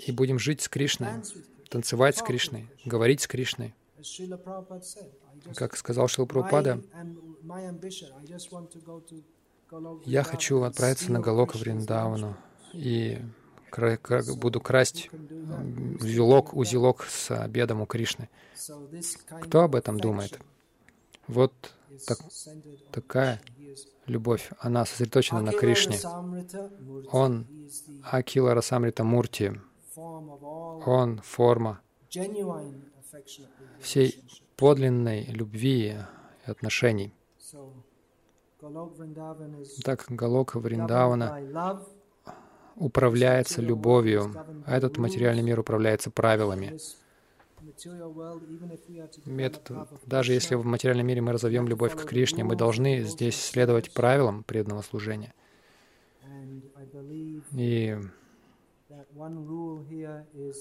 и 0.05 0.11
будем 0.11 0.39
жить 0.39 0.61
с 0.61 0.69
Кришной, 0.69 1.09
танцевать 1.69 2.17
с 2.17 2.21
Кришной, 2.21 2.67
говорить 2.85 3.21
с 3.21 3.27
Кришной. 3.27 3.73
Как 5.55 5.77
сказал 5.77 6.07
Шилпрупада, 6.07 6.81
я 10.05 10.23
хочу 10.23 10.61
отправиться 10.61 11.11
на 11.11 11.19
Галока 11.19 11.57
Вриндавану 11.57 12.35
и 12.73 13.19
буду 14.37 14.61
красть 14.61 15.09
узелок, 15.99 16.53
узелок 16.53 17.03
с 17.03 17.31
обедом 17.31 17.81
у 17.81 17.85
Кришны. 17.85 18.29
Кто 19.41 19.61
об 19.61 19.75
этом 19.75 19.99
думает? 19.99 20.39
Вот 21.27 21.53
так, 22.05 22.19
такая 22.91 23.41
любовь, 24.05 24.51
она 24.59 24.85
сосредоточена 24.85 25.41
на 25.41 25.53
Кришне. 25.53 25.97
Он 27.11 27.47
Акила 28.03 28.53
Расамрита 28.53 29.03
Мурти. 29.03 29.59
Он 29.95 31.21
форма 31.23 31.81
всей 33.79 34.23
подлинной 34.55 35.23
любви 35.25 35.97
и 36.45 36.51
отношений. 36.51 37.13
Так 39.83 40.05
Галока 40.09 40.59
Вриндавана 40.59 41.81
управляется 42.75 43.61
любовью, 43.61 44.33
а 44.65 44.77
этот 44.77 44.97
материальный 44.97 45.43
мир 45.43 45.59
управляется 45.59 46.09
правилами. 46.11 46.77
Метод, 49.25 49.87
даже 50.05 50.33
если 50.33 50.55
в 50.55 50.65
материальном 50.65 51.07
мире 51.07 51.21
мы 51.21 51.31
разовьем 51.31 51.67
любовь 51.67 51.95
к 51.95 52.05
Кришне, 52.05 52.43
мы 52.43 52.55
должны 52.55 53.03
здесь 53.03 53.39
следовать 53.41 53.93
правилам 53.93 54.43
преданного 54.43 54.81
служения. 54.81 55.33
И 57.51 57.97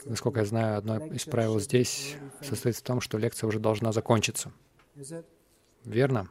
Насколько 0.05 0.41
я 0.41 0.47
знаю, 0.47 0.79
одно 0.79 1.07
из 1.07 1.25
правил 1.25 1.59
здесь 1.59 2.17
состоит 2.41 2.77
в 2.77 2.83
том, 2.83 3.01
что 3.01 3.19
лекция 3.19 3.49
уже 3.49 3.59
должна 3.59 3.93
закончиться. 3.93 4.53
Верно? 5.85 6.29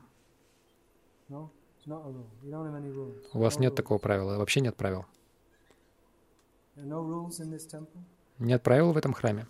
У 3.33 3.39
вас 3.39 3.59
нет 3.59 3.75
такого 3.75 3.97
правила, 3.97 4.37
вообще 4.37 4.61
нет 4.61 4.75
правил. 4.75 5.05
Нет 8.37 8.61
правил 8.63 8.91
в 8.93 8.97
этом 8.97 9.13
храме. 9.13 9.47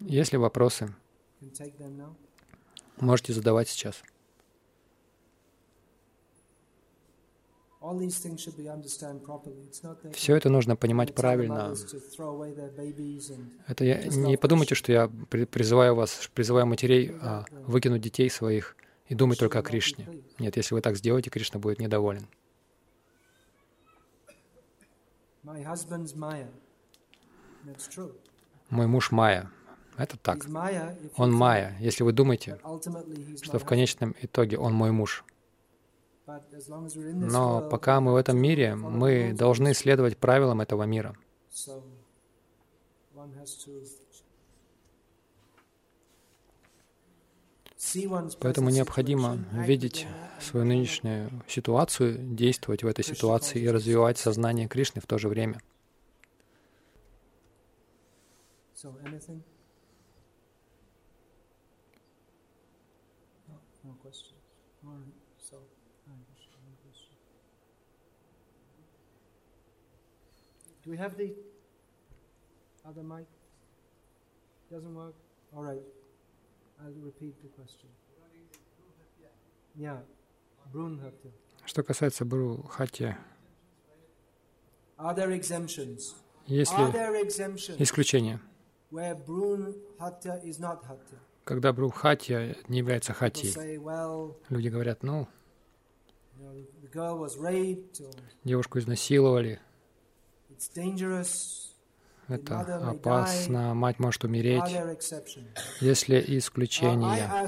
Есть 0.00 0.32
ли 0.32 0.38
вопросы? 0.38 0.94
Можете 2.98 3.32
задавать 3.32 3.68
сейчас. 3.68 4.02
Все 10.12 10.36
это 10.36 10.48
нужно 10.48 10.76
понимать 10.76 11.14
правильно. 11.14 11.74
Это 13.66 13.84
я, 13.84 14.02
не 14.06 14.36
подумайте, 14.36 14.74
что 14.74 14.92
я 14.92 15.08
призываю 15.08 15.94
вас, 15.94 16.30
призываю 16.32 16.66
матерей 16.66 17.14
а, 17.20 17.44
выкинуть 17.66 18.00
детей 18.02 18.30
своих 18.30 18.76
и 19.06 19.14
думать 19.14 19.38
только 19.38 19.58
о 19.58 19.62
Кришне. 19.62 20.08
Нет, 20.38 20.56
если 20.56 20.74
вы 20.74 20.80
так 20.80 20.96
сделаете, 20.96 21.30
Кришна 21.30 21.60
будет 21.60 21.78
недоволен. 21.78 22.26
Мой 28.70 28.86
муж 28.86 29.10
Майя. 29.12 29.50
Это 29.96 30.16
так. 30.18 30.44
Он 31.16 31.32
Майя. 31.32 31.76
Если 31.78 32.02
вы 32.02 32.12
думаете, 32.12 32.58
что 33.42 33.58
в 33.58 33.64
конечном 33.64 34.14
итоге 34.20 34.58
он 34.58 34.72
мой 34.72 34.90
муж— 34.90 35.24
но 36.26 37.68
пока 37.68 38.00
мы 38.00 38.12
в 38.12 38.16
этом 38.16 38.36
мире, 38.38 38.74
мы 38.74 39.32
должны 39.32 39.74
следовать 39.74 40.16
правилам 40.16 40.60
этого 40.60 40.82
мира. 40.82 41.16
Поэтому 48.40 48.70
необходимо 48.70 49.38
видеть 49.52 50.06
свою 50.40 50.66
нынешнюю 50.66 51.30
ситуацию, 51.46 52.18
действовать 52.18 52.82
в 52.82 52.86
этой 52.86 53.04
ситуации 53.04 53.60
и 53.60 53.70
развивать 53.70 54.18
сознание 54.18 54.66
Кришны 54.68 55.00
в 55.00 55.06
то 55.06 55.18
же 55.18 55.28
время. 55.28 55.60
All 64.86 64.92
right. 64.92 65.15
Do 70.86 70.92
we 70.92 70.98
have 70.98 71.16
the 71.16 71.34
other 72.88 73.02
mic? 73.02 73.26
Doesn't 74.70 74.94
work? 74.94 75.16
All 75.52 75.64
right. 75.64 75.82
I'll 76.80 76.92
repeat 77.02 77.34
the 77.42 77.48
question. 77.48 77.88
Yeah, 79.76 79.98
Brunhatya. 80.72 81.32
Что 81.64 81.82
касается 81.82 82.24
Брухатья, 82.24 83.18
есть 86.46 86.72
ли 86.78 86.84
исключения, 87.78 88.40
когда 91.44 91.72
Брухатья 91.72 92.56
не 92.68 92.78
является 92.78 93.12
хатьей? 93.12 93.52
Люди 94.48 94.68
говорят, 94.68 95.02
ну, 95.02 95.26
девушку 98.44 98.78
изнасиловали, 98.78 99.60
это 102.28 102.90
опасно, 102.90 103.74
мать 103.74 103.98
может 103.98 104.24
умереть. 104.24 104.76
Есть 105.80 106.08
ли 106.08 106.22
исключения? 106.38 107.46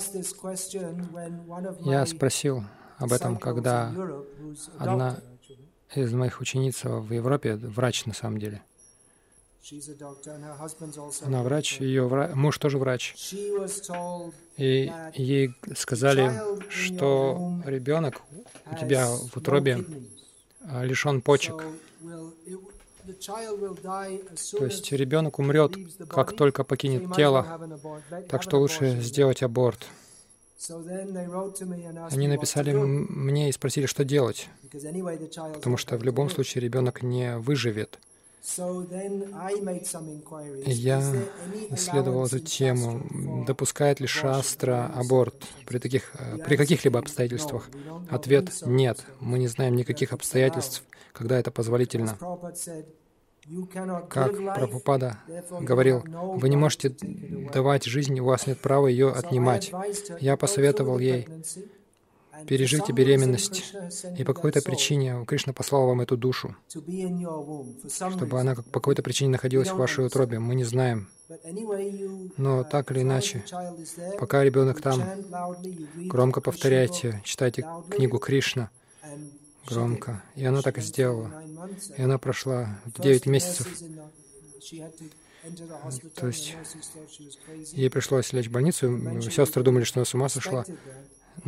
Я 1.84 2.06
спросил 2.06 2.64
об 2.98 3.12
этом, 3.12 3.38
когда 3.38 3.92
одна 4.78 5.20
из 5.94 6.12
моих 6.12 6.40
учениц 6.40 6.84
в 6.84 7.12
Европе, 7.12 7.56
врач 7.56 8.06
на 8.06 8.14
самом 8.14 8.38
деле, 8.38 8.62
она 11.22 11.42
врач, 11.42 11.80
ее 11.80 12.06
вра... 12.06 12.30
муж 12.34 12.59
тоже 12.59 12.78
врач. 12.78 13.14
И 14.56 14.92
ей 15.14 15.54
сказали, 15.76 16.32
что 16.70 17.61
ребенок 17.66 18.22
у 18.70 18.76
тебя 18.76 19.09
в 19.09 19.36
утробе 19.36 19.84
а, 20.62 20.84
лишен 20.84 21.20
почек. 21.20 21.64
То 24.59 24.64
есть 24.64 24.92
ребенок 24.92 25.38
умрет, 25.38 25.76
как 26.09 26.36
только 26.36 26.64
покинет 26.64 27.14
тело, 27.14 27.61
так 28.28 28.42
что 28.42 28.59
лучше 28.59 29.00
сделать 29.00 29.42
аборт. 29.42 29.86
Они 32.11 32.26
написали 32.26 32.72
мне 32.72 33.48
и 33.48 33.52
спросили, 33.52 33.86
что 33.86 34.04
делать, 34.04 34.48
потому 35.54 35.76
что 35.76 35.96
в 35.96 36.02
любом 36.02 36.30
случае 36.30 36.62
ребенок 36.62 37.02
не 37.02 37.38
выживет. 37.38 37.98
Я 40.66 41.01
исследовал 41.70 42.26
эту 42.26 42.38
тему. 42.40 43.44
Допускает 43.46 44.01
ли 44.01 44.07
шастра 44.07 44.90
аборт 44.94 45.34
при, 45.66 45.78
таких, 45.78 46.12
э, 46.14 46.38
при 46.38 46.57
каких-либо 46.57 46.99
обстоятельствах? 46.99 47.68
Ответ— 48.11 48.51
нет. 48.66 49.05
Мы 49.20 49.38
не 49.38 49.49
знаем 49.49 49.76
никаких 49.76 50.12
обстоятельств, 50.12 50.82
когда 51.12 51.38
это 51.38 51.51
позволительно. 51.51 52.18
Как 54.09 54.36
Прабхупада 54.36 55.18
говорил, 55.61 56.03
вы 56.07 56.49
не 56.49 56.57
можете 56.57 56.94
давать 57.53 57.84
жизнь, 57.84 58.18
у 58.20 58.24
вас 58.24 58.46
нет 58.46 58.61
права 58.61 58.88
ее 58.88 59.11
отнимать. 59.11 59.72
Я 60.20 60.36
посоветовал 60.36 60.99
ей 60.99 61.26
пережите 62.47 62.93
беременность, 62.93 63.74
и 64.16 64.24
по 64.24 64.34
какой-то 64.34 64.62
причине 64.62 65.24
Кришна 65.26 65.53
послал 65.53 65.86
вам 65.86 66.01
эту 66.01 66.16
душу, 66.16 66.57
чтобы 67.89 68.41
она 68.41 68.55
по 68.55 68.80
какой-то 68.80 69.03
причине 69.03 69.30
находилась 69.30 69.70
в 69.70 69.76
вашей 69.76 70.07
утробе. 70.07 70.39
Мы 70.39 70.55
не 70.55 70.64
знаем. 70.64 71.09
Но 72.36 72.64
так 72.64 72.91
или 72.91 73.03
иначе, 73.03 73.45
пока 74.18 74.43
ребенок 74.43 74.80
там, 74.80 75.03
громко 76.09 76.41
повторяйте, 76.41 77.20
читайте 77.24 77.66
книгу 77.91 78.18
Кришна 78.18 78.70
громко. 79.68 80.22
И 80.34 80.45
она 80.45 80.62
так 80.62 80.78
и 80.78 80.80
сделала. 80.80 81.30
И 81.97 82.03
она 82.03 82.18
прошла 82.18 82.80
9 82.99 83.26
месяцев. 83.26 83.68
То 86.14 86.26
есть 86.26 86.57
ей 87.72 87.91
пришлось 87.91 88.32
лечь 88.32 88.49
в 88.49 88.51
больницу. 88.51 89.20
Сестры 89.30 89.62
думали, 89.62 89.84
что 89.84 90.01
она 90.01 90.05
с 90.05 90.14
ума 90.14 90.28
сошла. 90.28 90.64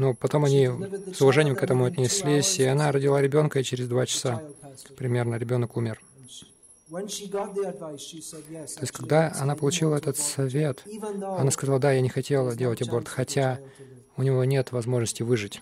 Но 0.01 0.15
потом 0.15 0.47
они 0.47 0.67
с 1.15 1.21
уважением 1.21 1.57
к 1.57 1.63
этому 1.63 1.85
отнеслись, 1.85 2.59
и 2.59 2.65
она 2.65 2.91
родила 2.91 3.21
ребенка, 3.21 3.61
и 3.61 3.63
через 3.63 3.87
два 3.87 4.07
часа 4.07 4.43
примерно 4.97 5.35
ребенок 5.35 5.77
умер. 5.77 6.01
То 6.89 7.01
есть, 7.05 8.93
когда 8.93 9.31
она 9.39 9.55
получила 9.57 9.97
этот 9.97 10.17
совет, 10.17 10.83
она 11.21 11.51
сказала, 11.51 11.79
да, 11.79 11.93
я 11.93 12.01
не 12.01 12.09
хотела 12.09 12.57
делать 12.57 12.81
аборт, 12.81 13.09
хотя 13.09 13.61
у 14.17 14.23
него 14.23 14.43
нет 14.45 14.73
возможности 14.73 15.23
выжить. 15.23 15.61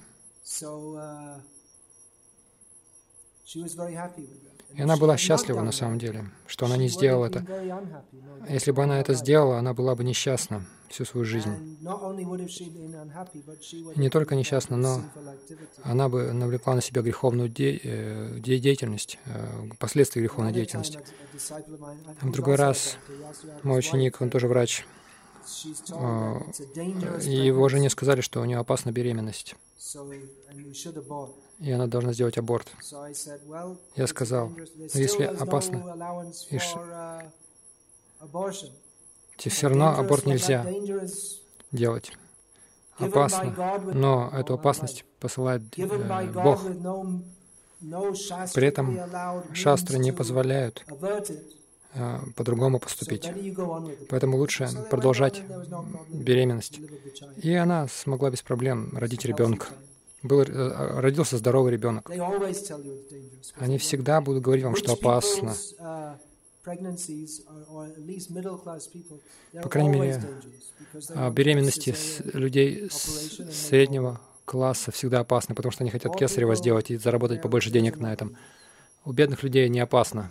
И 4.75 4.83
она 4.83 4.97
была 4.97 5.17
счастлива 5.17 5.63
на 5.63 5.73
самом 5.73 5.99
деле, 5.99 6.31
что 6.47 6.67
она 6.67 6.77
не 6.77 6.89
сделала 6.89 7.27
это. 7.27 7.45
Если 8.49 8.71
бы 8.71 8.83
она 8.83 9.01
это 9.01 9.15
сделала, 9.15 9.59
она 9.59 9.75
была 9.75 9.95
бы 9.95 10.05
несчастна 10.05 10.65
всю 10.89 11.05
свою 11.05 11.25
жизнь. 11.25 11.79
И 13.95 14.01
не 14.01 14.11
только 14.11 14.35
несчастна, 14.35 14.77
но 14.77 15.03
она 15.83 16.09
бы 16.09 16.33
навлекла 16.33 16.75
на 16.75 16.81
себя 16.81 17.03
греховную 17.03 17.49
де 17.49 17.81
э, 17.83 18.39
де 18.39 18.59
деятельность, 18.59 19.19
э, 19.27 19.69
последствия 19.79 20.23
греховной 20.23 20.53
деятельности. 20.53 21.01
В 22.23 22.31
другой 22.31 22.55
раз 22.55 22.97
мой 23.63 23.79
ученик, 23.79 24.21
он 24.21 24.31
тоже 24.31 24.49
врач, 24.49 24.87
э, 25.91 26.41
его 27.23 27.69
жене 27.69 27.91
сказали, 27.91 28.23
что 28.23 28.41
у 28.41 28.45
нее 28.45 28.59
опасна 28.59 28.91
беременность 28.91 29.57
и 31.61 31.73
она 31.73 31.87
должна 31.87 32.13
сделать 32.13 32.37
аборт. 32.39 32.69
Я 33.97 34.07
сказал, 34.07 34.53
если 34.95 35.25
опасно, 35.25 35.83
и 36.51 36.59
все 39.49 39.69
равно 39.69 39.99
аборт 39.99 40.27
нельзя 40.27 40.67
делать. 41.73 42.13
Опасно, 42.97 43.83
но 43.95 44.31
эту 44.35 44.55
опасность 44.55 45.05
посылает 45.21 45.63
э, 45.77 46.33
Бог. 46.33 46.63
При 48.55 48.67
этом 48.67 48.99
шастры 49.55 50.01
не 50.01 50.11
позволяют 50.11 50.85
э, 51.95 52.19
по-другому 52.35 52.81
поступить. 52.81 53.31
Поэтому 54.09 54.37
лучше 54.37 54.69
продолжать 54.91 55.45
беременность. 56.09 56.81
И 57.37 57.55
она 57.55 57.87
смогла 57.87 58.31
без 58.31 58.43
проблем 58.43 58.91
родить 58.97 59.25
ребенка 59.25 59.69
был, 60.23 60.41
э, 60.41 61.01
родился 61.01 61.37
здоровый 61.37 61.73
ребенок. 61.73 62.11
Они 63.57 63.79
всегда 63.79 64.21
будут 64.21 64.43
говорить 64.43 64.65
вам, 64.65 64.77
что 64.77 64.93
опасно. 64.93 65.55
По 69.63 69.69
крайней 69.69 69.91
мере, 69.91 70.23
а, 71.15 71.31
беременности 71.31 71.95
людей 72.35 72.91
среднего 72.91 74.21
класса 74.45 74.91
всегда 74.91 75.21
опасны, 75.21 75.55
потому 75.55 75.73
что 75.73 75.85
они 75.85 75.91
хотят 75.91 76.17
кесарево 76.17 76.57
сделать 76.57 76.91
и 76.91 76.97
заработать 76.97 77.43
побольше 77.43 77.71
денег 77.71 77.99
на 77.99 78.13
этом. 78.13 78.37
У 79.05 79.13
бедных 79.13 79.43
людей 79.43 79.69
не 79.71 79.81
опасно. 79.81 80.31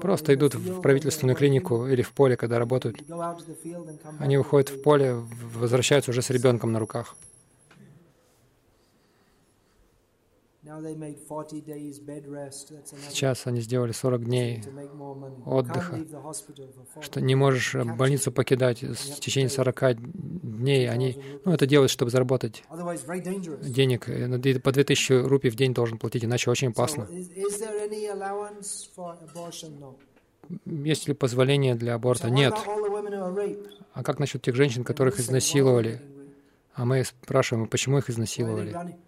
Просто 0.00 0.34
идут 0.34 0.54
в 0.54 0.80
правительственную 0.80 1.36
клинику 1.36 1.86
или 1.86 2.02
в 2.02 2.12
поле, 2.12 2.36
когда 2.36 2.58
работают. 2.58 3.00
Они 4.18 4.38
уходят 4.38 4.70
в 4.70 4.82
поле, 4.82 5.14
возвращаются 5.54 6.10
уже 6.10 6.22
с 6.22 6.30
ребенком 6.30 6.72
на 6.72 6.80
руках. 6.80 7.14
Сейчас 13.08 13.46
они 13.46 13.60
сделали 13.60 13.92
40 13.92 14.24
дней 14.24 14.62
отдыха, 15.46 15.98
что 17.00 17.20
не 17.20 17.34
можешь 17.34 17.74
больницу 17.74 18.32
покидать 18.32 18.82
в 18.82 19.20
течение 19.20 19.48
40 19.48 20.00
дней. 20.42 20.88
Они, 20.90 21.18
ну, 21.44 21.52
это 21.52 21.66
делают, 21.66 21.90
чтобы 21.90 22.10
заработать 22.10 22.64
денег. 23.62 24.08
Э, 24.08 24.60
по 24.60 24.72
2000 24.72 25.26
рупий 25.26 25.50
в 25.50 25.56
день 25.56 25.72
должен 25.72 25.98
платить, 25.98 26.24
иначе 26.24 26.50
очень 26.50 26.68
опасно. 26.68 27.08
Есть 30.66 31.08
ли 31.08 31.14
позволение 31.14 31.74
для 31.74 31.94
аборта? 31.94 32.30
Нет. 32.30 32.54
А 33.92 34.02
как 34.02 34.18
насчет 34.18 34.42
тех 34.42 34.54
женщин, 34.54 34.84
которых 34.84 35.18
изнасиловали? 35.18 36.00
А 36.74 36.84
мы 36.84 37.04
спрашиваем, 37.04 37.66
почему 37.66 37.98
их 37.98 38.08
изнасиловали? 38.08 38.98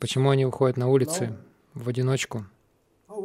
Почему 0.00 0.30
они 0.30 0.44
выходят 0.44 0.76
на 0.76 0.88
улицы 0.88 1.36
в 1.72 1.88
одиночку? 1.88 2.44
Oh, 3.08 3.22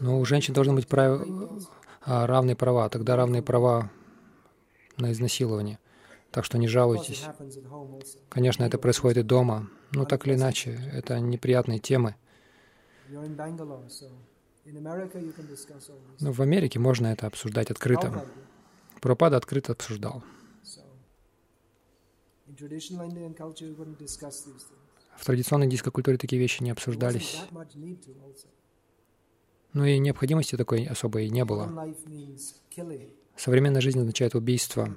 Но 0.00 0.20
у 0.20 0.24
женщин 0.24 0.54
должны 0.54 0.74
быть 0.74 0.88
прав... 0.88 1.22
А, 2.04 2.26
равные 2.26 2.56
права, 2.56 2.88
тогда 2.88 3.14
равные 3.14 3.42
права 3.42 3.90
на 4.96 5.12
изнасилование. 5.12 5.78
Так 6.32 6.44
что 6.44 6.58
не 6.58 6.66
жалуйтесь. 6.66 7.24
Конечно, 8.28 8.64
это 8.64 8.78
происходит 8.78 9.18
и 9.18 9.22
дома, 9.22 9.68
но 9.92 10.04
так 10.04 10.26
или 10.26 10.34
иначе, 10.34 10.80
это 10.92 11.20
неприятные 11.20 11.78
темы. 11.78 12.16
Но 16.20 16.32
в 16.32 16.40
Америке 16.40 16.78
можно 16.78 17.06
это 17.08 17.26
обсуждать 17.26 17.70
открыто. 17.70 18.26
Пропада 19.00 19.36
открыто 19.36 19.72
обсуждал. 19.72 20.22
В 25.16 25.24
традиционной 25.24 25.66
индийской 25.66 25.92
культуре 25.92 26.18
такие 26.18 26.40
вещи 26.40 26.62
не 26.62 26.70
обсуждались. 26.70 27.40
Ну 29.72 29.84
и 29.84 29.98
необходимости 29.98 30.56
такой 30.56 30.84
особой 30.84 31.28
не 31.30 31.44
было. 31.44 31.94
Современная 33.36 33.80
жизнь 33.80 33.98
означает 33.98 34.34
убийство. 34.34 34.96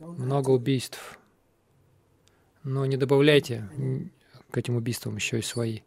Много 0.00 0.50
убийств. 0.50 1.18
Но 2.62 2.86
не 2.86 2.96
добавляйте 2.96 3.68
к 4.50 4.56
этим 4.56 4.76
убийствам 4.76 5.16
еще 5.16 5.38
и 5.38 5.42
свои. 5.42 5.80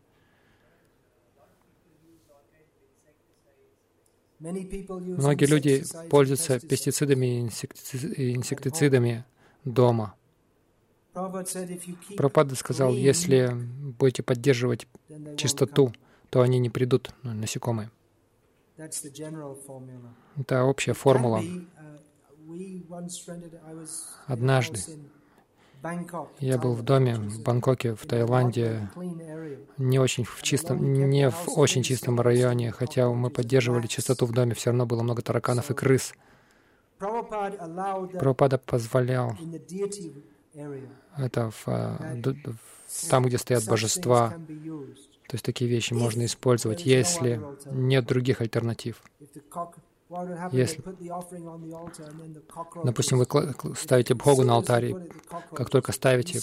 Многие 4.39 5.45
люди 5.45 5.83
пользуются 6.09 6.59
пестицидами 6.59 7.49
и 8.17 8.35
инсектицидами 8.35 9.25
дома. 9.63 10.15
Пропада 11.13 12.55
сказал, 12.55 12.93
если 12.93 13.51
будете 13.53 14.23
поддерживать 14.23 14.87
чистоту, 15.37 15.93
то 16.29 16.41
они 16.41 16.59
не 16.59 16.69
придут, 16.69 17.13
ну, 17.23 17.33
насекомые. 17.33 17.91
Это 20.37 20.63
общая 20.63 20.93
формула. 20.93 21.41
Однажды. 24.25 24.79
я 26.39 26.57
был 26.57 26.73
в 26.73 26.83
доме 26.83 27.15
в 27.15 27.43
Бангкоке, 27.43 27.95
в 27.95 28.05
Таиланде, 28.05 28.89
не 29.77 29.99
очень 29.99 30.23
в 30.23 30.41
чистом, 30.41 31.09
не 31.09 31.29
в 31.29 31.57
очень 31.57 31.83
чистом 31.83 32.21
районе, 32.21 32.71
хотя 32.71 33.09
мы 33.09 33.29
поддерживали 33.29 33.87
чистоту 33.87 34.25
в 34.25 34.31
доме, 34.31 34.53
все 34.53 34.69
равно 34.69 34.85
было 34.85 35.03
много 35.03 35.21
тараканов 35.21 35.69
и 35.71 35.73
крыс. 35.73 36.13
Прабхупада 36.97 38.57
позволял 38.59 39.35
это 41.17 41.51
в, 41.51 41.67
э, 41.67 42.33
там, 43.09 43.25
где 43.25 43.37
стоят 43.37 43.65
божества. 43.65 44.33
То 45.27 45.35
есть 45.35 45.45
такие 45.45 45.69
вещи 45.69 45.93
можно 45.93 46.25
использовать, 46.25 46.85
если 46.85 47.41
нет 47.71 48.05
других 48.05 48.41
альтернатив. 48.41 49.01
Если, 50.51 50.83
допустим, 52.83 53.17
вы 53.17 53.75
ставите 53.75 54.13
Богу 54.13 54.43
на 54.43 54.55
алтарь, 54.55 54.93
как 55.55 55.69
только 55.69 55.93
ставите, 55.93 56.41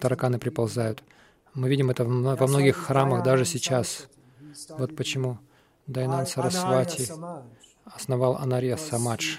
тараканы 0.00 0.40
приползают. 0.40 1.04
Мы 1.54 1.68
видим 1.68 1.90
это 1.90 2.04
во 2.04 2.46
многих 2.46 2.76
храмах 2.76 3.22
даже 3.22 3.44
сейчас. 3.44 4.08
Вот 4.70 4.96
почему 4.96 5.38
Дайнан 5.86 6.26
Сарасвати 6.26 7.08
основал 7.94 8.36
Анарья 8.36 8.76
Самадж, 8.76 9.38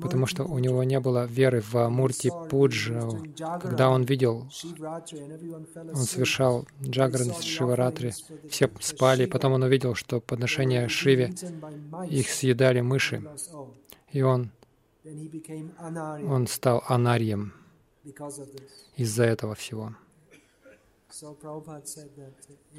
потому 0.00 0.26
что 0.26 0.44
у 0.44 0.58
него 0.58 0.84
не 0.84 1.00
было 1.00 1.26
веры 1.26 1.60
в 1.60 1.88
Мурти 1.88 2.30
Пуджу. 2.50 3.24
Когда 3.60 3.90
он 3.90 4.02
видел, 4.02 4.48
он 5.94 6.04
совершал 6.04 6.66
Джагран 6.82 7.32
Шиваратри, 7.40 8.12
все 8.48 8.70
спали, 8.80 9.26
потом 9.26 9.52
он 9.52 9.62
увидел, 9.62 9.94
что 9.94 10.20
подношение 10.20 10.88
Шиве 10.88 11.34
их 12.08 12.30
съедали 12.30 12.80
мыши, 12.80 13.22
и 14.10 14.22
он, 14.22 14.50
он 15.04 16.46
стал 16.46 16.84
Анарьем 16.86 17.52
из-за 18.96 19.24
этого 19.24 19.54
всего. 19.54 19.94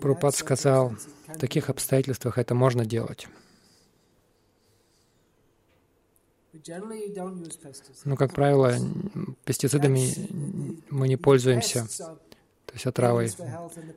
Прабхупад 0.02 0.36
сказал, 0.36 0.96
в 1.28 1.38
таких 1.38 1.70
обстоятельствах 1.70 2.38
это 2.38 2.56
можно 2.56 2.86
делать. 2.86 3.28
Но, 6.54 7.32
ну, 8.06 8.16
как 8.16 8.34
правило, 8.34 8.74
пестицидами 9.44 10.14
мы 10.90 11.08
не 11.08 11.18
пользуемся, 11.18 11.88
то 11.98 12.74
есть 12.74 12.86
отравой, 12.86 13.32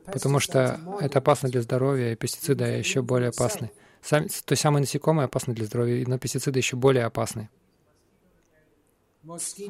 потому 0.05 0.39
что 0.39 0.79
это 0.99 1.19
опасно 1.19 1.49
для 1.49 1.61
здоровья, 1.61 2.11
и 2.11 2.15
пестициды 2.15 2.65
еще 2.65 3.01
более 3.01 3.29
опасны. 3.29 3.71
Сами, 4.01 4.27
то 4.27 4.53
есть 4.53 4.61
самые 4.61 4.81
насекомые 4.81 5.25
опасны 5.25 5.53
для 5.53 5.65
здоровья, 5.65 6.03
но 6.07 6.17
пестициды 6.17 6.59
еще 6.59 6.75
более 6.75 7.05
опасны. 7.05 7.49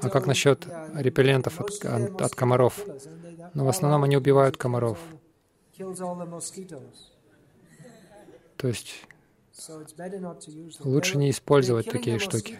А 0.02 0.10
как 0.10 0.28
насчет 0.28 0.66
репеллентов 0.94 1.60
от, 1.60 1.84
от, 1.84 2.22
от 2.22 2.36
комаров? 2.36 2.86
Но 3.54 3.66
в 3.66 3.70
основном 3.70 4.04
они 4.04 4.16
убивают 4.16 4.56
комаров. 4.56 5.00
То 8.58 8.68
есть 8.68 9.07
Лучше 10.84 11.18
не 11.18 11.32
использовать 11.32 11.90
такие 11.90 12.20
штуки. 12.20 12.58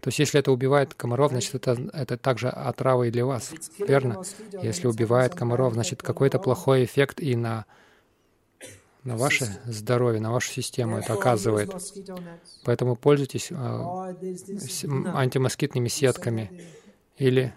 То 0.00 0.06
есть, 0.06 0.18
если 0.18 0.40
это 0.40 0.52
убивает 0.52 0.94
комаров, 0.94 1.32
значит, 1.32 1.54
это, 1.54 1.72
это 1.92 2.16
также 2.16 2.48
отрава 2.48 3.04
и 3.04 3.10
для 3.10 3.26
вас, 3.26 3.52
верно? 3.78 4.22
Если 4.62 4.86
убивает 4.86 5.34
комаров, 5.34 5.74
значит, 5.74 6.02
какой-то 6.02 6.38
плохой 6.38 6.84
эффект 6.84 7.20
и 7.20 7.36
на, 7.36 7.66
на 9.04 9.16
ваше 9.16 9.60
здоровье, 9.66 10.20
на 10.20 10.32
вашу 10.32 10.50
систему 10.50 10.98
это 10.98 11.12
оказывает. 11.12 11.74
Поэтому 12.64 12.96
пользуйтесь 12.96 13.50
э, 13.50 13.54
антимоскитными 13.54 15.88
сетками. 15.88 16.50
или 17.18 17.52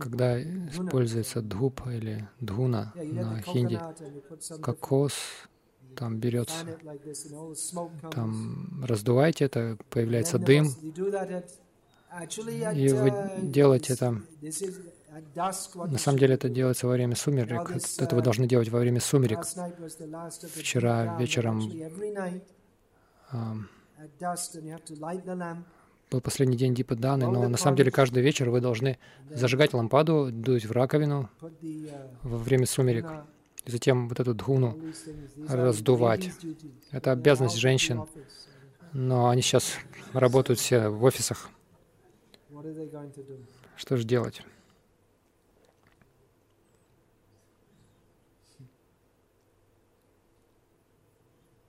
когда 0.00 0.40
используется 0.40 1.42
дхуп 1.42 1.86
или 1.86 2.28
дхуна 2.40 2.92
на 2.94 3.40
хинди, 3.42 3.80
кокос, 4.60 5.14
там 5.96 6.18
берется, 6.18 6.78
там 8.10 8.84
раздуваете 8.84 9.44
это, 9.44 9.78
появляется 9.90 10.38
дым, 10.38 10.66
и 12.74 12.88
вы 12.92 13.12
делаете 13.42 13.92
это, 13.94 14.22
на 15.34 15.98
самом 15.98 16.18
деле 16.18 16.34
это 16.34 16.48
делается 16.48 16.86
во 16.86 16.94
время 16.94 17.14
сумерек, 17.14 17.70
это 17.98 18.16
вы 18.16 18.22
должны 18.22 18.46
делать 18.46 18.68
во 18.68 18.78
время 18.80 19.00
сумерек. 19.00 19.44
Вчера 20.54 21.16
вечером 21.18 21.60
был 26.14 26.20
последний 26.20 26.56
день 26.56 26.74
Дипа 26.74 26.94
Даны, 26.94 27.26
но 27.28 27.48
на 27.48 27.56
самом 27.56 27.76
деле 27.76 27.90
каждый 27.90 28.22
вечер 28.22 28.48
вы 28.48 28.60
должны 28.60 28.98
зажигать 29.30 29.74
лампаду, 29.74 30.30
дуть 30.30 30.64
в 30.64 30.70
раковину 30.70 31.28
во 32.22 32.38
время 32.38 32.66
сумерек, 32.66 33.06
и 33.64 33.70
затем 33.70 34.08
вот 34.08 34.20
эту 34.20 34.32
дхуну 34.34 34.78
раздувать. 35.48 36.30
Это 36.92 37.10
обязанность 37.10 37.56
женщин, 37.56 38.04
но 38.92 39.28
они 39.28 39.42
сейчас 39.42 39.74
работают 40.12 40.60
все 40.60 40.88
в 40.88 41.02
офисах. 41.02 41.50
Что 43.76 43.96
же 43.96 44.04
делать? 44.04 44.40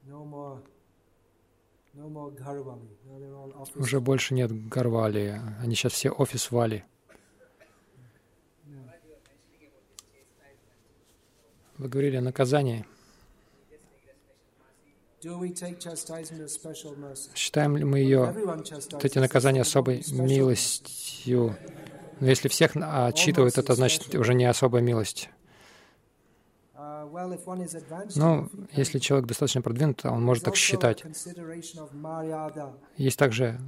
No 0.07 0.23
more 0.23 0.61
уже 3.75 3.99
больше 3.99 4.33
нет 4.33 4.51
Гарвали. 4.69 5.41
Они 5.61 5.75
сейчас 5.75 5.93
все 5.93 6.09
офис 6.09 6.51
Вали. 6.51 6.83
Вы 11.77 11.89
говорили 11.89 12.17
о 12.17 12.21
наказании. 12.21 12.85
Считаем 17.35 17.77
ли 17.77 17.83
мы 17.83 17.99
ее, 17.99 18.31
вот 18.91 19.05
эти 19.05 19.17
наказания 19.17 19.61
особой 19.61 20.03
милостью? 20.11 21.57
Но 22.19 22.27
если 22.27 22.47
всех 22.47 22.75
отчитывают, 22.75 23.57
это 23.57 23.73
значит 23.73 24.13
уже 24.15 24.33
не 24.33 24.45
особая 24.45 24.81
милость. 24.81 25.29
Но 28.16 28.49
если 28.72 28.99
человек 28.99 29.28
достаточно 29.28 29.62
продвинут, 29.62 30.06
он 30.06 30.24
может 30.24 30.43
так 30.43 30.56
считать. 30.56 31.03
Есть 32.97 33.20
также 33.20 33.60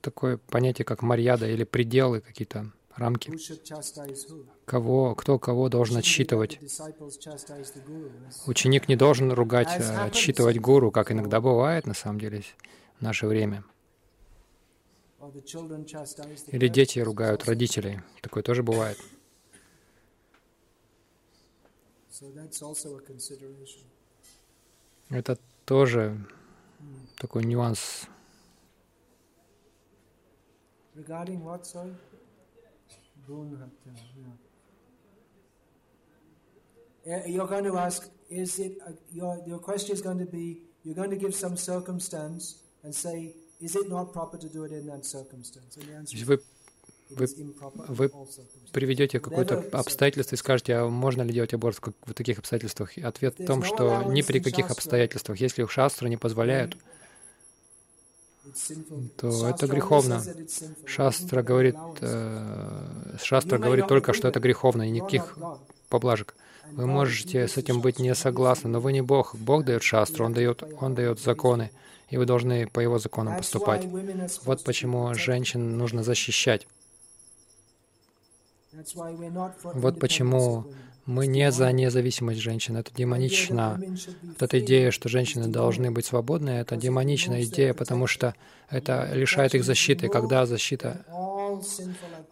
такое 0.00 0.36
понятие, 0.36 0.84
как 0.84 1.02
марьяда 1.02 1.48
или 1.48 1.64
пределы 1.64 2.20
какие-то, 2.20 2.70
рамки. 2.98 3.32
Кого, 4.64 5.14
кто 5.14 5.38
кого 5.38 5.68
должен 5.68 5.96
отсчитывать. 5.96 6.58
Ученик 8.46 8.88
не 8.88 8.96
должен 8.96 9.32
ругать, 9.32 9.68
а 9.80 10.04
отсчитывать 10.04 10.58
гуру, 10.58 10.90
как 10.90 11.12
иногда 11.12 11.40
бывает 11.40 11.86
на 11.86 11.94
самом 11.94 12.20
деле 12.20 12.42
в 12.98 13.02
наше 13.02 13.26
время. 13.26 13.64
Или 16.48 16.68
дети 16.68 17.00
ругают 17.00 17.44
родителей. 17.44 18.00
Такое 18.22 18.42
тоже 18.42 18.62
бывает. 18.62 18.98
Это 25.09 25.37
тоже 25.65 26.17
такой 27.17 27.43
нюанс. 27.45 28.07
Regarding 30.95 31.43
what, 31.43 31.65
sorry? 31.65 31.91
You're 37.25 37.47
going 37.47 37.63
to 37.63 37.77
ask, 37.77 38.09
is 38.29 38.59
it, 38.59 38.77
uh, 38.85 38.91
your, 39.11 39.41
your 39.45 39.59
question 39.59 39.93
is 39.93 40.01
going 40.01 40.19
to 40.19 40.25
be, 40.25 40.61
you're 40.83 40.95
going 40.95 41.09
to 41.09 41.17
give 41.17 41.33
some 41.33 41.57
circumstance 41.57 42.61
and 42.83 42.93
say, 42.93 43.33
is 43.59 43.75
it 43.75 43.89
not 43.89 44.13
proper 44.13 44.37
to 44.37 44.47
do 44.49 44.63
it 44.65 44.71
in 44.71 44.85
that 44.87 45.05
circumstance? 45.05 45.77
And 45.77 45.87
the 45.87 45.95
answer 45.95 46.15
is, 46.15 46.39
вы, 47.10 47.26
вы 47.88 48.10
приведете 48.72 49.20
какое-то 49.20 49.64
обстоятельство 49.72 50.34
и 50.34 50.38
скажете, 50.38 50.74
а 50.76 50.88
можно 50.88 51.22
ли 51.22 51.32
делать 51.32 51.54
аборт 51.54 51.78
в 52.04 52.14
таких 52.14 52.38
обстоятельствах? 52.38 52.96
Ответ 52.98 53.38
в 53.38 53.46
том, 53.46 53.62
что 53.62 54.04
ни 54.04 54.22
при 54.22 54.40
каких 54.40 54.70
обстоятельствах. 54.70 55.40
Если 55.40 55.62
их 55.62 55.70
шастры 55.70 56.08
не 56.08 56.16
позволяют, 56.16 56.76
то 59.16 59.48
это 59.48 59.66
греховно. 59.66 60.22
Шастра 60.86 61.42
говорит, 61.42 61.76
э, 62.00 63.16
Шастра 63.22 63.58
говорит 63.58 63.88
только, 63.88 64.12
что 64.12 64.28
это 64.28 64.40
греховно, 64.40 64.88
и 64.88 64.90
никаких 64.90 65.38
поблажек. 65.88 66.34
Вы 66.72 66.86
можете 66.86 67.48
с 67.48 67.56
этим 67.56 67.80
быть 67.80 67.98
не 67.98 68.14
согласны, 68.14 68.68
но 68.70 68.80
вы 68.80 68.92
не 68.92 69.02
Бог. 69.02 69.34
Бог 69.34 69.64
дает 69.64 69.82
шастру, 69.82 70.26
Он 70.26 70.32
дает, 70.32 70.62
Он 70.80 70.94
дает 70.94 71.18
законы, 71.18 71.70
и 72.10 72.16
вы 72.16 72.26
должны 72.26 72.66
по 72.66 72.80
Его 72.80 72.98
законам 72.98 73.36
поступать. 73.36 73.86
Вот 74.44 74.64
почему 74.64 75.14
женщин 75.14 75.78
нужно 75.78 76.02
защищать. 76.02 76.66
Вот 79.74 80.00
почему 80.00 80.66
мы 81.08 81.26
не 81.26 81.50
за 81.50 81.72
независимость 81.72 82.40
женщин. 82.40 82.76
Это 82.76 82.94
демонично. 82.94 83.80
Вот 84.22 84.42
эта 84.42 84.60
идея, 84.60 84.90
что 84.90 85.08
женщины 85.08 85.48
должны 85.48 85.90
быть 85.90 86.04
свободны, 86.04 86.50
это 86.50 86.76
демоничная 86.76 87.44
идея, 87.44 87.72
потому 87.72 88.06
что 88.06 88.34
это 88.68 89.08
лишает 89.14 89.54
их 89.54 89.64
защиты. 89.64 90.08
Когда 90.08 90.44
защита 90.44 91.06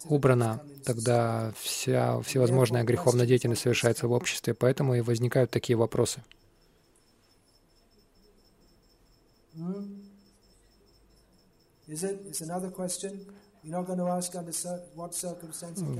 убрана, 0.04 0.62
тогда 0.84 1.54
вся 1.58 2.20
всевозможная 2.20 2.84
греховная 2.84 3.24
деятельность 3.26 3.62
совершается 3.62 4.08
в 4.08 4.12
обществе. 4.12 4.52
Поэтому 4.52 4.94
и 4.94 5.00
возникают 5.00 5.50
такие 5.50 5.76
вопросы. 5.78 6.22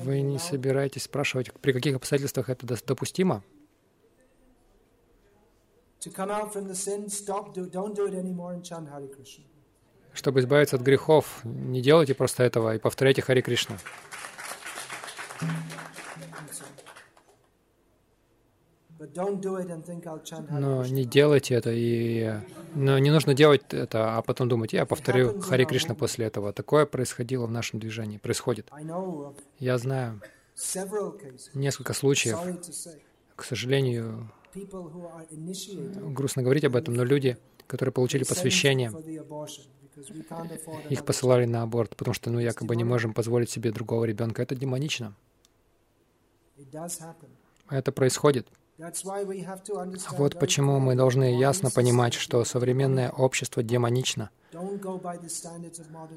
Вы 0.05 0.21
не 0.21 0.39
собираетесь 0.39 1.03
спрашивать, 1.03 1.53
при 1.61 1.73
каких 1.73 1.97
обстоятельствах 1.97 2.49
это 2.49 2.67
допустимо? 2.87 3.43
Чтобы 10.13 10.41
избавиться 10.41 10.77
от 10.77 10.83
грехов, 10.83 11.41
не 11.45 11.83
делайте 11.83 12.15
просто 12.15 12.45
этого 12.45 12.77
и 12.77 12.79
повторяйте 12.79 13.23
Хари 13.23 13.41
Кришна. 13.41 13.77
Но 20.51 20.87
не 20.87 21.05
делайте 21.05 21.55
это, 21.55 21.71
и 21.73 22.33
но 22.75 22.99
не 22.99 23.11
нужно 23.11 23.35
делать 23.35 23.63
это, 23.71 24.17
а 24.17 24.23
потом 24.23 24.49
думать, 24.49 24.73
я 24.73 24.87
повторю 24.87 25.41
Хари 25.41 25.65
Кришна 25.65 25.95
после 25.95 26.27
этого. 26.27 26.53
Такое 26.53 26.87
происходило 26.87 27.47
в 27.47 27.51
нашем 27.51 27.79
движении, 27.81 28.19
происходит. 28.19 28.71
Я 29.59 29.79
знаю 29.79 30.21
несколько 31.55 31.93
случаев, 31.93 32.39
к 33.35 33.45
сожалению, 33.45 34.31
грустно 36.15 36.43
говорить 36.43 36.65
об 36.65 36.77
этом, 36.77 36.95
но 36.95 37.05
люди, 37.05 37.37
которые 37.67 37.93
получили 37.93 38.25
посвящение, 38.25 38.91
их 40.91 41.05
посылали 41.05 41.45
на 41.45 41.63
аборт, 41.63 41.97
потому 41.97 42.15
что, 42.15 42.31
ну, 42.31 42.39
якобы 42.39 42.77
не 42.77 42.85
можем 42.85 43.15
позволить 43.15 43.51
себе 43.51 43.73
другого 43.73 44.05
ребенка. 44.05 44.43
Это 44.43 44.55
демонично. 44.55 45.15
Это 47.71 47.93
происходит. 47.93 48.49
Вот 50.19 50.39
почему 50.39 50.79
мы 50.79 50.95
должны 50.95 51.39
ясно 51.39 51.71
понимать, 51.71 52.13
что 52.15 52.45
современное 52.45 53.11
общество 53.11 53.63
демонично. 53.63 54.31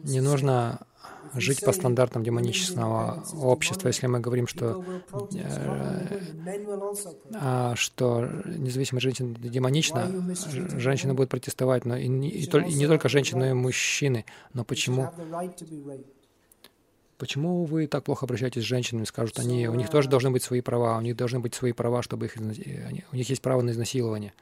Не 0.03 0.21
нужно 0.21 0.85
жить 1.33 1.63
по 1.63 1.71
стандартам 1.71 2.23
демонического 2.23 3.23
общества, 3.41 3.87
если 3.87 4.07
мы 4.07 4.19
говорим, 4.19 4.47
что, 4.47 4.83
э, 5.33 6.19
а, 7.35 7.75
что 7.75 8.29
независимая 8.45 9.01
женщина 9.01 9.35
демонична, 9.35 10.07
женщины 10.77 11.13
будут 11.13 11.29
протестовать, 11.29 11.85
но 11.85 11.95
и 11.97 12.07
не, 12.07 12.29
и, 12.29 12.43
и 12.45 12.73
не 12.73 12.87
только 12.87 13.09
женщины, 13.09 13.39
но 13.39 13.45
и 13.47 13.53
мужчины. 13.53 14.25
Но 14.53 14.63
почему 14.63 15.11
Почему 17.19 17.65
вы 17.65 17.85
так 17.85 18.05
плохо 18.05 18.25
обращаетесь 18.25 18.61
с 18.61 18.65
женщинами? 18.65 19.03
Скажут 19.03 19.39
они, 19.39 19.67
у 19.67 19.75
них 19.75 19.89
тоже 19.89 20.07
должны 20.07 20.31
быть 20.31 20.41
свои 20.41 20.61
права, 20.61 20.97
у 20.97 21.01
них 21.01 21.17
должны 21.17 21.41
быть 21.41 21.53
свои 21.53 21.73
права, 21.73 22.01
чтобы 22.01 22.27
их, 22.27 22.37
у 22.37 23.15
них 23.15 23.29
есть 23.29 23.41
право 23.41 23.61
на 23.61 23.71
изнасилование. 23.71 24.33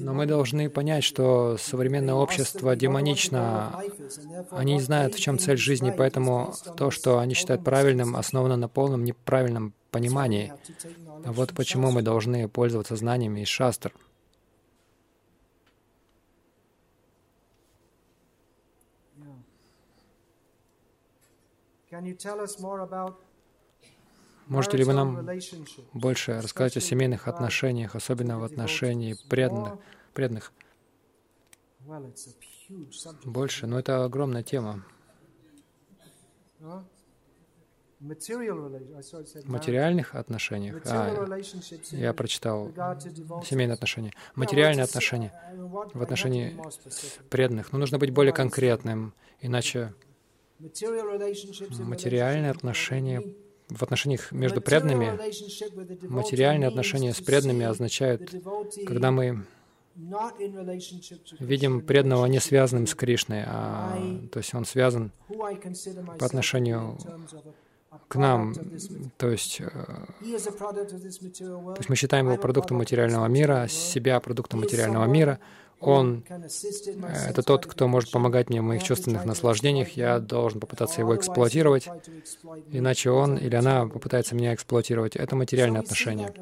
Но 0.00 0.14
мы 0.14 0.26
должны 0.26 0.68
понять, 0.68 1.04
что 1.04 1.56
современное 1.58 2.14
общество 2.14 2.74
демонично. 2.74 3.80
Они 4.50 4.74
не 4.74 4.80
знают, 4.80 5.14
в 5.14 5.20
чем 5.20 5.38
цель 5.38 5.58
жизни, 5.58 5.94
поэтому 5.96 6.52
то, 6.76 6.90
что 6.90 7.20
они 7.20 7.34
считают 7.34 7.62
правильным, 7.62 8.16
основано 8.16 8.56
на 8.56 8.68
полном 8.68 9.04
неправильном 9.04 9.74
понимании. 9.92 10.52
Вот 11.24 11.54
почему 11.54 11.92
мы 11.92 12.02
должны 12.02 12.48
пользоваться 12.48 12.96
знаниями 12.96 13.42
из 13.42 13.48
шастр. 13.48 13.92
Можете 24.46 24.76
ли 24.76 24.84
вы 24.84 24.92
нам 24.92 25.28
больше 25.92 26.40
рассказать 26.40 26.76
о 26.76 26.80
семейных 26.80 27.26
отношениях, 27.26 27.96
особенно 27.96 28.38
в 28.38 28.44
отношении 28.44 29.16
преданных? 29.28 29.78
преданных? 30.14 30.52
Больше, 33.24 33.66
но 33.66 33.78
это 33.78 34.04
огромная 34.04 34.42
тема. 34.42 34.84
Материальных 37.98 40.14
отношениях. 40.14 40.82
А, 40.84 41.26
я 41.92 42.12
прочитал 42.12 42.70
семейные 43.44 43.74
отношения. 43.74 44.12
Материальные 44.34 44.84
отношения 44.84 45.32
в 45.94 46.02
отношении 46.02 46.58
преданных. 47.30 47.72
Но 47.72 47.78
ну, 47.78 47.80
нужно 47.80 47.98
быть 47.98 48.10
более 48.10 48.34
конкретным, 48.34 49.14
иначе 49.40 49.94
материальные 50.58 52.50
отношения 52.50 53.22
в 53.68 53.82
отношениях 53.82 54.32
между 54.32 54.60
преданными, 54.60 55.18
материальные 56.08 56.68
отношения 56.68 57.12
с 57.12 57.20
преданными 57.20 57.64
означают, 57.64 58.34
когда 58.86 59.10
мы 59.10 59.44
видим 61.40 61.80
преданного 61.80 62.26
не 62.26 62.38
связанным 62.38 62.86
с 62.86 62.94
Кришной, 62.94 63.44
а 63.46 63.98
то 64.30 64.38
есть 64.38 64.54
он 64.54 64.64
связан 64.64 65.10
по 65.28 66.26
отношению 66.26 66.98
к 68.08 68.16
нам, 68.16 68.54
то 69.16 69.30
есть, 69.30 69.60
э, 69.60 69.68
то 69.68 71.76
есть 71.78 71.88
мы 71.88 71.96
считаем 71.96 72.26
его 72.26 72.36
продуктом 72.36 72.76
материального 72.76 73.26
мира, 73.26 73.66
себя 73.68 74.20
продуктом 74.20 74.60
материального 74.60 75.06
мира, 75.06 75.40
он— 75.80 76.24
это 77.28 77.42
тот, 77.42 77.66
кто 77.66 77.86
может 77.86 78.10
помогать 78.10 78.48
мне 78.48 78.60
в 78.60 78.64
моих 78.64 78.82
чувственных 78.82 79.24
наслаждениях. 79.24 79.90
Я 79.90 80.20
должен 80.20 80.60
попытаться 80.60 81.00
его 81.00 81.14
эксплуатировать, 81.16 81.88
иначе 82.70 83.10
он 83.10 83.36
или 83.36 83.54
она 83.54 83.86
попытается 83.86 84.34
меня 84.34 84.54
эксплуатировать. 84.54 85.16
Это 85.16 85.36
материальные 85.36 85.80
отношения. 85.80 86.32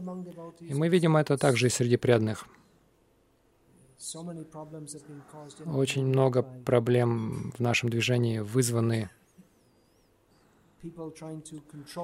И 0.60 0.74
мы 0.74 0.88
видим 0.88 1.16
это 1.16 1.36
также 1.36 1.66
и 1.66 1.70
среди 1.70 1.96
преданных. 1.96 2.46
Очень 5.66 6.06
много 6.06 6.42
проблем 6.42 7.52
в 7.56 7.60
нашем 7.60 7.88
движении 7.88 8.38
вызваны 8.38 9.10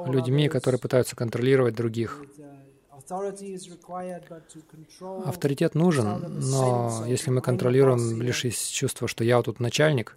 людьми, 0.07 0.49
которые 0.49 0.81
пытаются 0.81 1.15
контролировать 1.15 1.75
других. 1.75 2.23
Авторитет 5.25 5.75
нужен, 5.75 6.41
но 6.51 7.05
если 7.07 7.31
мы 7.31 7.41
контролируем 7.41 8.21
лишь 8.21 8.45
из 8.45 8.67
чувства, 8.67 9.09
что 9.09 9.25
я 9.25 9.37
вот 9.37 9.47
тут 9.47 9.61
начальник, 9.61 10.17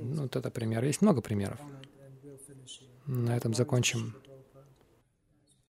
ну, 0.00 0.22
вот 0.22 0.36
это 0.36 0.50
пример. 0.50 0.84
Есть 0.84 1.02
много 1.02 1.20
примеров. 1.20 1.58
На 3.06 3.36
этом 3.36 3.54
закончим. 3.54 4.14